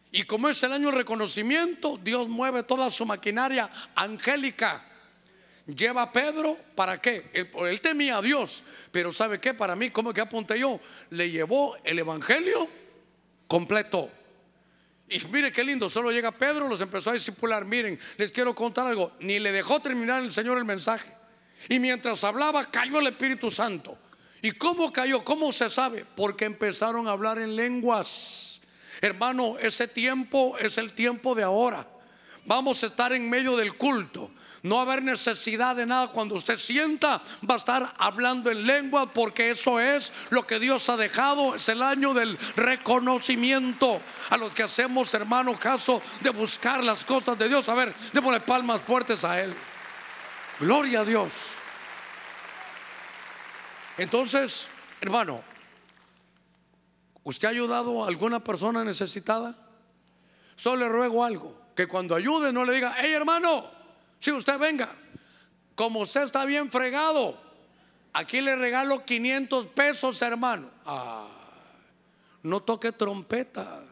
Y 0.10 0.24
como 0.24 0.48
es 0.48 0.64
el 0.64 0.72
año 0.72 0.90
de 0.90 1.00
reconocimiento, 1.00 2.00
Dios 2.02 2.30
mueve 2.30 2.64
toda 2.64 2.90
su 2.92 3.06
maquinaria 3.06 3.70
angélica. 3.94 4.86
Lleva 5.68 6.04
a 6.04 6.14
Pedro, 6.14 6.58
¿para 6.76 7.02
qué? 7.02 7.30
Él, 7.34 7.82
temía 7.82 8.20
a 8.20 8.22
Dios, 8.22 8.64
pero 8.90 9.12
¿sabe 9.12 9.42
qué? 9.42 9.54
Para 9.54 9.76
mí, 9.76 9.90
¿cómo 9.90 10.14
que 10.14 10.22
apunté 10.22 10.58
yo? 10.58 10.80
Le 11.10 11.30
llevó 11.30 11.76
el 11.84 12.00
Evangelio 12.00 12.70
completo. 13.50 14.10
Y 15.10 15.20
mire 15.26 15.52
qué 15.52 15.66
lindo, 15.66 15.90
solo 15.90 16.10
llega 16.10 16.32
Pedro, 16.32 16.70
los 16.70 16.80
empezó 16.80 17.10
a 17.10 17.14
discipular. 17.16 17.66
Miren, 17.66 18.00
les 18.16 18.32
quiero 18.32 18.56
contar 18.56 18.88
algo, 18.88 19.12
ni 19.20 19.40
le 19.40 19.52
dejó 19.52 19.82
terminar 19.82 20.24
el 20.24 20.32
Señor 20.32 20.58
el 20.58 20.64
mensaje. 20.64 21.14
Y 21.68 21.80
mientras 21.80 22.24
hablaba, 22.24 22.64
cayó 22.72 23.00
el 23.00 23.08
Espíritu 23.08 23.52
Santo. 23.52 23.98
¿Y 24.44 24.52
cómo 24.52 24.92
cayó? 24.92 25.24
¿Cómo 25.24 25.54
se 25.54 25.70
sabe? 25.70 26.06
Porque 26.18 26.44
empezaron 26.44 27.08
a 27.08 27.12
hablar 27.12 27.40
en 27.40 27.56
lenguas. 27.56 28.60
Hermano, 29.00 29.56
ese 29.58 29.88
tiempo 29.88 30.58
es 30.58 30.78
el 30.78 30.92
tiempo 30.92 31.34
de 31.34 31.44
ahora. 31.44 31.88
Vamos 32.44 32.84
a 32.84 32.88
estar 32.88 33.14
en 33.14 33.30
medio 33.30 33.56
del 33.56 33.78
culto. 33.78 34.30
No 34.62 34.76
va 34.76 34.82
a 34.82 34.86
haber 34.86 35.02
necesidad 35.02 35.78
de 35.78 35.86
nada. 35.86 36.08
Cuando 36.08 36.36
usted 36.36 36.58
sienta, 36.58 37.22
va 37.50 37.54
a 37.54 37.58
estar 37.58 37.94
hablando 37.98 38.52
en 38.52 38.68
lengua 38.68 39.14
porque 39.14 39.50
eso 39.50 39.80
es 39.80 40.12
lo 40.30 40.46
que 40.46 40.60
Dios 40.60 40.90
ha 40.90 40.98
dejado. 40.98 41.56
Es 41.56 41.70
el 41.70 41.82
año 41.82 42.14
del 42.14 42.38
reconocimiento 42.58 44.02
a 44.30 44.36
los 44.36 44.54
que 44.54 44.64
hacemos, 44.64 45.14
hermano, 45.14 45.58
caso 45.58 46.02
de 46.20 46.32
buscar 46.32 46.84
las 46.84 47.06
cosas 47.06 47.40
de 47.40 47.48
Dios. 47.48 47.70
A 47.70 47.76
ver, 47.76 47.96
démosle 48.12 48.42
palmas 48.42 48.82
fuertes 48.82 49.24
a 49.24 49.40
Él. 49.40 49.54
Gloria 50.60 51.00
a 51.00 51.06
Dios. 51.06 51.63
Entonces, 53.98 54.68
hermano, 55.02 55.42
¿usted 57.24 57.48
ha 57.48 57.52
ayudado 57.52 58.04
a 58.04 58.08
alguna 58.08 58.44
persona 58.44 58.84
necesitada? 58.84 59.56
Solo 60.56 60.86
le 60.86 60.90
ruego 60.90 61.24
algo, 61.24 61.56
que 61.76 61.88
cuando 61.88 62.16
ayude 62.16 62.52
no 62.52 62.66
le 62.66 62.74
diga, 62.74 62.96
hey 62.98 63.12
hermano, 63.12 63.66
si 64.20 64.32
usted 64.32 64.58
venga, 64.58 64.90
como 65.76 66.02
usted 66.02 66.24
está 66.24 66.46
bien 66.46 66.72
fregado, 66.72 67.38
aquí 68.14 68.42
le 68.42 68.56
regalo 68.56 69.06
500 69.06 69.68
pesos, 69.68 70.22
hermano. 70.22 70.70
Ah, 70.86 71.28
no 72.44 72.62
toque 72.62 72.92
trompeta. 72.92 73.84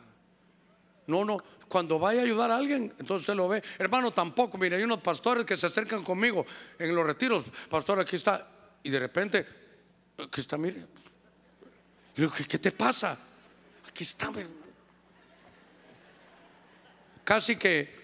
No, 1.08 1.26
no, 1.26 1.38
cuando 1.68 1.99
vaya 1.99 2.22
a 2.22 2.24
ayudar 2.24 2.52
a 2.52 2.58
alguien, 2.58 2.93
entonces 2.97 3.26
se 3.26 3.36
lo 3.36 3.47
ve. 3.47 3.64
Hermano, 3.78 4.12
tampoco, 4.12 4.58
mire, 4.58 4.78
hay 4.78 4.84
unos 4.84 5.02
pastores 5.02 5.45
que 5.45 5.56
se 5.56 5.68
acercan 5.68 6.04
conmigo 6.04 6.45
en 6.80 6.95
los 6.95 7.06
retiros. 7.06 7.45
Pastor, 7.70 7.99
aquí 7.99 8.16
está. 8.16 8.47
Y 8.84 8.89
de 8.89 8.99
repente 8.99 9.61
Aquí 10.24 10.41
está, 10.41 10.57
mire. 10.57 10.86
¿qué 12.47 12.59
te 12.59 12.72
pasa? 12.72 13.17
Aquí 13.88 14.03
está. 14.03 14.32
Casi 17.24 17.55
que 17.55 18.01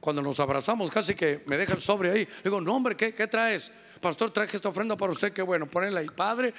cuando 0.00 0.22
nos 0.22 0.38
abrazamos, 0.40 0.90
casi 0.90 1.14
que 1.14 1.42
me 1.46 1.56
deja 1.56 1.74
el 1.74 1.80
sobre 1.80 2.10
ahí. 2.10 2.24
Le 2.24 2.42
digo, 2.44 2.60
no, 2.60 2.76
hombre, 2.76 2.96
¿qué, 2.96 3.12
traes? 3.26 3.72
Pastor, 4.00 4.32
traje 4.32 4.56
esta 4.56 4.68
ofrenda 4.68 4.96
para 4.96 5.12
usted, 5.12 5.32
qué 5.32 5.42
bueno, 5.42 5.66
ponela 5.66 6.00
ahí, 6.00 6.06
padre. 6.06 6.54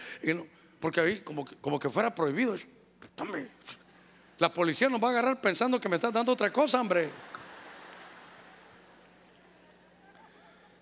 porque 0.79 0.99
ahí 0.99 1.19
como 1.21 1.45
que, 1.45 1.55
como 1.55 1.79
que 1.79 1.89
fuera 1.89 2.13
prohibido. 2.13 2.55
La 4.37 4.53
policía 4.53 4.89
nos 4.89 5.01
va 5.01 5.07
a 5.07 5.11
agarrar 5.11 5.41
pensando 5.41 5.79
que 5.79 5.89
me 5.89 5.95
está 5.95 6.11
dando 6.11 6.33
otra 6.33 6.51
cosa, 6.51 6.81
hombre. 6.81 7.09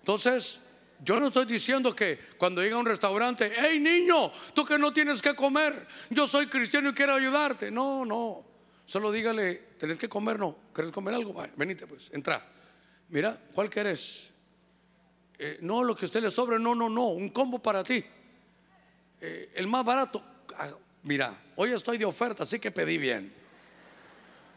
Entonces, 0.00 0.60
yo 1.02 1.20
no 1.20 1.28
estoy 1.28 1.44
diciendo 1.44 1.94
que 1.94 2.18
cuando 2.38 2.62
llega 2.62 2.76
a 2.76 2.80
un 2.80 2.86
restaurante, 2.86 3.52
hey 3.56 3.78
niño, 3.78 4.32
tú 4.54 4.64
que 4.64 4.78
no 4.78 4.92
tienes 4.92 5.20
que 5.20 5.34
comer, 5.34 5.86
yo 6.10 6.26
soy 6.26 6.46
cristiano 6.46 6.90
y 6.90 6.94
quiero 6.94 7.14
ayudarte. 7.14 7.70
No, 7.70 8.04
no. 8.04 8.44
Solo 8.84 9.10
dígale, 9.10 9.54
¿tenés 9.78 9.98
que 9.98 10.08
comer? 10.08 10.38
No. 10.38 10.56
¿Querés 10.74 10.90
comer 10.90 11.14
algo? 11.14 11.34
venite 11.56 11.86
pues, 11.86 12.10
entra. 12.12 12.46
Mira, 13.08 13.38
¿cuál 13.52 13.68
querés? 13.68 14.32
Eh, 15.38 15.58
no, 15.60 15.84
lo 15.84 15.94
que 15.94 16.04
a 16.04 16.06
usted 16.06 16.22
le 16.22 16.30
sobre, 16.30 16.58
no, 16.58 16.74
no, 16.74 16.88
no, 16.88 17.08
un 17.08 17.28
combo 17.28 17.58
para 17.58 17.82
ti. 17.82 18.02
Eh, 19.20 19.52
el 19.54 19.66
más 19.66 19.84
barato. 19.84 20.22
Ah, 20.56 20.70
mira, 21.02 21.36
hoy 21.56 21.72
estoy 21.72 21.98
de 21.98 22.04
oferta, 22.04 22.44
así 22.44 22.58
que 22.58 22.70
pedí 22.70 22.96
bien. 22.96 23.32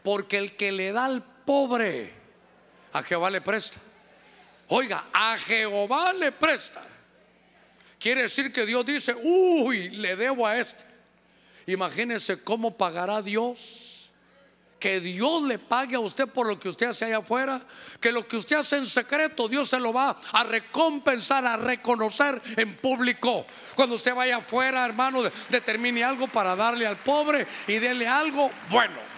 Porque 0.03 0.37
el 0.37 0.55
que 0.55 0.71
le 0.71 0.91
da 0.91 1.05
al 1.05 1.23
pobre, 1.23 2.13
a 2.93 3.03
Jehová 3.03 3.29
le 3.29 3.41
presta. 3.41 3.79
Oiga, 4.69 5.05
a 5.11 5.37
Jehová 5.37 6.13
le 6.13 6.31
presta. 6.31 6.81
Quiere 7.99 8.23
decir 8.23 8.53
que 8.53 8.65
Dios 8.65 8.85
dice, 8.85 9.13
uy, 9.15 9.89
le 9.89 10.15
debo 10.15 10.47
a 10.47 10.57
este. 10.57 10.85
Imagínense 11.65 12.43
cómo 12.43 12.77
pagará 12.77 13.21
Dios 13.21 13.89
que 14.79 14.99
Dios 14.99 15.43
le 15.43 15.59
pague 15.59 15.95
a 15.95 15.99
usted 15.99 16.27
por 16.27 16.47
lo 16.47 16.59
que 16.59 16.69
usted 16.69 16.87
hace 16.87 17.05
allá 17.05 17.17
afuera, 17.17 17.61
que 17.99 18.11
lo 18.11 18.27
que 18.27 18.37
usted 18.37 18.55
hace 18.55 18.77
en 18.77 18.85
secreto, 18.85 19.47
Dios 19.47 19.69
se 19.69 19.79
lo 19.79 19.91
va 19.91 20.19
a 20.31 20.43
recompensar, 20.43 21.45
a 21.45 21.57
reconocer 21.57 22.41
en 22.55 22.77
público. 22.77 23.45
Cuando 23.75 23.95
usted 23.95 24.15
vaya 24.15 24.37
afuera, 24.37 24.85
hermano, 24.85 25.23
determine 25.49 26.03
algo 26.03 26.27
para 26.27 26.55
darle 26.55 26.87
al 26.87 26.97
pobre 26.97 27.45
y 27.67 27.77
dele 27.77 28.07
algo 28.07 28.49
bueno. 28.69 29.08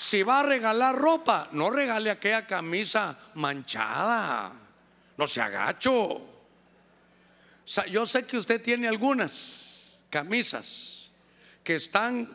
Si 0.00 0.22
va 0.22 0.40
a 0.40 0.42
regalar 0.42 0.96
ropa, 0.96 1.50
no 1.52 1.68
regale 1.68 2.10
aquella 2.10 2.46
camisa 2.46 3.14
manchada. 3.34 4.50
No 5.18 5.26
se 5.26 5.42
agacho. 5.42 6.26
Yo 7.90 8.06
sé 8.06 8.24
que 8.24 8.38
usted 8.38 8.62
tiene 8.62 8.88
algunas 8.88 10.02
camisas 10.08 11.10
que 11.62 11.74
están 11.74 12.34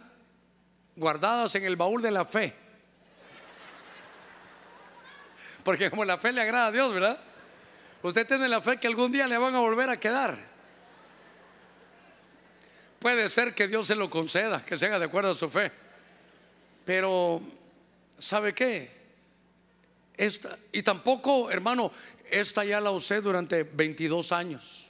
guardadas 0.95 1.55
en 1.55 1.65
el 1.65 1.75
baúl 1.75 2.03
de 2.03 2.11
la 2.11 2.23
fe. 2.23 2.53
Porque 5.63 5.89
como 5.89 6.05
la 6.05 6.19
fe 6.19 6.33
le 6.33 6.43
agrada 6.43 6.67
a 6.67 6.71
Dios, 6.71 6.93
¿verdad? 6.93 7.19
Usted 8.03 8.27
tiene 8.27 8.47
la 8.47 8.61
fe 8.61 8.77
que 8.77 8.85
algún 8.85 9.11
día 9.11 9.27
le 9.27 9.39
van 9.39 9.55
a 9.55 9.59
volver 9.59 9.89
a 9.89 9.99
quedar. 9.99 10.37
Puede 12.99 13.27
ser 13.29 13.55
que 13.55 13.67
Dios 13.67 13.87
se 13.87 13.95
lo 13.95 14.07
conceda, 14.11 14.63
que 14.63 14.77
se 14.77 14.85
haga 14.85 14.99
de 14.99 15.05
acuerdo 15.05 15.31
a 15.31 15.35
su 15.35 15.49
fe. 15.49 15.84
Pero, 16.85 17.41
¿sabe 18.17 18.53
qué? 18.53 18.91
Esta, 20.15 20.57
y 20.71 20.81
tampoco, 20.83 21.51
hermano, 21.51 21.91
esta 22.29 22.63
ya 22.63 22.79
la 22.79 22.91
usé 22.91 23.19
durante 23.19 23.63
22 23.63 24.31
años. 24.31 24.87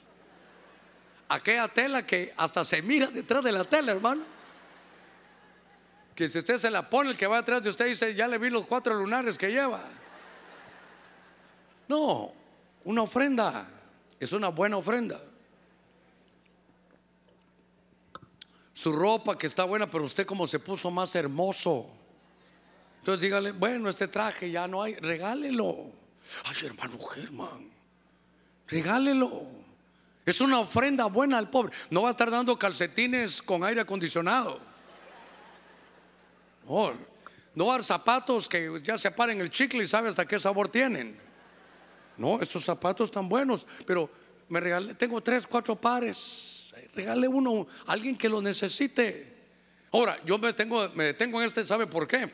Aquella 1.28 1.66
tela 1.68 2.06
que 2.06 2.32
hasta 2.36 2.64
se 2.64 2.82
mira 2.82 3.08
detrás 3.08 3.42
de 3.42 3.50
la 3.50 3.64
tela, 3.64 3.92
hermano 3.92 4.36
que 6.16 6.28
si 6.30 6.38
usted 6.38 6.56
se 6.56 6.70
la 6.70 6.88
pone, 6.88 7.10
el 7.10 7.16
que 7.16 7.26
va 7.26 7.38
atrás 7.38 7.62
de 7.62 7.68
usted 7.68 7.86
dice, 7.86 8.14
ya 8.14 8.26
le 8.26 8.38
vi 8.38 8.48
los 8.48 8.64
cuatro 8.66 8.94
lunares 8.94 9.36
que 9.36 9.52
lleva. 9.52 9.82
No, 11.88 12.32
una 12.84 13.02
ofrenda 13.02 13.68
es 14.18 14.32
una 14.32 14.48
buena 14.48 14.78
ofrenda. 14.78 15.20
Su 18.76 18.92
ropa 18.92 19.38
que 19.38 19.46
está 19.46 19.64
buena, 19.64 19.90
pero 19.90 20.04
usted 20.04 20.26
como 20.26 20.46
se 20.46 20.58
puso 20.58 20.90
más 20.90 21.16
hermoso. 21.16 21.86
Entonces 22.98 23.22
dígale, 23.22 23.52
bueno, 23.52 23.88
este 23.88 24.06
traje 24.06 24.50
ya 24.50 24.68
no 24.68 24.82
hay, 24.82 24.96
regálelo. 24.96 25.86
Ay, 26.44 26.66
hermano 26.66 26.98
Germán, 26.98 27.70
regálelo. 28.68 29.46
Es 30.26 30.42
una 30.42 30.58
ofrenda 30.60 31.06
buena 31.06 31.38
al 31.38 31.48
pobre. 31.48 31.72
No 31.88 32.02
va 32.02 32.08
a 32.08 32.10
estar 32.10 32.30
dando 32.30 32.58
calcetines 32.58 33.40
con 33.40 33.64
aire 33.64 33.80
acondicionado. 33.80 34.60
No, 36.68 36.92
no 37.54 37.66
dar 37.68 37.82
zapatos 37.82 38.46
que 38.46 38.82
ya 38.82 38.98
se 38.98 39.10
paren 39.10 39.40
el 39.40 39.48
chicle 39.48 39.84
y 39.84 39.86
sabe 39.86 40.10
hasta 40.10 40.26
qué 40.26 40.38
sabor 40.38 40.68
tienen. 40.68 41.18
No, 42.18 42.42
estos 42.42 42.62
zapatos 42.62 43.08
están 43.08 43.26
buenos, 43.26 43.66
pero 43.86 44.10
me 44.50 44.60
regalé, 44.60 44.94
tengo 44.94 45.22
tres, 45.22 45.46
cuatro 45.46 45.74
pares. 45.76 46.55
Regale 46.96 47.28
uno 47.28 47.66
a 47.86 47.92
alguien 47.92 48.16
que 48.16 48.28
lo 48.28 48.40
necesite. 48.40 49.34
Ahora, 49.92 50.18
yo 50.24 50.38
me, 50.38 50.54
tengo, 50.54 50.88
me 50.94 51.04
detengo 51.04 51.40
en 51.40 51.46
este, 51.46 51.62
¿sabe 51.62 51.86
por 51.86 52.08
qué? 52.08 52.30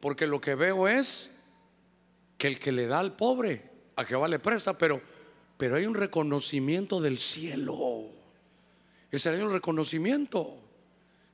Porque 0.00 0.26
lo 0.26 0.40
que 0.40 0.56
veo 0.56 0.88
es 0.88 1.30
que 2.36 2.48
el 2.48 2.58
que 2.58 2.72
le 2.72 2.88
da 2.88 2.98
al 2.98 3.14
pobre, 3.14 3.62
a 3.94 4.02
Jehová 4.02 4.26
le 4.26 4.40
presta, 4.40 4.76
pero, 4.76 5.00
pero 5.56 5.76
hay 5.76 5.86
un 5.86 5.94
reconocimiento 5.94 7.00
del 7.00 7.20
cielo. 7.20 8.06
Ese 9.10 9.30
hay 9.30 9.40
un 9.40 9.52
reconocimiento. 9.52 10.58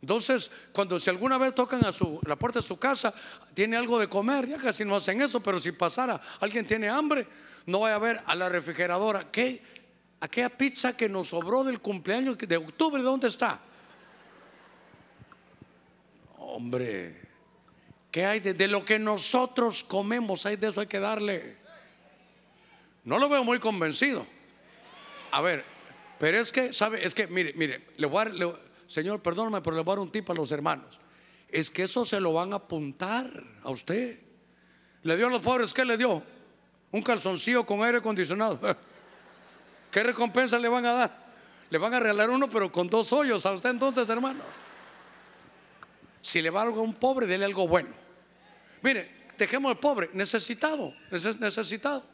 Entonces, 0.03 0.51
cuando 0.73 1.01
si 1.01 1.09
alguna 1.09 1.39
vez 1.39 1.55
tocan 1.55 1.87
a 1.87 1.93
su, 1.93 2.21
la 2.27 2.37
puerta 2.37 2.59
de 2.59 2.67
su 2.67 2.77
casa, 2.77 3.15
tiene 3.55 3.79
algo 3.79 3.99
de 3.99 4.09
comer, 4.09 4.47
ya 4.47 4.59
casi 4.59 4.85
no 4.85 4.97
hacen 4.97 5.23
eso, 5.23 5.41
pero 5.41 5.59
si 5.59 5.73
pasara, 5.73 6.21
alguien 6.41 6.67
tiene 6.67 6.91
hambre, 6.91 7.27
no 7.65 7.81
vaya 7.81 7.95
a 7.95 7.99
ver 7.99 8.21
a 8.27 8.35
la 8.35 8.51
refrigeradora, 8.51 9.31
¿qué? 9.31 9.63
Aquella 10.23 10.51
pizza 10.51 10.97
que 10.97 11.09
nos 11.09 11.31
sobró 11.31 11.65
del 11.65 11.81
cumpleaños 11.81 12.39
de 12.39 12.57
octubre, 12.57 13.03
¿dónde 13.03 13.27
está? 13.27 13.59
Hombre, 16.39 17.21
¿qué 18.09 18.25
hay 18.25 18.39
de, 18.39 18.69
lo 18.69 18.85
que 18.85 19.01
nosotros 19.01 19.83
comemos? 19.83 20.47
Hay 20.47 20.55
de 20.55 20.69
eso 20.69 20.81
hay 20.81 20.87
que 20.87 21.01
darle. 21.01 21.57
No 23.03 23.19
lo 23.19 23.29
veo 23.29 23.43
muy 23.43 23.59
convencido. 23.59 24.25
A 25.33 25.41
ver, 25.41 25.65
pero 26.21 26.39
es 26.39 26.53
que, 26.53 26.73
¿sabe? 26.73 27.05
Es 27.05 27.15
que, 27.15 27.27
mire, 27.27 27.53
mire, 27.57 27.89
le 27.97 28.07
voy 28.07 28.25
a, 28.25 28.31
Señor, 28.87 29.21
perdóname, 29.23 29.61
pero 29.61 29.75
le 29.75 29.83
voy 29.83 29.93
a 29.93 29.97
dar 29.97 30.05
un 30.05 30.13
tip 30.13 30.31
a 30.31 30.35
los 30.35 30.53
hermanos. 30.53 31.01
Es 31.49 31.69
que 31.69 31.83
eso 31.83 32.05
se 32.05 32.21
lo 32.21 32.33
van 32.33 32.53
a 32.53 32.57
apuntar 32.57 33.43
a 33.65 33.71
usted. 33.71 34.21
Le 35.03 35.17
dio 35.17 35.27
a 35.27 35.31
los 35.31 35.43
pobres, 35.43 35.75
¿qué 35.75 35.85
le 35.85 35.97
dio? 35.99 36.23
Un 36.93 37.03
calzoncillo 37.03 37.67
con 37.67 37.83
aire 37.83 37.99
acondicionado. 37.99 38.61
¿Qué 39.93 40.03
recompensa 40.03 40.59
le 40.59 40.69
van 40.69 40.85
a 40.87 40.93
dar? 40.93 41.23
Le 41.71 41.79
van 41.79 41.95
a 41.95 42.01
regalar 42.01 42.31
uno, 42.31 42.51
pero 42.51 42.73
con 42.73 42.89
dos 42.89 43.13
hoyos 43.13 43.47
a 43.47 43.53
usted 43.53 43.71
entonces, 43.71 44.09
hermano. 44.11 44.43
Si 46.21 46.43
le 46.43 46.51
va 46.51 46.63
algo 46.63 46.81
a 46.81 46.83
un 46.83 46.95
pobre, 46.95 47.27
dele 47.27 47.45
algo 47.45 47.69
bueno. 47.69 47.91
Mire, 48.83 49.29
dejemos 49.39 49.71
al 49.71 49.79
pobre, 49.79 50.11
necesitado, 50.13 50.93
necesitado. 51.39 52.05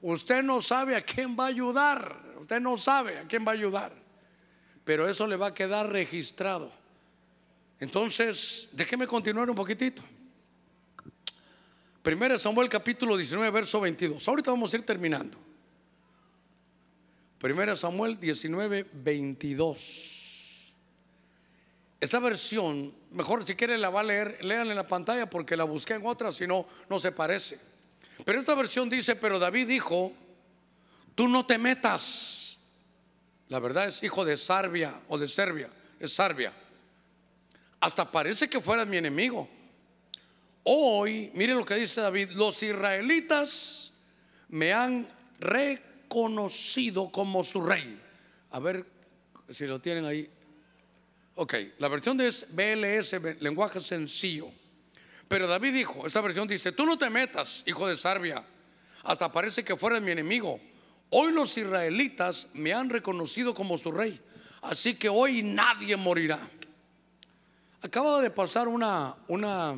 Usted 0.00 0.42
no 0.42 0.60
sabe 0.60 0.96
a 0.96 1.02
quién 1.02 1.36
va 1.38 1.44
a 1.44 1.48
ayudar. 1.48 2.20
Usted 2.40 2.60
no 2.60 2.76
sabe 2.76 3.18
a 3.18 3.22
quién 3.22 3.46
va 3.46 3.52
a 3.52 3.54
ayudar 3.54 4.02
pero 4.84 5.08
eso 5.08 5.26
le 5.26 5.36
va 5.36 5.48
a 5.48 5.54
quedar 5.54 5.90
registrado. 5.90 6.70
Entonces, 7.78 8.68
déjeme 8.72 9.06
continuar 9.06 9.48
un 9.48 9.56
poquitito. 9.56 10.02
Primera 12.02 12.38
Samuel 12.38 12.68
capítulo 12.68 13.16
19, 13.16 13.50
verso 13.50 13.80
22. 13.80 14.26
Ahorita 14.26 14.50
vamos 14.50 14.72
a 14.72 14.76
ir 14.76 14.84
terminando. 14.84 15.38
Primera 17.42 17.74
Samuel 17.74 18.20
19, 18.20 18.86
22. 18.92 20.74
Esta 22.00 22.20
versión, 22.20 22.94
mejor 23.10 23.44
si 23.44 23.56
quiere 23.56 23.76
la 23.78 23.90
va 23.90 23.98
a 23.98 24.04
leer, 24.04 24.38
lean 24.44 24.70
en 24.70 24.76
la 24.76 24.86
pantalla 24.86 25.28
porque 25.28 25.56
la 25.56 25.64
busqué 25.64 25.94
en 25.94 26.06
otra, 26.06 26.30
si 26.30 26.46
no, 26.46 26.68
no 26.88 27.00
se 27.00 27.10
parece. 27.10 27.58
Pero 28.24 28.38
esta 28.38 28.54
versión 28.54 28.88
dice, 28.88 29.16
pero 29.16 29.40
David 29.40 29.66
dijo, 29.66 30.12
tú 31.16 31.26
no 31.26 31.44
te 31.44 31.58
metas 31.58 32.58
la 33.48 33.58
verdad 33.58 33.88
es 33.88 34.04
hijo 34.04 34.24
de 34.24 34.36
Sarbia 34.36 35.00
o 35.08 35.18
de 35.18 35.26
Serbia, 35.26 35.68
es 35.98 36.12
Sarbia. 36.12 36.52
Hasta 37.80 38.08
parece 38.08 38.48
que 38.48 38.60
fuera 38.60 38.84
mi 38.84 38.98
enemigo. 38.98 39.48
Hoy, 40.62 41.32
mire 41.34 41.54
lo 41.54 41.64
que 41.64 41.74
dice 41.74 42.00
David, 42.00 42.30
los 42.30 42.62
israelitas 42.62 43.92
me 44.48 44.72
han 44.72 45.08
reconocido 45.40 45.91
como 47.12 47.42
su 47.42 47.62
rey. 47.62 48.00
A 48.50 48.60
ver 48.60 48.84
si 49.48 49.66
lo 49.66 49.80
tienen 49.80 50.04
ahí. 50.04 50.28
Ok, 51.34 51.54
la 51.78 51.88
versión 51.88 52.16
de 52.16 52.28
BLS, 52.50 53.40
lenguaje 53.40 53.80
sencillo. 53.80 54.48
Pero 55.28 55.48
David 55.48 55.72
dijo, 55.72 56.06
esta 56.06 56.20
versión 56.20 56.46
dice, 56.46 56.72
tú 56.72 56.84
no 56.84 56.98
te 56.98 57.08
metas, 57.08 57.62
hijo 57.66 57.88
de 57.88 57.96
Sarbia, 57.96 58.44
hasta 59.02 59.32
parece 59.32 59.64
que 59.64 59.76
fueras 59.76 60.02
mi 60.02 60.10
enemigo. 60.10 60.60
Hoy 61.08 61.32
los 61.32 61.56
israelitas 61.56 62.48
me 62.52 62.74
han 62.74 62.90
reconocido 62.90 63.54
como 63.54 63.78
su 63.78 63.90
rey, 63.92 64.20
así 64.60 64.94
que 64.94 65.08
hoy 65.08 65.42
nadie 65.42 65.96
morirá. 65.96 66.38
Acaba 67.80 68.20
de 68.20 68.30
pasar 68.30 68.68
una, 68.68 69.16
una, 69.28 69.74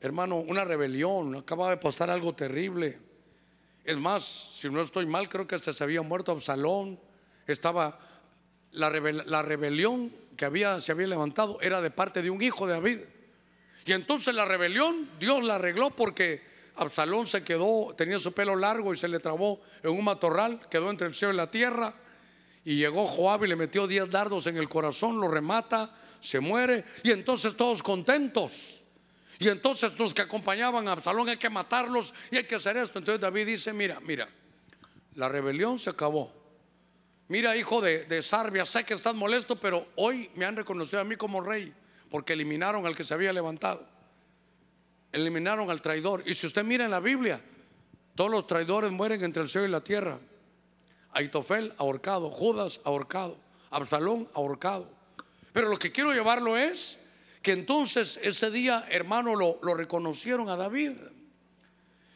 hermano, 0.00 0.36
una 0.36 0.64
rebelión, 0.64 1.34
acaba 1.34 1.70
de 1.70 1.76
pasar 1.76 2.08
algo 2.08 2.32
terrible. 2.34 3.05
Es 3.86 3.96
más, 3.96 4.24
si 4.24 4.68
no 4.68 4.80
estoy 4.82 5.06
mal, 5.06 5.28
creo 5.28 5.46
que 5.46 5.54
hasta 5.54 5.72
se 5.72 5.84
había 5.84 6.02
muerto 6.02 6.32
Absalón. 6.32 6.98
Estaba 7.46 8.00
la, 8.72 8.90
rebelión 9.42 10.12
que 10.36 10.44
había, 10.44 10.80
se 10.80 10.90
había 10.90 11.06
levantado 11.06 11.58
era 11.60 11.80
de 11.80 11.92
parte 11.92 12.20
de 12.20 12.28
un 12.28 12.42
hijo 12.42 12.66
de 12.66 12.72
David. 12.72 12.98
Y 13.84 13.92
entonces 13.92 14.34
la 14.34 14.44
rebelión 14.44 15.08
Dios 15.20 15.44
la 15.44 15.54
arregló 15.54 15.90
porque 15.90 16.42
Absalón 16.74 17.28
se 17.28 17.44
quedó, 17.44 17.94
tenía 17.96 18.18
su 18.18 18.32
pelo 18.32 18.56
largo 18.56 18.92
y 18.92 18.96
se 18.96 19.06
le 19.06 19.20
trabó 19.20 19.60
en 19.84 19.92
un 19.92 20.04
matorral, 20.04 20.60
quedó 20.68 20.90
entre 20.90 21.06
el 21.06 21.14
cielo 21.14 21.32
y 21.32 21.36
la 21.36 21.50
tierra. 21.50 21.94
Y 22.64 22.74
llegó 22.74 23.06
Joab 23.06 23.44
y 23.44 23.48
le 23.48 23.54
metió 23.54 23.86
diez 23.86 24.10
dardos 24.10 24.48
en 24.48 24.56
el 24.56 24.68
corazón, 24.68 25.20
lo 25.20 25.28
remata, 25.28 25.94
se 26.18 26.40
muere. 26.40 26.84
Y 27.04 27.12
entonces 27.12 27.56
todos 27.56 27.84
contentos. 27.84 28.82
Y 29.38 29.48
entonces 29.48 29.98
los 29.98 30.14
que 30.14 30.22
acompañaban 30.22 30.88
a 30.88 30.92
Absalón 30.92 31.28
hay 31.28 31.36
que 31.36 31.50
matarlos 31.50 32.14
y 32.30 32.36
hay 32.36 32.44
que 32.44 32.54
hacer 32.54 32.76
esto. 32.76 32.98
Entonces 32.98 33.20
David 33.20 33.46
dice, 33.46 33.72
mira, 33.72 34.00
mira, 34.00 34.28
la 35.14 35.28
rebelión 35.28 35.78
se 35.78 35.90
acabó. 35.90 36.32
Mira, 37.28 37.56
hijo 37.56 37.80
de, 37.80 38.04
de 38.04 38.22
Sarbia, 38.22 38.64
sé 38.64 38.84
que 38.84 38.94
estás 38.94 39.14
molesto, 39.14 39.56
pero 39.56 39.88
hoy 39.96 40.30
me 40.36 40.44
han 40.44 40.56
reconocido 40.56 41.00
a 41.00 41.04
mí 41.04 41.16
como 41.16 41.40
rey 41.40 41.74
porque 42.10 42.32
eliminaron 42.32 42.86
al 42.86 42.96
que 42.96 43.04
se 43.04 43.14
había 43.14 43.32
levantado. 43.32 43.86
eliminaron 45.12 45.70
al 45.70 45.80
traidor. 45.80 46.22
Y 46.26 46.34
si 46.34 46.46
usted 46.46 46.64
mira 46.64 46.84
en 46.84 46.90
la 46.90 47.00
Biblia, 47.00 47.40
todos 48.14 48.30
los 48.30 48.46
traidores 48.46 48.92
mueren 48.92 49.22
entre 49.24 49.42
el 49.42 49.48
cielo 49.48 49.66
y 49.66 49.70
la 49.70 49.82
tierra. 49.82 50.18
Aitofel 51.12 51.72
ahorcado, 51.78 52.30
Judas 52.30 52.80
ahorcado, 52.84 53.38
Absalón 53.70 54.28
ahorcado. 54.34 54.90
Pero 55.52 55.68
lo 55.68 55.78
que 55.78 55.90
quiero 55.90 56.12
llevarlo 56.12 56.56
es 56.56 56.98
que 57.46 57.52
entonces 57.52 58.18
ese 58.24 58.50
día, 58.50 58.84
hermano, 58.90 59.36
lo, 59.36 59.60
reconocieron 59.76 60.48
a 60.48 60.56
David. 60.56 60.94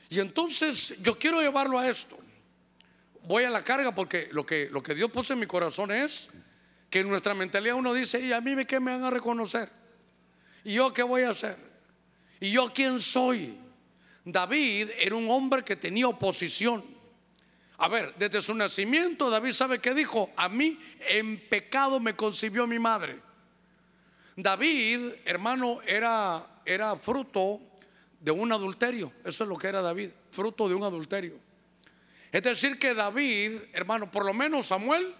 Y 0.08 0.18
entonces 0.18 0.96
yo 1.04 1.20
quiero 1.20 1.40
llevarlo 1.40 1.78
a 1.78 1.88
esto. 1.88 2.18
Voy 3.28 3.44
a 3.44 3.50
la 3.50 3.62
carga 3.62 3.94
porque 3.94 4.28
lo 4.32 4.44
que, 4.44 4.68
lo 4.70 4.82
que 4.82 4.92
Dios 4.92 5.08
puso 5.08 5.34
en 5.34 5.38
mi 5.38 5.46
corazón 5.46 5.92
es 5.92 6.30
que 6.90 6.98
en 6.98 7.08
nuestra 7.08 7.32
mentalidad 7.32 7.76
uno 7.76 7.94
dice, 7.94 8.18
¿y 8.18 8.32
a 8.32 8.40
mí 8.40 8.64
qué 8.64 8.80
me 8.80 8.90
van 8.90 9.04
a 9.04 9.10
reconocer? 9.10 9.70
¿Y 10.64 10.74
yo 10.74 10.92
qué 10.92 11.04
voy 11.04 11.22
a 11.22 11.30
hacer? 11.30 11.56
¿Y 12.40 12.50
yo 12.50 12.72
quién 12.74 12.98
soy? 12.98 13.56
David 14.24 14.90
era 14.98 15.14
un 15.14 15.30
hombre 15.30 15.62
que 15.62 15.76
tenía 15.76 16.08
oposición. 16.08 16.82
A 17.78 17.86
ver, 17.86 18.16
desde 18.18 18.42
su 18.42 18.52
nacimiento 18.52 19.30
David 19.30 19.52
sabe 19.52 19.78
que 19.78 19.94
dijo, 19.94 20.32
a 20.36 20.48
mí 20.48 20.76
en 21.08 21.38
pecado 21.48 22.00
me 22.00 22.16
concibió 22.16 22.66
mi 22.66 22.80
madre. 22.80 23.29
David, 24.36 25.12
hermano, 25.24 25.80
era, 25.86 26.62
era 26.64 26.96
fruto 26.96 27.60
de 28.20 28.30
un 28.30 28.52
adulterio. 28.52 29.12
Eso 29.24 29.44
es 29.44 29.48
lo 29.48 29.56
que 29.56 29.68
era 29.68 29.80
David, 29.80 30.10
fruto 30.30 30.68
de 30.68 30.74
un 30.74 30.82
adulterio. 30.82 31.34
Es 32.30 32.42
decir, 32.42 32.78
que 32.78 32.94
David, 32.94 33.60
hermano, 33.72 34.10
por 34.10 34.24
lo 34.24 34.32
menos 34.32 34.66
Samuel 34.66 35.14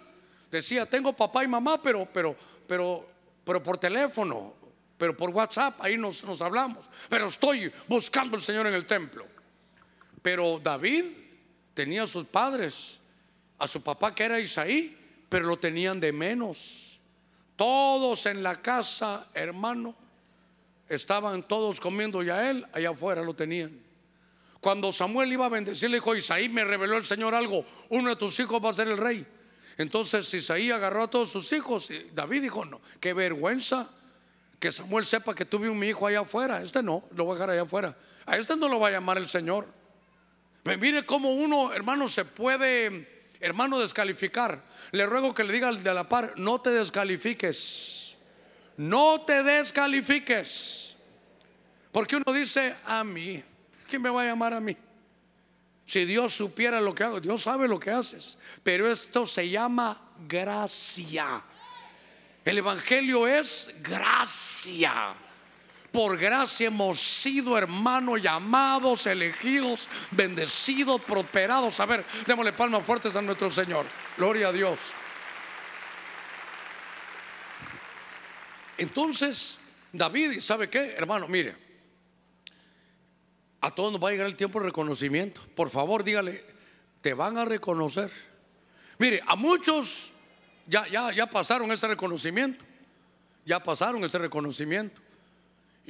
decía, 0.50 0.86
tengo 0.86 1.12
papá 1.12 1.42
y 1.44 1.48
mamá, 1.48 1.82
pero, 1.82 2.06
pero, 2.12 2.36
pero, 2.66 3.06
pero 3.44 3.62
por 3.62 3.78
teléfono, 3.78 4.54
pero 4.96 5.16
por 5.16 5.30
WhatsApp, 5.30 5.80
ahí 5.80 5.96
nos, 5.96 6.22
nos 6.24 6.40
hablamos. 6.40 6.88
Pero 7.08 7.26
estoy 7.26 7.72
buscando 7.88 8.36
al 8.36 8.42
Señor 8.42 8.66
en 8.66 8.74
el 8.74 8.86
templo. 8.86 9.26
Pero 10.22 10.60
David 10.62 11.04
tenía 11.74 12.02
a 12.02 12.06
sus 12.06 12.26
padres, 12.26 13.00
a 13.58 13.66
su 13.66 13.82
papá 13.82 14.14
que 14.14 14.24
era 14.24 14.38
Isaí, 14.38 14.96
pero 15.28 15.46
lo 15.46 15.58
tenían 15.58 15.98
de 15.98 16.12
menos. 16.12 16.89
Todos 17.60 18.24
en 18.24 18.42
la 18.42 18.62
casa, 18.62 19.28
hermano, 19.34 19.94
estaban 20.88 21.42
todos 21.42 21.78
comiendo 21.78 22.22
y 22.22 22.30
a 22.30 22.48
él 22.48 22.66
allá 22.72 22.88
afuera 22.88 23.22
lo 23.22 23.34
tenían. 23.34 23.78
Cuando 24.62 24.90
Samuel 24.94 25.30
iba 25.30 25.44
a 25.44 25.50
bendecir, 25.50 25.90
le 25.90 25.98
dijo, 25.98 26.16
Isaí, 26.16 26.48
me 26.48 26.64
reveló 26.64 26.96
el 26.96 27.04
Señor 27.04 27.34
algo, 27.34 27.66
uno 27.90 28.08
de 28.08 28.16
tus 28.16 28.40
hijos 28.40 28.64
va 28.64 28.70
a 28.70 28.72
ser 28.72 28.88
el 28.88 28.96
rey. 28.96 29.26
Entonces 29.76 30.32
Isaí 30.32 30.70
agarró 30.70 31.02
a 31.02 31.10
todos 31.10 31.28
sus 31.28 31.52
hijos 31.52 31.90
y 31.90 32.10
David 32.14 32.40
dijo, 32.40 32.64
no, 32.64 32.80
qué 32.98 33.12
vergüenza 33.12 33.90
que 34.58 34.72
Samuel 34.72 35.04
sepa 35.04 35.34
que 35.34 35.44
tuve 35.44 35.68
un 35.68 35.84
hijo 35.84 36.06
allá 36.06 36.20
afuera. 36.20 36.62
Este 36.62 36.82
no, 36.82 37.04
lo 37.14 37.26
voy 37.26 37.32
a 37.32 37.34
dejar 37.34 37.50
allá 37.50 37.62
afuera. 37.64 37.94
A 38.24 38.38
este 38.38 38.56
no 38.56 38.68
lo 38.68 38.80
va 38.80 38.88
a 38.88 38.92
llamar 38.92 39.18
el 39.18 39.28
Señor. 39.28 39.66
Mire 40.64 41.04
cómo 41.04 41.34
uno, 41.34 41.74
hermano, 41.74 42.08
se 42.08 42.24
puede, 42.24 43.19
hermano, 43.40 43.78
descalificar. 43.78 44.62
Le 44.92 45.06
ruego 45.06 45.34
que 45.34 45.44
le 45.44 45.52
diga 45.52 45.68
al 45.68 45.82
de 45.82 45.94
la 45.94 46.08
par, 46.08 46.34
no 46.36 46.60
te 46.60 46.70
descalifiques. 46.70 48.16
No 48.76 49.22
te 49.22 49.42
descalifiques. 49.42 50.96
Porque 51.92 52.16
uno 52.16 52.32
dice, 52.32 52.74
a 52.86 53.02
mí, 53.02 53.42
¿quién 53.88 54.02
me 54.02 54.10
va 54.10 54.22
a 54.22 54.26
llamar 54.26 54.54
a 54.54 54.60
mí? 54.60 54.76
Si 55.86 56.04
Dios 56.04 56.32
supiera 56.32 56.80
lo 56.80 56.94
que 56.94 57.02
hago, 57.02 57.20
Dios 57.20 57.42
sabe 57.42 57.66
lo 57.66 57.80
que 57.80 57.90
haces. 57.90 58.38
Pero 58.62 58.86
esto 58.86 59.26
se 59.26 59.48
llama 59.48 60.00
gracia. 60.28 61.42
El 62.44 62.58
Evangelio 62.58 63.26
es 63.26 63.74
gracia. 63.82 65.14
Por 65.92 66.16
gracia 66.16 66.68
hemos 66.68 67.00
sido 67.00 67.58
hermanos, 67.58 68.22
llamados, 68.22 69.06
elegidos, 69.06 69.88
bendecidos, 70.12 71.00
prosperados. 71.00 71.80
A 71.80 71.86
ver, 71.86 72.04
démosle 72.26 72.52
palmas 72.52 72.84
fuertes 72.84 73.16
a 73.16 73.22
nuestro 73.22 73.50
Señor. 73.50 73.84
Gloria 74.16 74.48
a 74.48 74.52
Dios. 74.52 74.78
Entonces, 78.78 79.58
David, 79.92 80.32
¿y 80.32 80.40
sabe 80.40 80.70
qué? 80.70 80.92
Hermano, 80.92 81.28
mire, 81.28 81.54
a 83.60 83.74
todos 83.74 83.92
nos 83.92 84.02
va 84.02 84.08
a 84.08 84.12
llegar 84.12 84.26
el 84.26 84.36
tiempo 84.36 84.60
de 84.60 84.66
reconocimiento. 84.66 85.40
Por 85.54 85.70
favor, 85.70 86.04
dígale, 86.04 86.44
te 87.00 87.12
van 87.14 87.36
a 87.36 87.44
reconocer. 87.44 88.10
Mire, 88.98 89.22
a 89.26 89.34
muchos 89.34 90.12
ya, 90.66 90.86
ya, 90.86 91.12
ya 91.12 91.26
pasaron 91.26 91.70
ese 91.72 91.88
reconocimiento. 91.88 92.64
Ya 93.44 93.60
pasaron 93.60 94.04
ese 94.04 94.18
reconocimiento. 94.18 95.00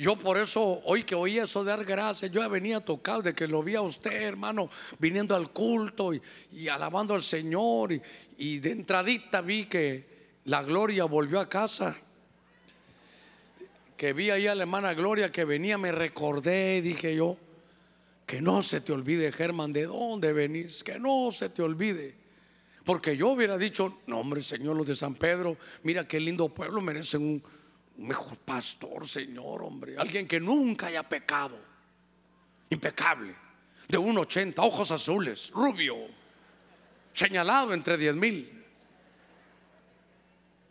Yo 0.00 0.16
por 0.16 0.38
eso, 0.38 0.80
hoy 0.86 1.04
que 1.04 1.14
oí 1.14 1.38
eso 1.38 1.62
de 1.62 1.72
dar 1.72 1.84
gracias, 1.84 2.32
yo 2.32 2.40
ya 2.40 2.48
venía 2.48 2.80
tocado 2.80 3.20
de 3.20 3.34
que 3.34 3.46
lo 3.46 3.62
vi 3.62 3.74
a 3.74 3.82
usted, 3.82 4.22
hermano, 4.22 4.70
viniendo 4.98 5.36
al 5.36 5.50
culto 5.50 6.12
y, 6.14 6.68
alabando 6.68 7.14
al 7.14 7.22
Señor. 7.22 7.92
Y, 8.38 8.60
de 8.60 8.70
entradita 8.70 9.42
vi 9.42 9.66
que 9.66 10.38
la 10.46 10.62
gloria 10.62 11.04
volvió 11.04 11.38
a 11.38 11.50
casa. 11.50 11.94
Que 13.98 14.14
vi 14.14 14.30
ahí 14.30 14.46
a 14.46 14.54
la 14.54 14.62
hermana 14.62 14.94
Gloria 14.94 15.30
que 15.30 15.44
venía, 15.44 15.76
me 15.76 15.92
recordé, 15.92 16.80
dije 16.80 17.14
yo, 17.14 17.36
que 18.24 18.40
no 18.40 18.62
se 18.62 18.80
te 18.80 18.94
olvide, 18.94 19.30
Germán, 19.30 19.70
de 19.74 19.84
dónde 19.84 20.32
venís, 20.32 20.82
que 20.82 20.98
no 20.98 21.30
se 21.30 21.50
te 21.50 21.60
olvide. 21.60 22.14
Porque 22.86 23.18
yo 23.18 23.28
hubiera 23.28 23.58
dicho, 23.58 23.98
no 24.06 24.20
hombre, 24.20 24.40
Señor, 24.42 24.78
los 24.78 24.86
de 24.86 24.96
San 24.96 25.14
Pedro, 25.14 25.58
mira 25.82 26.08
qué 26.08 26.18
lindo 26.18 26.48
pueblo, 26.48 26.80
merecen 26.80 27.20
un, 27.20 27.42
mejor 28.00 28.36
pastor, 28.38 29.08
Señor, 29.08 29.62
hombre. 29.62 29.96
Alguien 29.96 30.26
que 30.26 30.40
nunca 30.40 30.86
haya 30.86 31.02
pecado. 31.02 31.58
Impecable. 32.70 33.34
De 33.88 33.98
1,80, 33.98 34.54
ojos 34.58 34.90
azules, 34.90 35.50
rubio, 35.50 35.96
señalado 37.12 37.72
entre 37.72 37.96
10 37.96 38.14
mil. 38.14 38.64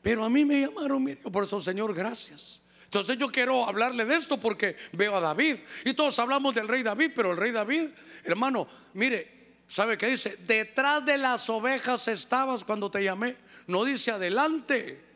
Pero 0.02 0.24
a 0.24 0.30
mí 0.30 0.46
me 0.46 0.62
llamaron, 0.62 1.04
mire, 1.04 1.18
por 1.18 1.44
eso, 1.44 1.60
Señor, 1.60 1.94
gracias. 1.94 2.62
Entonces 2.86 3.18
yo 3.18 3.30
quiero 3.30 3.68
hablarle 3.68 4.06
de 4.06 4.16
esto 4.16 4.40
porque 4.40 4.78
veo 4.94 5.18
a 5.18 5.20
David. 5.20 5.58
Y 5.84 5.94
todos 5.94 6.18
hablamos 6.20 6.56
del 6.56 6.68
rey 6.68 6.82
David, 6.82 7.12
pero 7.14 7.32
el 7.32 7.38
rey 7.38 7.52
David, 7.52 7.90
hermano, 8.24 8.68
mire, 8.94 9.40
¿Sabe 9.70 10.00
qué 10.00 10.08
dice? 10.08 10.36
Detrás 10.48 11.06
de 11.06 11.20
las 11.20 11.48
ovejas 11.48 12.08
estabas 12.08 12.64
cuando 12.64 12.90
te 12.90 13.04
llamé. 13.04 13.36
No 13.68 13.86
dice 13.86 14.10
adelante. 14.10 15.09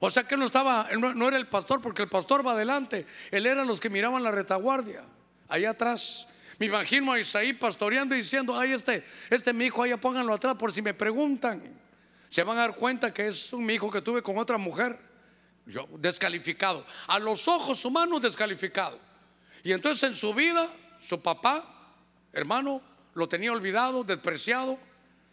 O 0.00 0.10
sea 0.10 0.24
que 0.24 0.36
no 0.36 0.46
estaba, 0.46 0.88
no, 0.96 1.28
era 1.28 1.36
el 1.36 1.48
pastor, 1.48 1.80
porque 1.80 2.02
el 2.02 2.08
pastor 2.08 2.46
va 2.46 2.52
adelante. 2.52 3.06
Él 3.30 3.46
era 3.46 3.64
los 3.64 3.80
que 3.80 3.90
miraban 3.90 4.22
la 4.22 4.30
retaguardia, 4.30 5.02
allá 5.48 5.70
atrás. 5.70 6.28
Me 6.58 6.66
imagino 6.66 7.12
a 7.12 7.18
Isaí 7.18 7.52
pastoreando 7.52 8.14
y 8.14 8.18
diciendo, 8.18 8.56
ay, 8.56 8.72
este, 8.72 9.04
este 9.30 9.52
mi 9.52 9.66
hijo, 9.66 9.82
allá 9.82 9.96
pónganlo 9.96 10.34
atrás 10.34 10.54
por 10.56 10.72
si 10.72 10.82
me 10.82 10.94
preguntan. 10.94 11.62
Se 12.28 12.42
van 12.44 12.58
a 12.58 12.62
dar 12.62 12.76
cuenta 12.76 13.12
que 13.12 13.26
es 13.26 13.52
un 13.52 13.68
hijo 13.70 13.90
que 13.90 14.02
tuve 14.02 14.22
con 14.22 14.38
otra 14.38 14.58
mujer. 14.58 14.98
Yo, 15.66 15.86
descalificado. 15.98 16.84
A 17.08 17.18
los 17.18 17.48
ojos 17.48 17.84
humanos, 17.84 18.20
descalificado. 18.22 18.98
Y 19.64 19.72
entonces 19.72 20.08
en 20.08 20.14
su 20.14 20.32
vida, 20.32 20.68
su 21.00 21.20
papá, 21.20 21.92
hermano, 22.32 22.82
lo 23.14 23.28
tenía 23.28 23.52
olvidado, 23.52 24.04
despreciado. 24.04 24.78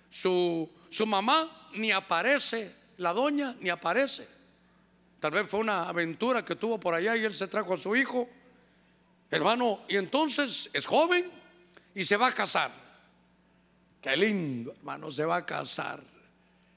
Su, 0.09 0.70
su 0.89 1.05
mamá 1.05 1.70
ni 1.74 1.91
aparece, 1.91 2.74
la 2.97 3.13
doña 3.13 3.55
ni 3.59 3.70
aparece. 3.70 4.34
Tal 5.20 5.32
vez 5.32 5.47
fue 5.47 5.59
una 5.59 5.89
aventura 5.89 6.43
que 6.43 6.55
tuvo 6.55 6.80
por 6.80 6.93
allá 6.93 7.16
y 7.16 7.24
él 7.24 7.34
se 7.34 7.47
trajo 7.47 7.74
a 7.74 7.78
su 7.78 7.95
hijo, 7.95 8.28
hermano, 9.32 9.82
y 9.88 9.95
entonces 9.95 10.70
es 10.74 10.86
joven 10.86 11.30
y 11.93 12.03
se 12.05 12.18
va 12.18 12.28
a 12.28 12.34
casar. 12.34 12.72
Qué 14.01 14.16
lindo, 14.16 14.72
hermano, 14.72 15.11
se 15.11 15.26
va 15.26 15.38
a 15.38 15.45
casar. 15.45 16.03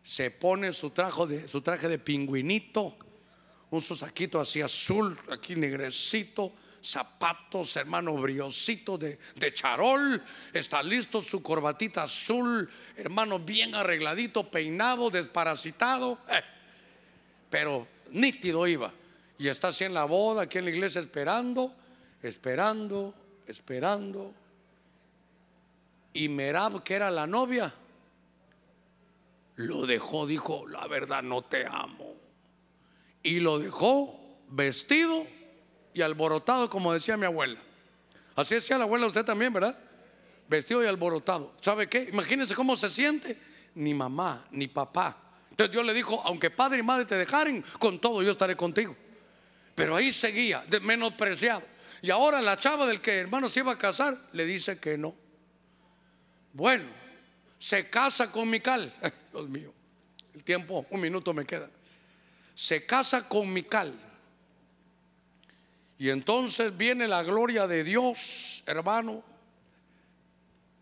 Se 0.02 0.30
pone 0.30 0.72
su 0.72 0.90
traje 0.90 1.26
de, 1.26 1.48
su 1.48 1.62
pingüinito, 2.02 2.96
un 3.70 3.80
saquito 3.80 4.40
así 4.40 4.62
azul, 4.62 5.18
aquí 5.30 5.54
negrecito 5.54 6.54
zapatos, 6.82 7.76
hermano, 7.76 8.14
briosito 8.14 8.98
de, 8.98 9.18
charol, 9.52 10.22
está 10.52 10.82
listo 10.82 11.20
su 11.20 11.42
corbatita 11.42 12.04
azul, 12.04 12.68
hermano, 12.96 13.38
bien 13.38 13.74
arregladito, 13.74 14.50
peinado, 14.50 15.10
desparasitado, 15.10 16.18
eh, 16.28 16.42
pero 17.50 17.86
nítido 18.10 18.66
iba. 18.66 18.92
Y 19.38 19.48
está 19.48 19.68
así 19.68 19.84
en 19.84 19.94
la 19.94 20.04
boda, 20.04 20.42
aquí 20.42 20.58
en 20.58 20.64
la 20.64 20.70
iglesia 20.70 21.00
esperando, 21.00 21.74
esperando, 22.22 23.14
esperando. 23.46 24.34
Y 26.12 26.28
Merab, 26.28 26.82
que 26.82 26.94
era 26.94 27.10
la 27.10 27.26
novia, 27.26 27.72
lo 29.56 29.86
dejó, 29.86 30.26
dijo, 30.26 30.66
la 30.66 30.86
verdad 30.86 31.22
no 31.22 31.42
te 31.42 31.66
amo. 31.66 32.14
Y 33.22 33.40
lo 33.40 33.58
dejó 33.58 34.18
vestido 34.48 35.26
y 35.94 36.02
alborotado, 36.02 36.70
como 36.70 36.92
decía 36.92 37.16
mi 37.16 37.26
abuela. 37.26 37.60
Así 38.36 38.54
decía 38.54 38.78
la 38.78 38.84
abuela 38.84 39.06
usted 39.06 39.24
también, 39.24 39.52
¿verdad? 39.52 39.76
Vestido 40.48 40.82
y 40.82 40.86
alborotado. 40.86 41.54
¿Sabe 41.60 41.88
qué? 41.88 42.08
Imagínense 42.12 42.54
cómo 42.54 42.76
se 42.76 42.88
siente. 42.88 43.36
Ni 43.74 43.94
mamá, 43.94 44.46
ni 44.50 44.68
papá. 44.68 45.27
Entonces 45.58 45.72
Dios 45.72 45.84
le 45.84 45.92
dijo, 45.92 46.22
aunque 46.24 46.50
padre 46.50 46.78
y 46.78 46.82
madre 46.84 47.04
te 47.04 47.16
dejaren, 47.16 47.64
con 47.80 47.98
todo 47.98 48.22
yo 48.22 48.30
estaré 48.30 48.56
contigo. 48.56 48.94
Pero 49.74 49.96
ahí 49.96 50.12
seguía, 50.12 50.64
menospreciado. 50.82 51.64
Y 52.00 52.10
ahora 52.10 52.40
la 52.40 52.56
chava 52.56 52.86
del 52.86 53.00
que 53.00 53.16
hermano 53.16 53.48
se 53.48 53.58
iba 53.58 53.72
a 53.72 53.76
casar 53.76 54.16
le 54.32 54.44
dice 54.44 54.78
que 54.78 54.96
no. 54.96 55.16
Bueno, 56.52 56.84
se 57.58 57.90
casa 57.90 58.30
con 58.30 58.48
Mical. 58.48 58.94
Dios 59.32 59.48
mío, 59.48 59.74
el 60.32 60.44
tiempo, 60.44 60.86
un 60.90 61.00
minuto 61.00 61.34
me 61.34 61.44
queda. 61.44 61.68
Se 62.54 62.86
casa 62.86 63.28
con 63.28 63.52
Mical. 63.52 63.98
Y 65.98 66.10
entonces 66.10 66.76
viene 66.76 67.08
la 67.08 67.24
gloria 67.24 67.66
de 67.66 67.82
Dios, 67.82 68.62
hermano. 68.64 69.24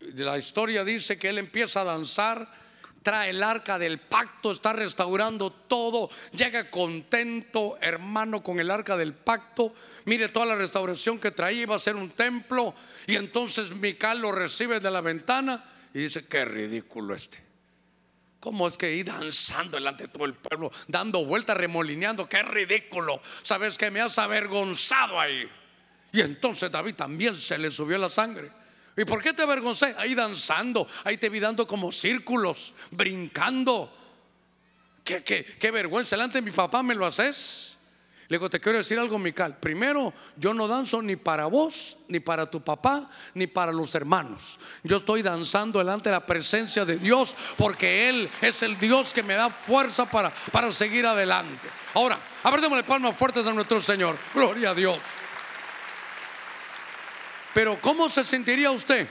La 0.01 0.37
historia 0.37 0.83
dice 0.83 1.17
que 1.17 1.29
él 1.29 1.39
empieza 1.39 1.81
a 1.81 1.85
danzar, 1.85 2.66
trae 3.03 3.29
el 3.29 3.41
arca 3.41 3.79
del 3.79 3.99
pacto, 3.99 4.51
está 4.51 4.73
restaurando 4.73 5.49
todo, 5.51 6.09
llega 6.31 6.69
contento, 6.69 7.77
hermano, 7.81 8.43
con 8.43 8.59
el 8.59 8.69
arca 8.71 8.97
del 8.97 9.13
pacto. 9.13 9.73
Mire 10.05 10.29
toda 10.29 10.45
la 10.45 10.55
restauración 10.55 11.19
que 11.19 11.31
traía, 11.31 11.63
iba 11.63 11.75
a 11.75 11.79
ser 11.79 11.95
un 11.95 12.09
templo. 12.09 12.73
Y 13.05 13.15
entonces 13.15 13.73
Mical 13.73 14.19
lo 14.19 14.31
recibe 14.31 14.79
de 14.79 14.91
la 14.91 15.01
ventana 15.01 15.63
y 15.93 15.99
dice: 15.99 16.25
Qué 16.25 16.45
ridículo 16.45 17.15
este. 17.15 17.47
¿Cómo 18.39 18.67
es 18.67 18.77
que 18.77 18.93
ir 18.95 19.05
danzando 19.05 19.77
delante 19.77 20.05
de 20.05 20.09
todo 20.09 20.25
el 20.25 20.35
pueblo, 20.35 20.71
dando 20.87 21.25
vueltas, 21.25 21.57
remolineando? 21.57 22.29
¡Qué 22.29 22.43
ridículo! 22.43 23.19
¿Sabes 23.41 23.77
que 23.77 23.89
me 23.89 23.99
has 23.99 24.17
avergonzado 24.19 25.19
ahí? 25.19 25.49
Y 26.11 26.21
entonces 26.21 26.71
David 26.71 26.95
también 26.95 27.35
se 27.35 27.57
le 27.57 27.71
subió 27.71 27.97
la 27.97 28.09
sangre. 28.09 28.51
¿Y 28.97 29.05
por 29.05 29.21
qué 29.21 29.31
te 29.31 29.43
avergoncé? 29.43 29.95
Ahí 29.97 30.15
danzando, 30.15 30.87
ahí 31.03 31.17
te 31.17 31.29
vi 31.29 31.39
dando 31.39 31.67
como 31.67 31.91
círculos, 31.91 32.73
brincando. 32.89 33.93
¿Qué, 35.03 35.23
qué, 35.23 35.45
qué 35.45 35.71
vergüenza, 35.71 36.15
delante 36.15 36.39
de 36.39 36.41
mi 36.41 36.51
papá 36.51 36.81
me 36.81 36.95
lo 36.95 37.05
haces. 37.05 37.77
Le 38.27 38.37
digo, 38.37 38.49
te 38.49 38.59
quiero 38.59 38.79
decir 38.79 38.99
algo, 38.99 39.17
Mical. 39.17 39.57
Primero, 39.57 40.13
yo 40.35 40.53
no 40.53 40.67
danzo 40.67 41.01
ni 41.01 41.15
para 41.15 41.45
vos, 41.45 41.97
ni 42.09 42.19
para 42.19 42.49
tu 42.49 42.61
papá, 42.61 43.09
ni 43.35 43.47
para 43.47 43.71
los 43.71 43.95
hermanos. 43.95 44.59
Yo 44.83 44.97
estoy 44.97 45.21
danzando 45.21 45.79
delante 45.79 46.09
de 46.09 46.15
la 46.15 46.25
presencia 46.25 46.83
de 46.83 46.97
Dios 46.97 47.35
porque 47.55 48.09
Él 48.09 48.29
es 48.41 48.63
el 48.63 48.77
Dios 48.79 49.13
que 49.13 49.23
me 49.23 49.35
da 49.35 49.49
fuerza 49.49 50.09
para, 50.09 50.33
para 50.51 50.71
seguir 50.73 51.05
adelante. 51.05 51.69
Ahora, 51.93 52.19
a 52.43 52.51
ver, 52.51 52.59
démosle 52.59 52.83
palmas 52.83 53.15
fuertes 53.15 53.47
a 53.47 53.53
nuestro 53.53 53.79
Señor. 53.79 54.17
Gloria 54.33 54.71
a 54.71 54.75
Dios. 54.75 54.97
Pero, 57.57 57.75
¿cómo 57.81 58.07
se 58.07 58.23
sentiría 58.23 58.69
usted 58.69 59.07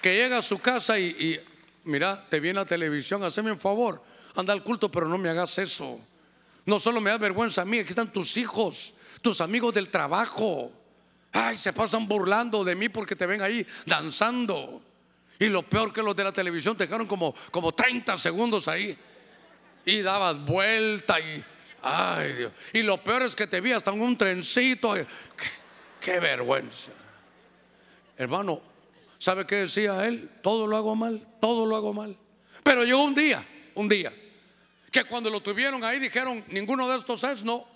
que 0.00 0.14
llega 0.14 0.38
a 0.38 0.42
su 0.42 0.60
casa 0.60 0.96
y, 1.00 1.36
mira, 1.82 2.24
te 2.28 2.38
viene 2.38 2.60
la 2.60 2.64
televisión, 2.64 3.24
hazme 3.24 3.50
un 3.50 3.58
favor, 3.58 4.00
anda 4.36 4.52
al 4.52 4.62
culto, 4.62 4.88
pero 4.88 5.08
no 5.08 5.18
me 5.18 5.28
hagas 5.28 5.58
eso? 5.58 5.98
No 6.64 6.78
solo 6.78 7.00
me 7.00 7.10
da 7.10 7.18
vergüenza 7.18 7.62
a 7.62 7.64
mí, 7.64 7.80
aquí 7.80 7.88
están 7.88 8.12
tus 8.12 8.36
hijos, 8.36 8.94
tus 9.20 9.40
amigos 9.40 9.74
del 9.74 9.88
trabajo. 9.88 10.70
Ay, 11.32 11.56
se 11.56 11.72
pasan 11.72 12.06
burlando 12.06 12.62
de 12.62 12.76
mí 12.76 12.88
porque 12.88 13.16
te 13.16 13.26
ven 13.26 13.42
ahí 13.42 13.66
danzando. 13.84 14.80
Y 15.40 15.48
lo 15.48 15.64
peor 15.64 15.92
que 15.92 16.00
los 16.00 16.14
de 16.14 16.22
la 16.22 16.32
televisión 16.32 16.76
te 16.76 16.84
dejaron 16.84 17.08
como, 17.08 17.34
como 17.50 17.72
30 17.72 18.16
segundos 18.16 18.68
ahí. 18.68 18.96
Y 19.84 20.02
dabas 20.02 20.38
vuelta 20.44 21.18
y... 21.18 21.42
Ay 21.82 22.32
Dios. 22.34 22.52
Y 22.74 22.82
lo 22.82 23.02
peor 23.02 23.24
es 23.24 23.34
que 23.34 23.48
te 23.48 23.60
vi 23.60 23.72
hasta 23.72 23.90
en 23.90 24.00
un 24.00 24.16
trencito. 24.16 24.94
Qué 26.00 26.20
vergüenza. 26.20 26.92
Hermano, 28.18 28.60
¿sabe 29.16 29.46
qué 29.46 29.56
decía 29.56 30.06
él? 30.06 30.28
Todo 30.42 30.66
lo 30.66 30.76
hago 30.76 30.94
mal, 30.94 31.26
todo 31.40 31.64
lo 31.64 31.76
hago 31.76 31.94
mal. 31.94 32.16
Pero 32.62 32.84
llegó 32.84 33.04
un 33.04 33.14
día, 33.14 33.46
un 33.74 33.88
día 33.88 34.12
que 34.90 35.04
cuando 35.04 35.30
lo 35.30 35.40
tuvieron 35.40 35.84
ahí 35.84 35.98
dijeron, 35.98 36.44
ninguno 36.48 36.88
de 36.88 36.98
estos 36.98 37.22
es, 37.24 37.44
no. 37.44 37.66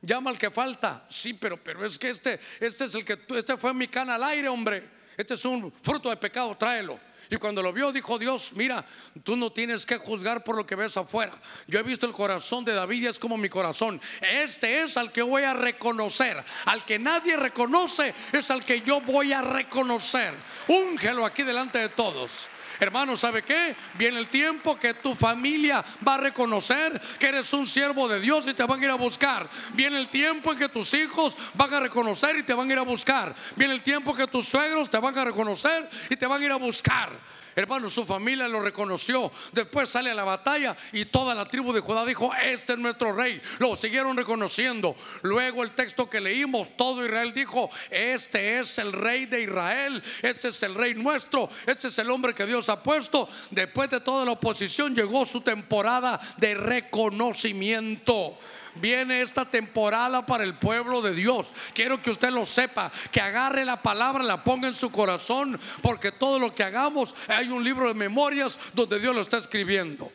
Llama 0.00 0.30
al 0.30 0.38
que 0.38 0.50
falta. 0.50 1.06
Sí, 1.08 1.34
pero, 1.34 1.56
pero 1.62 1.86
es 1.86 1.98
que 1.98 2.10
este, 2.10 2.40
este 2.58 2.86
es 2.86 2.94
el 2.94 3.04
que, 3.04 3.18
este 3.36 3.56
fue 3.56 3.72
mi 3.72 3.86
cana 3.88 4.16
al 4.16 4.24
aire, 4.24 4.48
hombre. 4.48 5.01
Este 5.22 5.34
es 5.34 5.44
un 5.44 5.72
fruto 5.82 6.10
de 6.10 6.16
pecado, 6.16 6.56
tráelo. 6.56 6.98
Y 7.30 7.36
cuando 7.36 7.62
lo 7.62 7.72
vio, 7.72 7.92
dijo 7.92 8.18
Dios: 8.18 8.52
Mira, 8.54 8.84
tú 9.22 9.36
no 9.36 9.52
tienes 9.52 9.86
que 9.86 9.96
juzgar 9.96 10.42
por 10.42 10.56
lo 10.56 10.66
que 10.66 10.74
ves 10.74 10.96
afuera. 10.96 11.32
Yo 11.68 11.78
he 11.78 11.82
visto 11.84 12.06
el 12.06 12.12
corazón 12.12 12.64
de 12.64 12.72
David 12.72 13.04
y 13.04 13.06
es 13.06 13.20
como 13.20 13.38
mi 13.38 13.48
corazón. 13.48 14.00
Este 14.20 14.82
es 14.82 14.96
al 14.96 15.12
que 15.12 15.22
voy 15.22 15.44
a 15.44 15.54
reconocer. 15.54 16.42
Al 16.64 16.84
que 16.84 16.98
nadie 16.98 17.36
reconoce, 17.36 18.12
es 18.32 18.50
al 18.50 18.64
que 18.64 18.80
yo 18.80 19.00
voy 19.00 19.32
a 19.32 19.42
reconocer. 19.42 20.34
Úngelo 20.66 21.24
aquí 21.24 21.44
delante 21.44 21.78
de 21.78 21.88
todos. 21.90 22.48
Hermano, 22.82 23.16
¿sabe 23.16 23.42
qué? 23.42 23.76
Viene 23.94 24.18
el 24.18 24.26
tiempo 24.26 24.76
que 24.76 24.94
tu 24.94 25.14
familia 25.14 25.84
va 26.04 26.14
a 26.14 26.18
reconocer 26.18 27.00
que 27.16 27.28
eres 27.28 27.52
un 27.52 27.64
siervo 27.64 28.08
de 28.08 28.18
Dios 28.18 28.44
y 28.48 28.54
te 28.54 28.64
van 28.64 28.80
a 28.80 28.84
ir 28.84 28.90
a 28.90 28.96
buscar. 28.96 29.48
Viene 29.74 30.00
el 30.00 30.08
tiempo 30.08 30.50
en 30.50 30.58
que 30.58 30.68
tus 30.68 30.92
hijos 30.94 31.36
van 31.54 31.72
a 31.72 31.78
reconocer 31.78 32.36
y 32.38 32.42
te 32.42 32.52
van 32.52 32.68
a 32.68 32.72
ir 32.72 32.78
a 32.80 32.82
buscar. 32.82 33.36
Viene 33.54 33.74
el 33.74 33.84
tiempo 33.84 34.12
que 34.12 34.26
tus 34.26 34.48
suegros 34.48 34.90
te 34.90 34.98
van 34.98 35.16
a 35.16 35.24
reconocer 35.24 35.88
y 36.10 36.16
te 36.16 36.26
van 36.26 36.42
a 36.42 36.44
ir 36.44 36.50
a 36.50 36.56
buscar. 36.56 37.10
Hermano, 37.54 37.90
su 37.90 38.04
familia 38.04 38.48
lo 38.48 38.60
reconoció. 38.60 39.30
Después 39.52 39.90
sale 39.90 40.10
a 40.10 40.14
la 40.14 40.24
batalla 40.24 40.76
y 40.92 41.06
toda 41.06 41.34
la 41.34 41.44
tribu 41.44 41.72
de 41.72 41.80
Judá 41.80 42.04
dijo, 42.04 42.30
este 42.42 42.74
es 42.74 42.78
nuestro 42.78 43.12
rey. 43.12 43.40
Lo 43.58 43.76
siguieron 43.76 44.16
reconociendo. 44.16 44.96
Luego 45.22 45.62
el 45.62 45.72
texto 45.72 46.08
que 46.08 46.20
leímos, 46.20 46.76
todo 46.76 47.04
Israel 47.04 47.32
dijo, 47.34 47.70
este 47.90 48.58
es 48.58 48.78
el 48.78 48.92
rey 48.92 49.26
de 49.26 49.42
Israel. 49.42 50.02
Este 50.22 50.48
es 50.48 50.62
el 50.62 50.74
rey 50.74 50.94
nuestro. 50.94 51.50
Este 51.66 51.88
es 51.88 51.98
el 51.98 52.10
hombre 52.10 52.34
que 52.34 52.46
Dios 52.46 52.68
ha 52.68 52.82
puesto. 52.82 53.28
Después 53.50 53.90
de 53.90 54.00
toda 54.00 54.24
la 54.24 54.32
oposición 54.32 54.94
llegó 54.94 55.26
su 55.26 55.40
temporada 55.40 56.20
de 56.38 56.54
reconocimiento. 56.54 58.38
Viene 58.76 59.20
esta 59.20 59.44
temporada 59.44 60.24
para 60.24 60.44
el 60.44 60.54
pueblo 60.54 61.02
de 61.02 61.14
Dios. 61.14 61.52
Quiero 61.74 62.02
que 62.02 62.10
usted 62.10 62.30
lo 62.30 62.46
sepa, 62.46 62.90
que 63.10 63.20
agarre 63.20 63.64
la 63.64 63.82
palabra, 63.82 64.24
la 64.24 64.42
ponga 64.42 64.68
en 64.68 64.74
su 64.74 64.90
corazón, 64.90 65.60
porque 65.82 66.12
todo 66.12 66.38
lo 66.38 66.54
que 66.54 66.64
hagamos 66.64 67.14
hay 67.28 67.48
un 67.48 67.62
libro 67.62 67.88
de 67.88 67.94
memorias 67.94 68.58
donde 68.72 68.98
Dios 68.98 69.14
lo 69.14 69.20
está 69.20 69.36
escribiendo. 69.36 70.10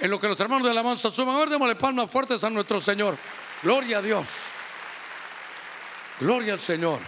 En 0.00 0.10
lo 0.10 0.18
que 0.18 0.26
los 0.26 0.40
hermanos 0.40 0.64
de 0.64 0.70
alabanza 0.72 1.12
suman, 1.12 1.36
a 1.36 1.38
ver, 1.38 1.50
démosle 1.50 1.76
palmas 1.76 2.10
fuertes 2.10 2.42
a 2.42 2.50
nuestro 2.50 2.80
Señor. 2.80 3.16
Gloria 3.62 3.98
a 3.98 4.02
Dios. 4.02 4.28
Gloria 6.18 6.54
al 6.54 6.60
Señor. 6.60 6.98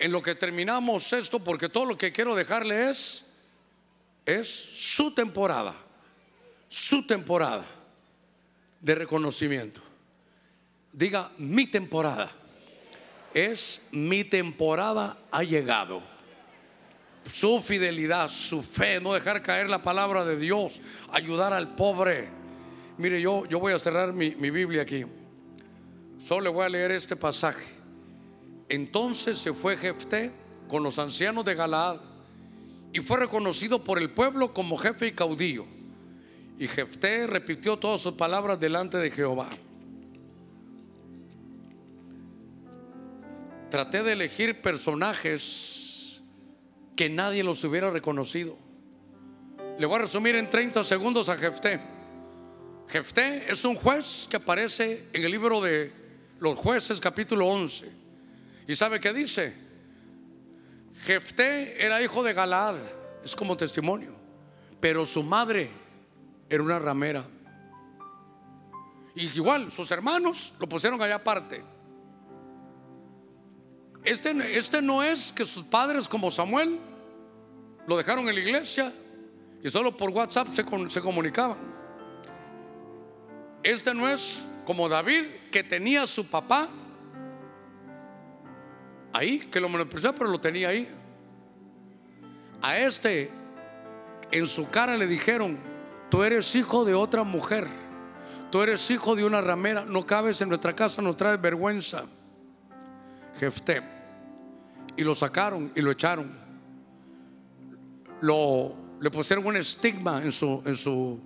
En 0.00 0.10
lo 0.10 0.20
que 0.20 0.34
terminamos 0.34 1.12
esto, 1.12 1.38
porque 1.38 1.68
todo 1.68 1.84
lo 1.84 1.96
que 1.96 2.12
quiero 2.12 2.34
dejarle 2.34 2.90
es, 2.90 3.24
es 4.24 4.48
su 4.48 5.14
temporada. 5.14 5.76
Su 6.68 7.06
temporada 7.06 7.75
de 8.80 8.94
reconocimiento. 8.94 9.80
Diga, 10.92 11.30
mi 11.38 11.66
temporada. 11.66 12.32
Es 13.34 13.88
mi 13.92 14.24
temporada 14.24 15.18
ha 15.30 15.42
llegado. 15.42 16.02
Su 17.30 17.60
fidelidad, 17.60 18.28
su 18.28 18.62
fe, 18.62 19.00
no 19.00 19.12
dejar 19.12 19.42
caer 19.42 19.68
la 19.68 19.82
palabra 19.82 20.24
de 20.24 20.36
Dios, 20.36 20.80
ayudar 21.10 21.52
al 21.52 21.74
pobre. 21.74 22.28
Mire, 22.98 23.20
yo, 23.20 23.44
yo 23.46 23.58
voy 23.58 23.72
a 23.72 23.78
cerrar 23.78 24.12
mi, 24.12 24.34
mi 24.36 24.50
Biblia 24.50 24.82
aquí. 24.82 25.04
Solo 26.22 26.42
le 26.42 26.48
voy 26.48 26.64
a 26.64 26.68
leer 26.68 26.92
este 26.92 27.16
pasaje. 27.16 27.66
Entonces 28.68 29.38
se 29.38 29.52
fue 29.52 29.76
Jefté 29.76 30.32
con 30.68 30.82
los 30.82 30.98
ancianos 30.98 31.44
de 31.44 31.54
Galaad 31.54 32.00
y 32.92 33.00
fue 33.00 33.18
reconocido 33.18 33.84
por 33.84 33.98
el 33.98 34.10
pueblo 34.10 34.54
como 34.54 34.78
jefe 34.78 35.08
y 35.08 35.12
caudillo. 35.12 35.66
Y 36.58 36.68
Jefté 36.68 37.26
repitió 37.26 37.78
todas 37.78 38.00
sus 38.00 38.14
palabras 38.14 38.58
delante 38.58 38.96
de 38.96 39.10
Jehová. 39.10 39.48
Traté 43.70 44.02
de 44.02 44.12
elegir 44.12 44.62
personajes 44.62 46.22
que 46.94 47.10
nadie 47.10 47.44
los 47.44 47.62
hubiera 47.64 47.90
reconocido. 47.90 48.56
Le 49.78 49.84
voy 49.84 49.96
a 49.96 50.02
resumir 50.02 50.34
en 50.36 50.48
30 50.48 50.82
segundos 50.82 51.28
a 51.28 51.36
Jefté. 51.36 51.80
Jefté 52.88 53.50
es 53.50 53.64
un 53.64 53.74
juez 53.74 54.26
que 54.30 54.36
aparece 54.36 55.08
en 55.12 55.24
el 55.24 55.30
libro 55.30 55.60
de 55.60 55.92
los 56.40 56.56
jueces 56.56 57.00
capítulo 57.00 57.46
11. 57.48 57.90
¿Y 58.66 58.76
sabe 58.76 59.00
qué 59.00 59.12
dice? 59.12 59.54
Jefté 61.02 61.84
era 61.84 62.00
hijo 62.00 62.22
de 62.22 62.32
Galad, 62.32 62.76
es 63.22 63.36
como 63.36 63.56
testimonio, 63.56 64.14
pero 64.80 65.04
su 65.04 65.22
madre 65.22 65.68
era 66.48 66.62
una 66.62 66.78
ramera. 66.78 67.24
Y 69.14 69.26
igual, 69.34 69.70
sus 69.70 69.90
hermanos 69.90 70.54
lo 70.58 70.68
pusieron 70.68 71.00
allá 71.00 71.16
aparte. 71.16 71.62
Este, 74.04 74.56
este 74.56 74.82
no 74.82 75.02
es 75.02 75.32
que 75.32 75.44
sus 75.44 75.64
padres 75.64 76.06
como 76.06 76.30
Samuel 76.30 76.78
lo 77.86 77.96
dejaron 77.96 78.28
en 78.28 78.34
la 78.34 78.40
iglesia 78.40 78.92
y 79.62 79.70
solo 79.70 79.96
por 79.96 80.10
WhatsApp 80.10 80.48
se, 80.48 80.64
se 80.88 81.00
comunicaban. 81.00 81.56
Este 83.62 83.94
no 83.94 84.08
es 84.08 84.48
como 84.64 84.88
David 84.88 85.24
que 85.50 85.64
tenía 85.64 86.02
a 86.02 86.06
su 86.06 86.26
papá 86.26 86.68
ahí, 89.12 89.38
que 89.38 89.58
lo 89.58 89.68
menospreció, 89.68 90.14
pero 90.14 90.30
lo 90.30 90.38
tenía 90.38 90.68
ahí. 90.68 90.88
A 92.62 92.78
este 92.78 93.30
en 94.30 94.46
su 94.46 94.68
cara 94.70 94.96
le 94.96 95.06
dijeron, 95.06 95.58
Tú 96.10 96.22
eres 96.22 96.54
hijo 96.54 96.84
de 96.84 96.94
otra 96.94 97.24
mujer. 97.24 97.68
Tú 98.50 98.62
eres 98.62 98.90
hijo 98.90 99.16
de 99.16 99.24
una 99.24 99.40
ramera. 99.40 99.84
No 99.84 100.06
cabes 100.06 100.40
en 100.40 100.48
nuestra 100.48 100.74
casa, 100.74 101.02
nos 101.02 101.16
traes 101.16 101.40
vergüenza. 101.40 102.04
Jefté. 103.38 103.82
Y 104.96 105.02
lo 105.02 105.14
sacaron 105.14 105.72
y 105.74 105.80
lo 105.80 105.90
echaron. 105.90 106.30
Lo, 108.20 108.74
le 109.00 109.10
pusieron 109.10 109.46
un 109.46 109.56
estigma 109.56 110.22
en 110.22 110.32
su, 110.32 110.62
en, 110.64 110.74
su, 110.74 111.20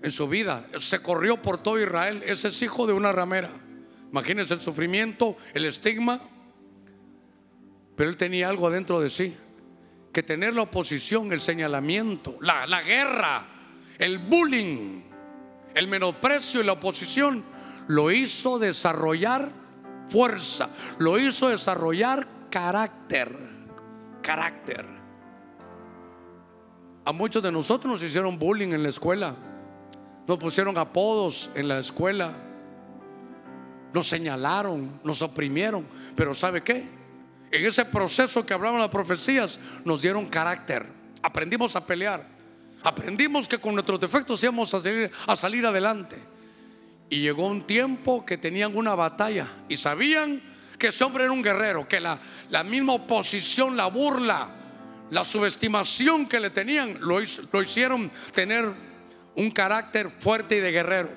en 0.00 0.10
su 0.10 0.28
vida. 0.28 0.66
Se 0.78 1.02
corrió 1.02 1.42
por 1.42 1.60
todo 1.60 1.78
Israel. 1.78 2.22
Ese 2.24 2.48
es 2.48 2.62
hijo 2.62 2.86
de 2.86 2.92
una 2.92 3.12
ramera. 3.12 3.50
Imagínense 4.10 4.54
el 4.54 4.60
sufrimiento, 4.60 5.36
el 5.52 5.66
estigma. 5.66 6.20
Pero 7.94 8.08
él 8.08 8.16
tenía 8.16 8.48
algo 8.48 8.68
adentro 8.68 9.00
de 9.00 9.10
sí. 9.10 9.36
Que 10.12 10.22
tener 10.22 10.54
la 10.54 10.62
oposición, 10.62 11.32
el 11.32 11.40
señalamiento, 11.40 12.38
la, 12.40 12.66
la 12.66 12.82
guerra, 12.82 13.57
el 13.98 14.18
bullying, 14.18 15.02
el 15.74 15.88
menosprecio 15.88 16.60
y 16.60 16.64
la 16.64 16.72
oposición, 16.72 17.44
lo 17.88 18.10
hizo 18.10 18.58
desarrollar 18.58 19.50
fuerza, 20.08 20.68
lo 20.98 21.18
hizo 21.18 21.48
desarrollar 21.48 22.26
carácter, 22.50 23.36
carácter. 24.22 24.86
A 27.04 27.12
muchos 27.12 27.42
de 27.42 27.50
nosotros 27.50 27.90
nos 27.90 28.02
hicieron 28.02 28.38
bullying 28.38 28.72
en 28.72 28.82
la 28.82 28.90
escuela, 28.90 29.34
nos 30.26 30.38
pusieron 30.38 30.76
apodos 30.76 31.50
en 31.54 31.68
la 31.68 31.78
escuela, 31.78 32.32
nos 33.94 34.06
señalaron, 34.06 35.00
nos 35.02 35.22
oprimieron, 35.22 35.86
pero 36.14 36.34
¿sabe 36.34 36.62
qué? 36.62 36.86
En 37.50 37.64
ese 37.64 37.86
proceso 37.86 38.44
que 38.44 38.52
hablaban 38.52 38.78
las 38.78 38.90
profecías, 38.90 39.58
nos 39.84 40.02
dieron 40.02 40.26
carácter, 40.26 40.86
aprendimos 41.22 41.74
a 41.76 41.86
pelear, 41.86 42.37
aprendimos 42.82 43.48
que 43.48 43.58
con 43.58 43.74
nuestros 43.74 44.00
defectos 44.00 44.42
íbamos 44.42 44.72
a 44.74 44.80
salir, 44.80 45.10
a 45.26 45.36
salir 45.36 45.66
adelante. 45.66 46.16
Y 47.10 47.20
llegó 47.20 47.46
un 47.46 47.66
tiempo 47.66 48.24
que 48.24 48.36
tenían 48.36 48.76
una 48.76 48.94
batalla 48.94 49.48
y 49.68 49.76
sabían 49.76 50.42
que 50.78 50.88
ese 50.88 51.04
hombre 51.04 51.24
era 51.24 51.32
un 51.32 51.42
guerrero, 51.42 51.88
que 51.88 52.00
la, 52.00 52.18
la 52.50 52.62
misma 52.62 52.94
oposición, 52.94 53.76
la 53.76 53.86
burla, 53.86 54.48
la 55.10 55.24
subestimación 55.24 56.26
que 56.26 56.38
le 56.38 56.50
tenían, 56.50 56.98
lo, 57.00 57.18
lo 57.52 57.62
hicieron 57.62 58.10
tener 58.32 58.70
un 59.34 59.50
carácter 59.50 60.10
fuerte 60.20 60.56
y 60.56 60.60
de 60.60 60.70
guerrero. 60.70 61.10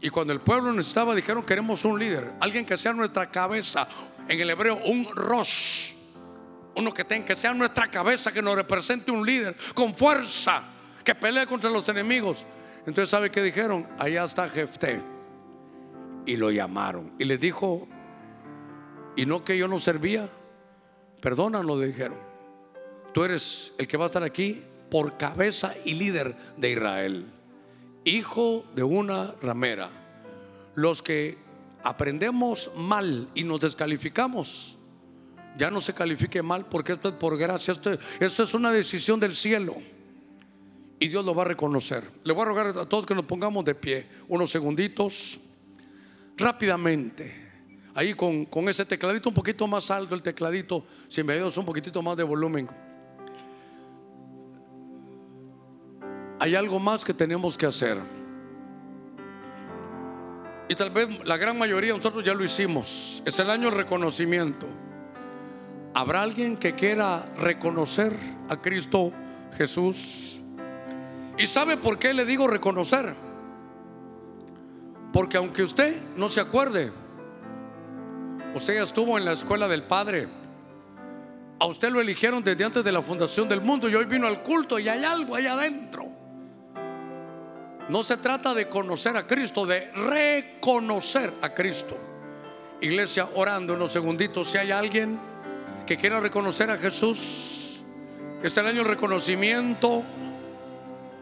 Y 0.00 0.10
cuando 0.10 0.32
el 0.32 0.40
pueblo 0.40 0.72
necesitaba, 0.72 1.14
dijeron, 1.14 1.44
queremos 1.44 1.84
un 1.84 1.98
líder, 1.98 2.32
alguien 2.40 2.66
que 2.66 2.76
sea 2.76 2.92
nuestra 2.92 3.30
cabeza, 3.30 3.88
en 4.28 4.40
el 4.40 4.50
hebreo, 4.50 4.76
un 4.84 5.06
rosh, 5.14 5.92
uno 6.74 6.92
que 6.92 7.04
tenga, 7.04 7.24
que 7.24 7.36
sea 7.36 7.54
nuestra 7.54 7.86
cabeza, 7.86 8.32
que 8.32 8.42
nos 8.42 8.54
represente 8.54 9.10
un 9.10 9.24
líder 9.24 9.56
con 9.74 9.96
fuerza, 9.96 10.62
que 11.06 11.14
pelee 11.14 11.46
contra 11.46 11.70
los 11.70 11.88
enemigos. 11.88 12.44
Entonces, 12.80 13.08
¿sabe 13.08 13.30
qué 13.30 13.40
dijeron? 13.40 13.86
Allá 13.96 14.24
está 14.24 14.48
Jefté. 14.48 15.00
Y 16.26 16.36
lo 16.36 16.50
llamaron. 16.50 17.12
Y 17.16 17.24
le 17.24 17.38
dijo, 17.38 17.86
y 19.14 19.24
no 19.24 19.44
que 19.44 19.56
yo 19.56 19.68
no 19.68 19.78
servía, 19.78 20.28
perdónalo, 21.20 21.78
le 21.78 21.86
dijeron. 21.86 22.18
Tú 23.14 23.22
eres 23.22 23.72
el 23.78 23.86
que 23.86 23.96
va 23.96 24.04
a 24.04 24.06
estar 24.06 24.24
aquí 24.24 24.64
por 24.90 25.16
cabeza 25.16 25.74
y 25.84 25.94
líder 25.94 26.36
de 26.56 26.72
Israel. 26.72 27.26
Hijo 28.04 28.64
de 28.74 28.82
una 28.82 29.32
ramera. 29.40 29.90
Los 30.74 31.02
que 31.02 31.38
aprendemos 31.84 32.72
mal 32.76 33.28
y 33.32 33.44
nos 33.44 33.60
descalificamos, 33.60 34.76
ya 35.56 35.70
no 35.70 35.80
se 35.80 35.94
califique 35.94 36.42
mal 36.42 36.66
porque 36.66 36.94
esto 36.94 37.10
es 37.10 37.14
por 37.14 37.38
gracia, 37.38 37.70
esto, 37.70 37.96
esto 38.18 38.42
es 38.42 38.54
una 38.54 38.72
decisión 38.72 39.20
del 39.20 39.36
cielo 39.36 39.76
y 40.98 41.08
Dios 41.08 41.24
lo 41.24 41.34
va 41.34 41.42
a 41.42 41.46
reconocer. 41.46 42.10
Le 42.24 42.32
voy 42.32 42.42
a 42.42 42.46
rogar 42.46 42.66
a 42.68 42.86
todos 42.86 43.06
que 43.06 43.14
nos 43.14 43.24
pongamos 43.24 43.64
de 43.64 43.74
pie 43.74 44.06
unos 44.28 44.50
segunditos, 44.50 45.40
rápidamente. 46.36 47.44
Ahí 47.94 48.14
con, 48.14 48.44
con 48.46 48.68
ese 48.68 48.84
tecladito 48.84 49.28
un 49.28 49.34
poquito 49.34 49.66
más 49.66 49.90
alto, 49.90 50.14
el 50.14 50.22
tecladito, 50.22 50.84
si 51.08 51.22
me 51.22 51.34
dio 51.34 51.48
un 51.54 51.64
poquitito 51.64 52.02
más 52.02 52.16
de 52.16 52.22
volumen. 52.22 52.68
Hay 56.38 56.54
algo 56.54 56.78
más 56.78 57.04
que 57.04 57.14
tenemos 57.14 57.56
que 57.56 57.66
hacer. 57.66 57.98
Y 60.68 60.74
tal 60.74 60.90
vez 60.90 61.24
la 61.24 61.36
gran 61.36 61.56
mayoría 61.56 61.92
de 61.92 61.98
nosotros 61.98 62.24
ya 62.24 62.34
lo 62.34 62.44
hicimos. 62.44 63.22
Es 63.24 63.38
el 63.38 63.48
año 63.48 63.70
del 63.70 63.78
reconocimiento. 63.78 64.66
¿Habrá 65.94 66.22
alguien 66.22 66.58
que 66.58 66.74
quiera 66.74 67.32
reconocer 67.38 68.14
a 68.48 68.60
Cristo 68.60 69.12
Jesús? 69.56 70.42
¿Y 71.38 71.46
sabe 71.46 71.76
por 71.76 71.98
qué 71.98 72.14
le 72.14 72.24
digo 72.24 72.46
reconocer? 72.46 73.14
Porque 75.12 75.36
aunque 75.36 75.62
usted 75.62 75.96
no 76.16 76.28
se 76.28 76.40
acuerde, 76.40 76.92
usted 78.54 78.74
ya 78.74 78.82
estuvo 78.82 79.18
en 79.18 79.24
la 79.24 79.32
escuela 79.32 79.68
del 79.68 79.82
Padre. 79.82 80.28
A 81.58 81.66
usted 81.66 81.90
lo 81.90 82.00
eligieron 82.00 82.42
desde 82.42 82.64
antes 82.64 82.84
de 82.84 82.92
la 82.92 83.02
fundación 83.02 83.48
del 83.48 83.60
mundo 83.60 83.88
y 83.88 83.94
hoy 83.94 84.06
vino 84.06 84.26
al 84.26 84.42
culto 84.42 84.78
y 84.78 84.88
hay 84.88 85.04
algo 85.04 85.34
ahí 85.34 85.46
adentro. 85.46 86.06
No 87.88 88.02
se 88.02 88.16
trata 88.16 88.52
de 88.52 88.68
conocer 88.68 89.16
a 89.16 89.26
Cristo, 89.26 89.64
de 89.64 89.92
reconocer 89.92 91.32
a 91.40 91.54
Cristo. 91.54 91.96
Iglesia, 92.80 93.28
orando 93.34 93.74
unos 93.74 93.92
segunditos, 93.92 94.50
si 94.50 94.58
hay 94.58 94.70
alguien 94.70 95.18
que 95.86 95.96
quiera 95.96 96.20
reconocer 96.20 96.70
a 96.70 96.76
Jesús, 96.76 97.82
este 98.42 98.60
año 98.60 98.84
reconocimiento 98.84 100.02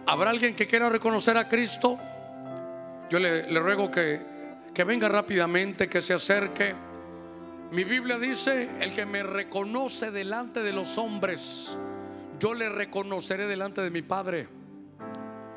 ¿Habrá 0.07 0.31
alguien 0.31 0.55
que 0.55 0.67
quiera 0.67 0.91
reconocer 0.91 1.37
a 1.37 1.49
Cristo? 1.49 1.99
Yo 3.11 3.19
le, 3.19 3.59
ruego 3.59 3.91
que, 3.91 4.21
que 4.75 4.85
venga 4.85 5.09
rápidamente, 5.09 5.89
que 5.89 6.03
se 6.03 6.13
acerque. 6.13 6.75
Mi 7.71 7.85
Biblia 7.85 8.19
dice, 8.19 8.71
el 8.81 8.95
que 8.95 9.07
me 9.07 9.23
reconoce 9.23 10.11
delante 10.11 10.63
de 10.63 10.73
los 10.73 10.99
hombres, 10.99 11.77
yo 12.39 12.53
le 12.53 12.69
reconoceré 12.69 13.47
delante 13.47 13.81
de 13.81 13.91
mi 13.91 14.03
Padre. 14.03 14.49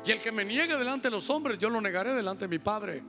Y 0.06 0.12
el 0.12 0.18
que 0.18 0.32
me 0.32 0.44
niegue 0.44 0.76
delante 0.76 1.08
de 1.08 1.14
los 1.14 1.28
hombres, 1.28 1.58
yo 1.58 1.68
lo 1.68 1.80
negaré 1.80 2.14
delante 2.14 2.46
de 2.46 2.48
mi 2.48 2.58
Padre. 2.58 3.02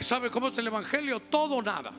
¿Sabe 0.00 0.30
cómo 0.30 0.48
es 0.48 0.58
el 0.58 0.66
Evangelio? 0.66 1.20
Todo 1.20 1.62
nada. 1.62 1.92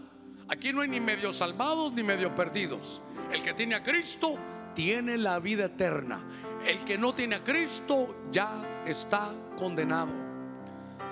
Aquí 0.47 0.71
no 0.73 0.81
hay 0.81 0.87
ni 0.87 0.99
medio 0.99 1.33
salvados 1.33 1.91
ni 1.93 2.03
medio 2.03 2.33
perdidos. 2.35 3.01
El 3.31 3.41
que 3.41 3.53
tiene 3.53 3.75
a 3.75 3.83
Cristo 3.83 4.37
tiene 4.75 5.17
la 5.17 5.39
vida 5.39 5.65
eterna. 5.65 6.21
El 6.65 6.79
que 6.79 6.97
no 6.97 7.13
tiene 7.13 7.35
a 7.35 7.43
Cristo 7.43 8.23
ya 8.31 8.81
está 8.85 9.31
condenado. 9.57 10.11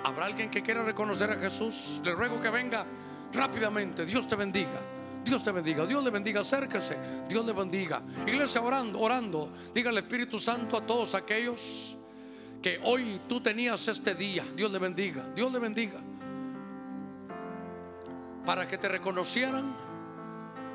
¿Habrá 0.04 0.26
alguien 0.26 0.50
que 0.50 0.62
quiera 0.62 0.84
reconocer 0.84 1.32
a 1.32 1.36
Jesús? 1.36 2.02
Le 2.04 2.14
ruego 2.14 2.40
que 2.40 2.50
venga 2.50 2.86
rápidamente. 3.34 4.06
Dios 4.06 4.28
te 4.28 4.36
bendiga. 4.36 4.80
Dios 5.24 5.44
te 5.44 5.52
bendiga, 5.52 5.86
Dios 5.86 6.02
le 6.06 6.10
bendiga, 6.10 6.40
acérquese, 6.40 6.98
Dios 7.28 7.46
le 7.46 7.52
bendiga. 7.52 8.02
Iglesia 8.26 8.62
orando, 8.62 8.98
orando, 9.02 9.52
diga 9.74 9.90
al 9.90 9.98
Espíritu 9.98 10.40
Santo 10.40 10.78
a 10.78 10.82
todos 10.82 11.16
aquellos 11.16 11.98
que 12.62 12.80
hoy 12.86 13.20
tú 13.28 13.42
tenías 13.42 13.86
este 13.90 14.16
día. 14.16 14.46
Dios 14.56 14.72
le 14.72 14.80
bendiga, 14.80 15.26
Dios 15.36 15.52
le 15.52 15.60
bendiga. 15.60 16.00
Para 18.46 18.66
que 18.66 18.78
te 18.78 18.88
reconocieran, 18.88 19.76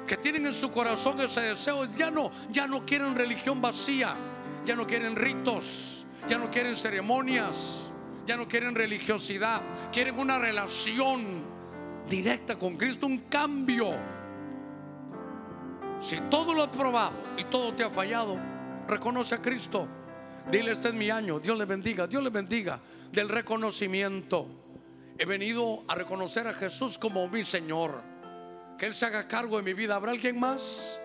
que 0.07 0.19
tienen 0.19 0.45
en 0.45 0.53
su 0.53 0.71
corazón 0.71 1.19
ese 1.21 1.41
deseo, 1.41 1.87
ya 1.87 2.11
no, 2.11 2.31
ya 2.51 2.67
no 2.67 2.85
quieren 2.85 3.15
religión 3.15 3.59
vacía 3.59 4.15
ya 4.65 4.77
no 4.77 4.87
quieren 4.87 5.17
ritos, 5.17 6.07
ya 6.29 6.39
no 6.39 6.51
quieren 6.51 6.77
ceremonias, 6.77 7.93
ya 8.27 8.37
no 8.37 8.47
quieren 8.47 8.75
religiosidad, 8.75 9.61
quieren 9.93 10.19
una 10.19 10.39
relación 10.39 11.43
directa 12.09 12.59
con 12.59 12.77
Cristo, 12.77 13.07
un 13.07 13.19
cambio. 13.29 13.91
Si 16.01 16.19
todo 16.31 16.55
lo 16.55 16.65
has 16.65 16.71
probado 16.71 17.15
y 17.37 17.45
todo 17.45 17.75
te 17.75 17.85
ha 17.85 17.91
fallado, 17.91 18.39
reconoce 18.87 19.35
a 19.35 19.43
Cristo. 19.43 19.87
Dile, 20.51 20.73
este 20.73 20.89
es 20.89 20.95
mi 20.95 21.11
año, 21.11 21.39
Dios 21.39 21.57
le 21.57 21.65
bendiga, 21.65 22.07
Dios 22.07 22.23
le 22.23 22.31
bendiga 22.31 22.81
del 23.13 23.29
reconocimiento. 23.29 24.49
He 25.19 25.25
venido 25.25 25.85
a 25.87 25.95
reconocer 25.95 26.49
a 26.49 26.55
Jesús 26.55 26.99
como 26.99 27.29
mi 27.29 27.45
Señor. 27.45 28.03
Que 28.79 28.87
Él 28.87 28.95
se 28.95 29.07
haga 29.07 29.29
cargo 29.29 29.59
de 29.59 29.63
mi 29.63 29.75
vida. 29.75 29.95
¿Habrá 29.95 30.13
alguien 30.13 30.41
más? 30.41 30.99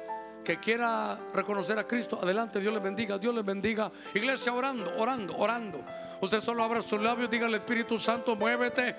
Que 0.48 0.61
quiera 0.61 1.19
reconocer 1.34 1.78
a 1.78 1.86
Cristo, 1.86 2.18
adelante, 2.24 2.61
Dios 2.61 2.74
le 2.74 2.80
bendiga, 2.80 3.18
Dios 3.18 3.36
le 3.36 3.41
bendiga. 3.41 3.91
Iglesia 4.14 4.53
orando, 4.53 4.94
orando, 4.95 5.36
orando. 5.36 5.82
Usted 6.22 6.40
solo 6.40 6.64
abra 6.64 6.82
sus 6.82 7.02
labios, 7.02 7.30
diga 7.30 7.48
al 7.48 7.56
Espíritu 7.56 7.99
Santo, 7.99 8.34
muévete 8.38 8.95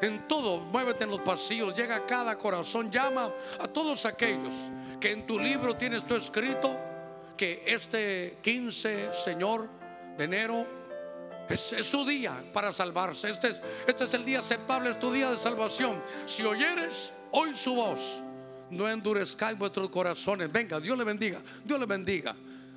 en 0.00 0.28
todo, 0.28 0.60
muévete 0.60 1.02
en 1.02 1.10
los 1.10 1.20
pasillos, 1.22 1.74
llega 1.74 1.96
a 1.96 2.06
cada 2.06 2.38
corazón, 2.38 2.88
llama 2.88 3.32
a 3.58 3.66
todos 3.66 4.06
aquellos 4.06 4.70
que 5.00 5.10
en 5.10 5.26
tu 5.26 5.40
libro 5.40 5.76
tienes 5.76 6.06
tú 6.06 6.14
escrito 6.14 6.78
que 7.36 7.64
este 7.66 8.38
15, 8.40 9.12
Señor, 9.12 9.68
de 10.16 10.22
enero 10.22 10.66
es, 11.48 11.84
su 11.84 12.04
día 12.04 12.44
para 12.52 12.70
salvarse. 12.70 13.28
Este 13.28 13.48
es, 13.48 13.60
este 13.88 14.04
es 14.04 14.14
el 14.14 14.24
día 14.24 14.38
aceptable, 14.38 14.90
es 14.90 15.00
tu 15.00 15.10
día 15.10 15.30
de 15.30 15.36
salvación. 15.36 16.00
Si 16.26 16.44
oyeres 16.44 17.12
hoy 17.32 17.54
su 17.54 17.74
voz, 17.74 18.22
no 18.72 18.88
endurezcáis 18.88 19.56
vuestros 19.56 19.88
corazones. 19.90 20.50
Venga, 20.50 20.80
Dios 20.80 20.96
le 20.96 21.04
bendiga, 21.04 21.40
Dios 21.64 21.78
le 21.78 21.86
bendiga. 21.86 22.34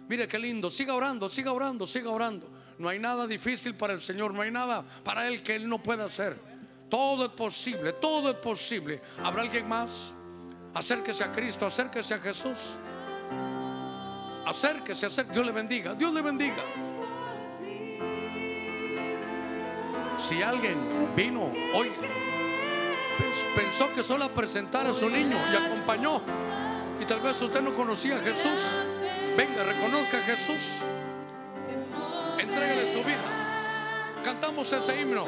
Mire 0.07 0.27
qué 0.27 0.37
lindo, 0.37 0.69
siga 0.69 0.93
orando, 0.93 1.29
siga 1.29 1.51
orando, 1.51 1.87
siga 1.87 2.09
orando. 2.09 2.47
No 2.77 2.89
hay 2.89 2.99
nada 2.99 3.25
difícil 3.25 3.75
para 3.75 3.93
el 3.93 4.01
Señor, 4.01 4.33
no 4.33 4.41
hay 4.41 4.51
nada 4.51 4.83
para 5.03 5.27
Él 5.27 5.41
que 5.41 5.55
Él 5.55 5.67
no 5.67 5.81
pueda 5.81 6.05
hacer. 6.05 6.37
Todo 6.89 7.25
es 7.25 7.31
posible, 7.31 7.93
todo 7.93 8.29
es 8.29 8.35
posible. 8.35 9.01
¿Habrá 9.23 9.41
alguien 9.41 9.67
más? 9.67 10.13
Acérquese 10.73 11.23
a 11.23 11.31
Cristo, 11.31 11.65
acérquese 11.65 12.13
a 12.13 12.19
Jesús. 12.19 12.77
Acérquese, 14.45 15.05
acérquese. 15.05 15.33
Dios 15.33 15.45
le 15.45 15.51
bendiga, 15.51 15.95
Dios 15.95 16.13
le 16.13 16.21
bendiga. 16.21 16.63
Si 20.17 20.41
alguien 20.41 20.77
vino 21.15 21.51
hoy, 21.73 21.91
pensó 23.55 23.91
que 23.93 24.03
solo 24.03 24.25
a 24.25 24.29
presentar 24.29 24.87
a 24.87 24.93
su 24.93 25.09
niño 25.09 25.37
y 25.51 25.55
acompañó, 25.55 26.21
y 26.99 27.05
tal 27.05 27.21
vez 27.21 27.41
usted 27.41 27.61
no 27.61 27.73
conocía 27.75 28.17
a 28.17 28.19
Jesús, 28.19 28.79
venga, 29.37 29.63
reconozca 29.63 30.17
a 30.17 30.21
Jesús, 30.21 30.83
entrégale 32.39 32.91
su 32.91 32.99
vida. 32.99 33.45
Cantamos 34.23 34.71
ese 34.73 35.01
himno. 35.01 35.25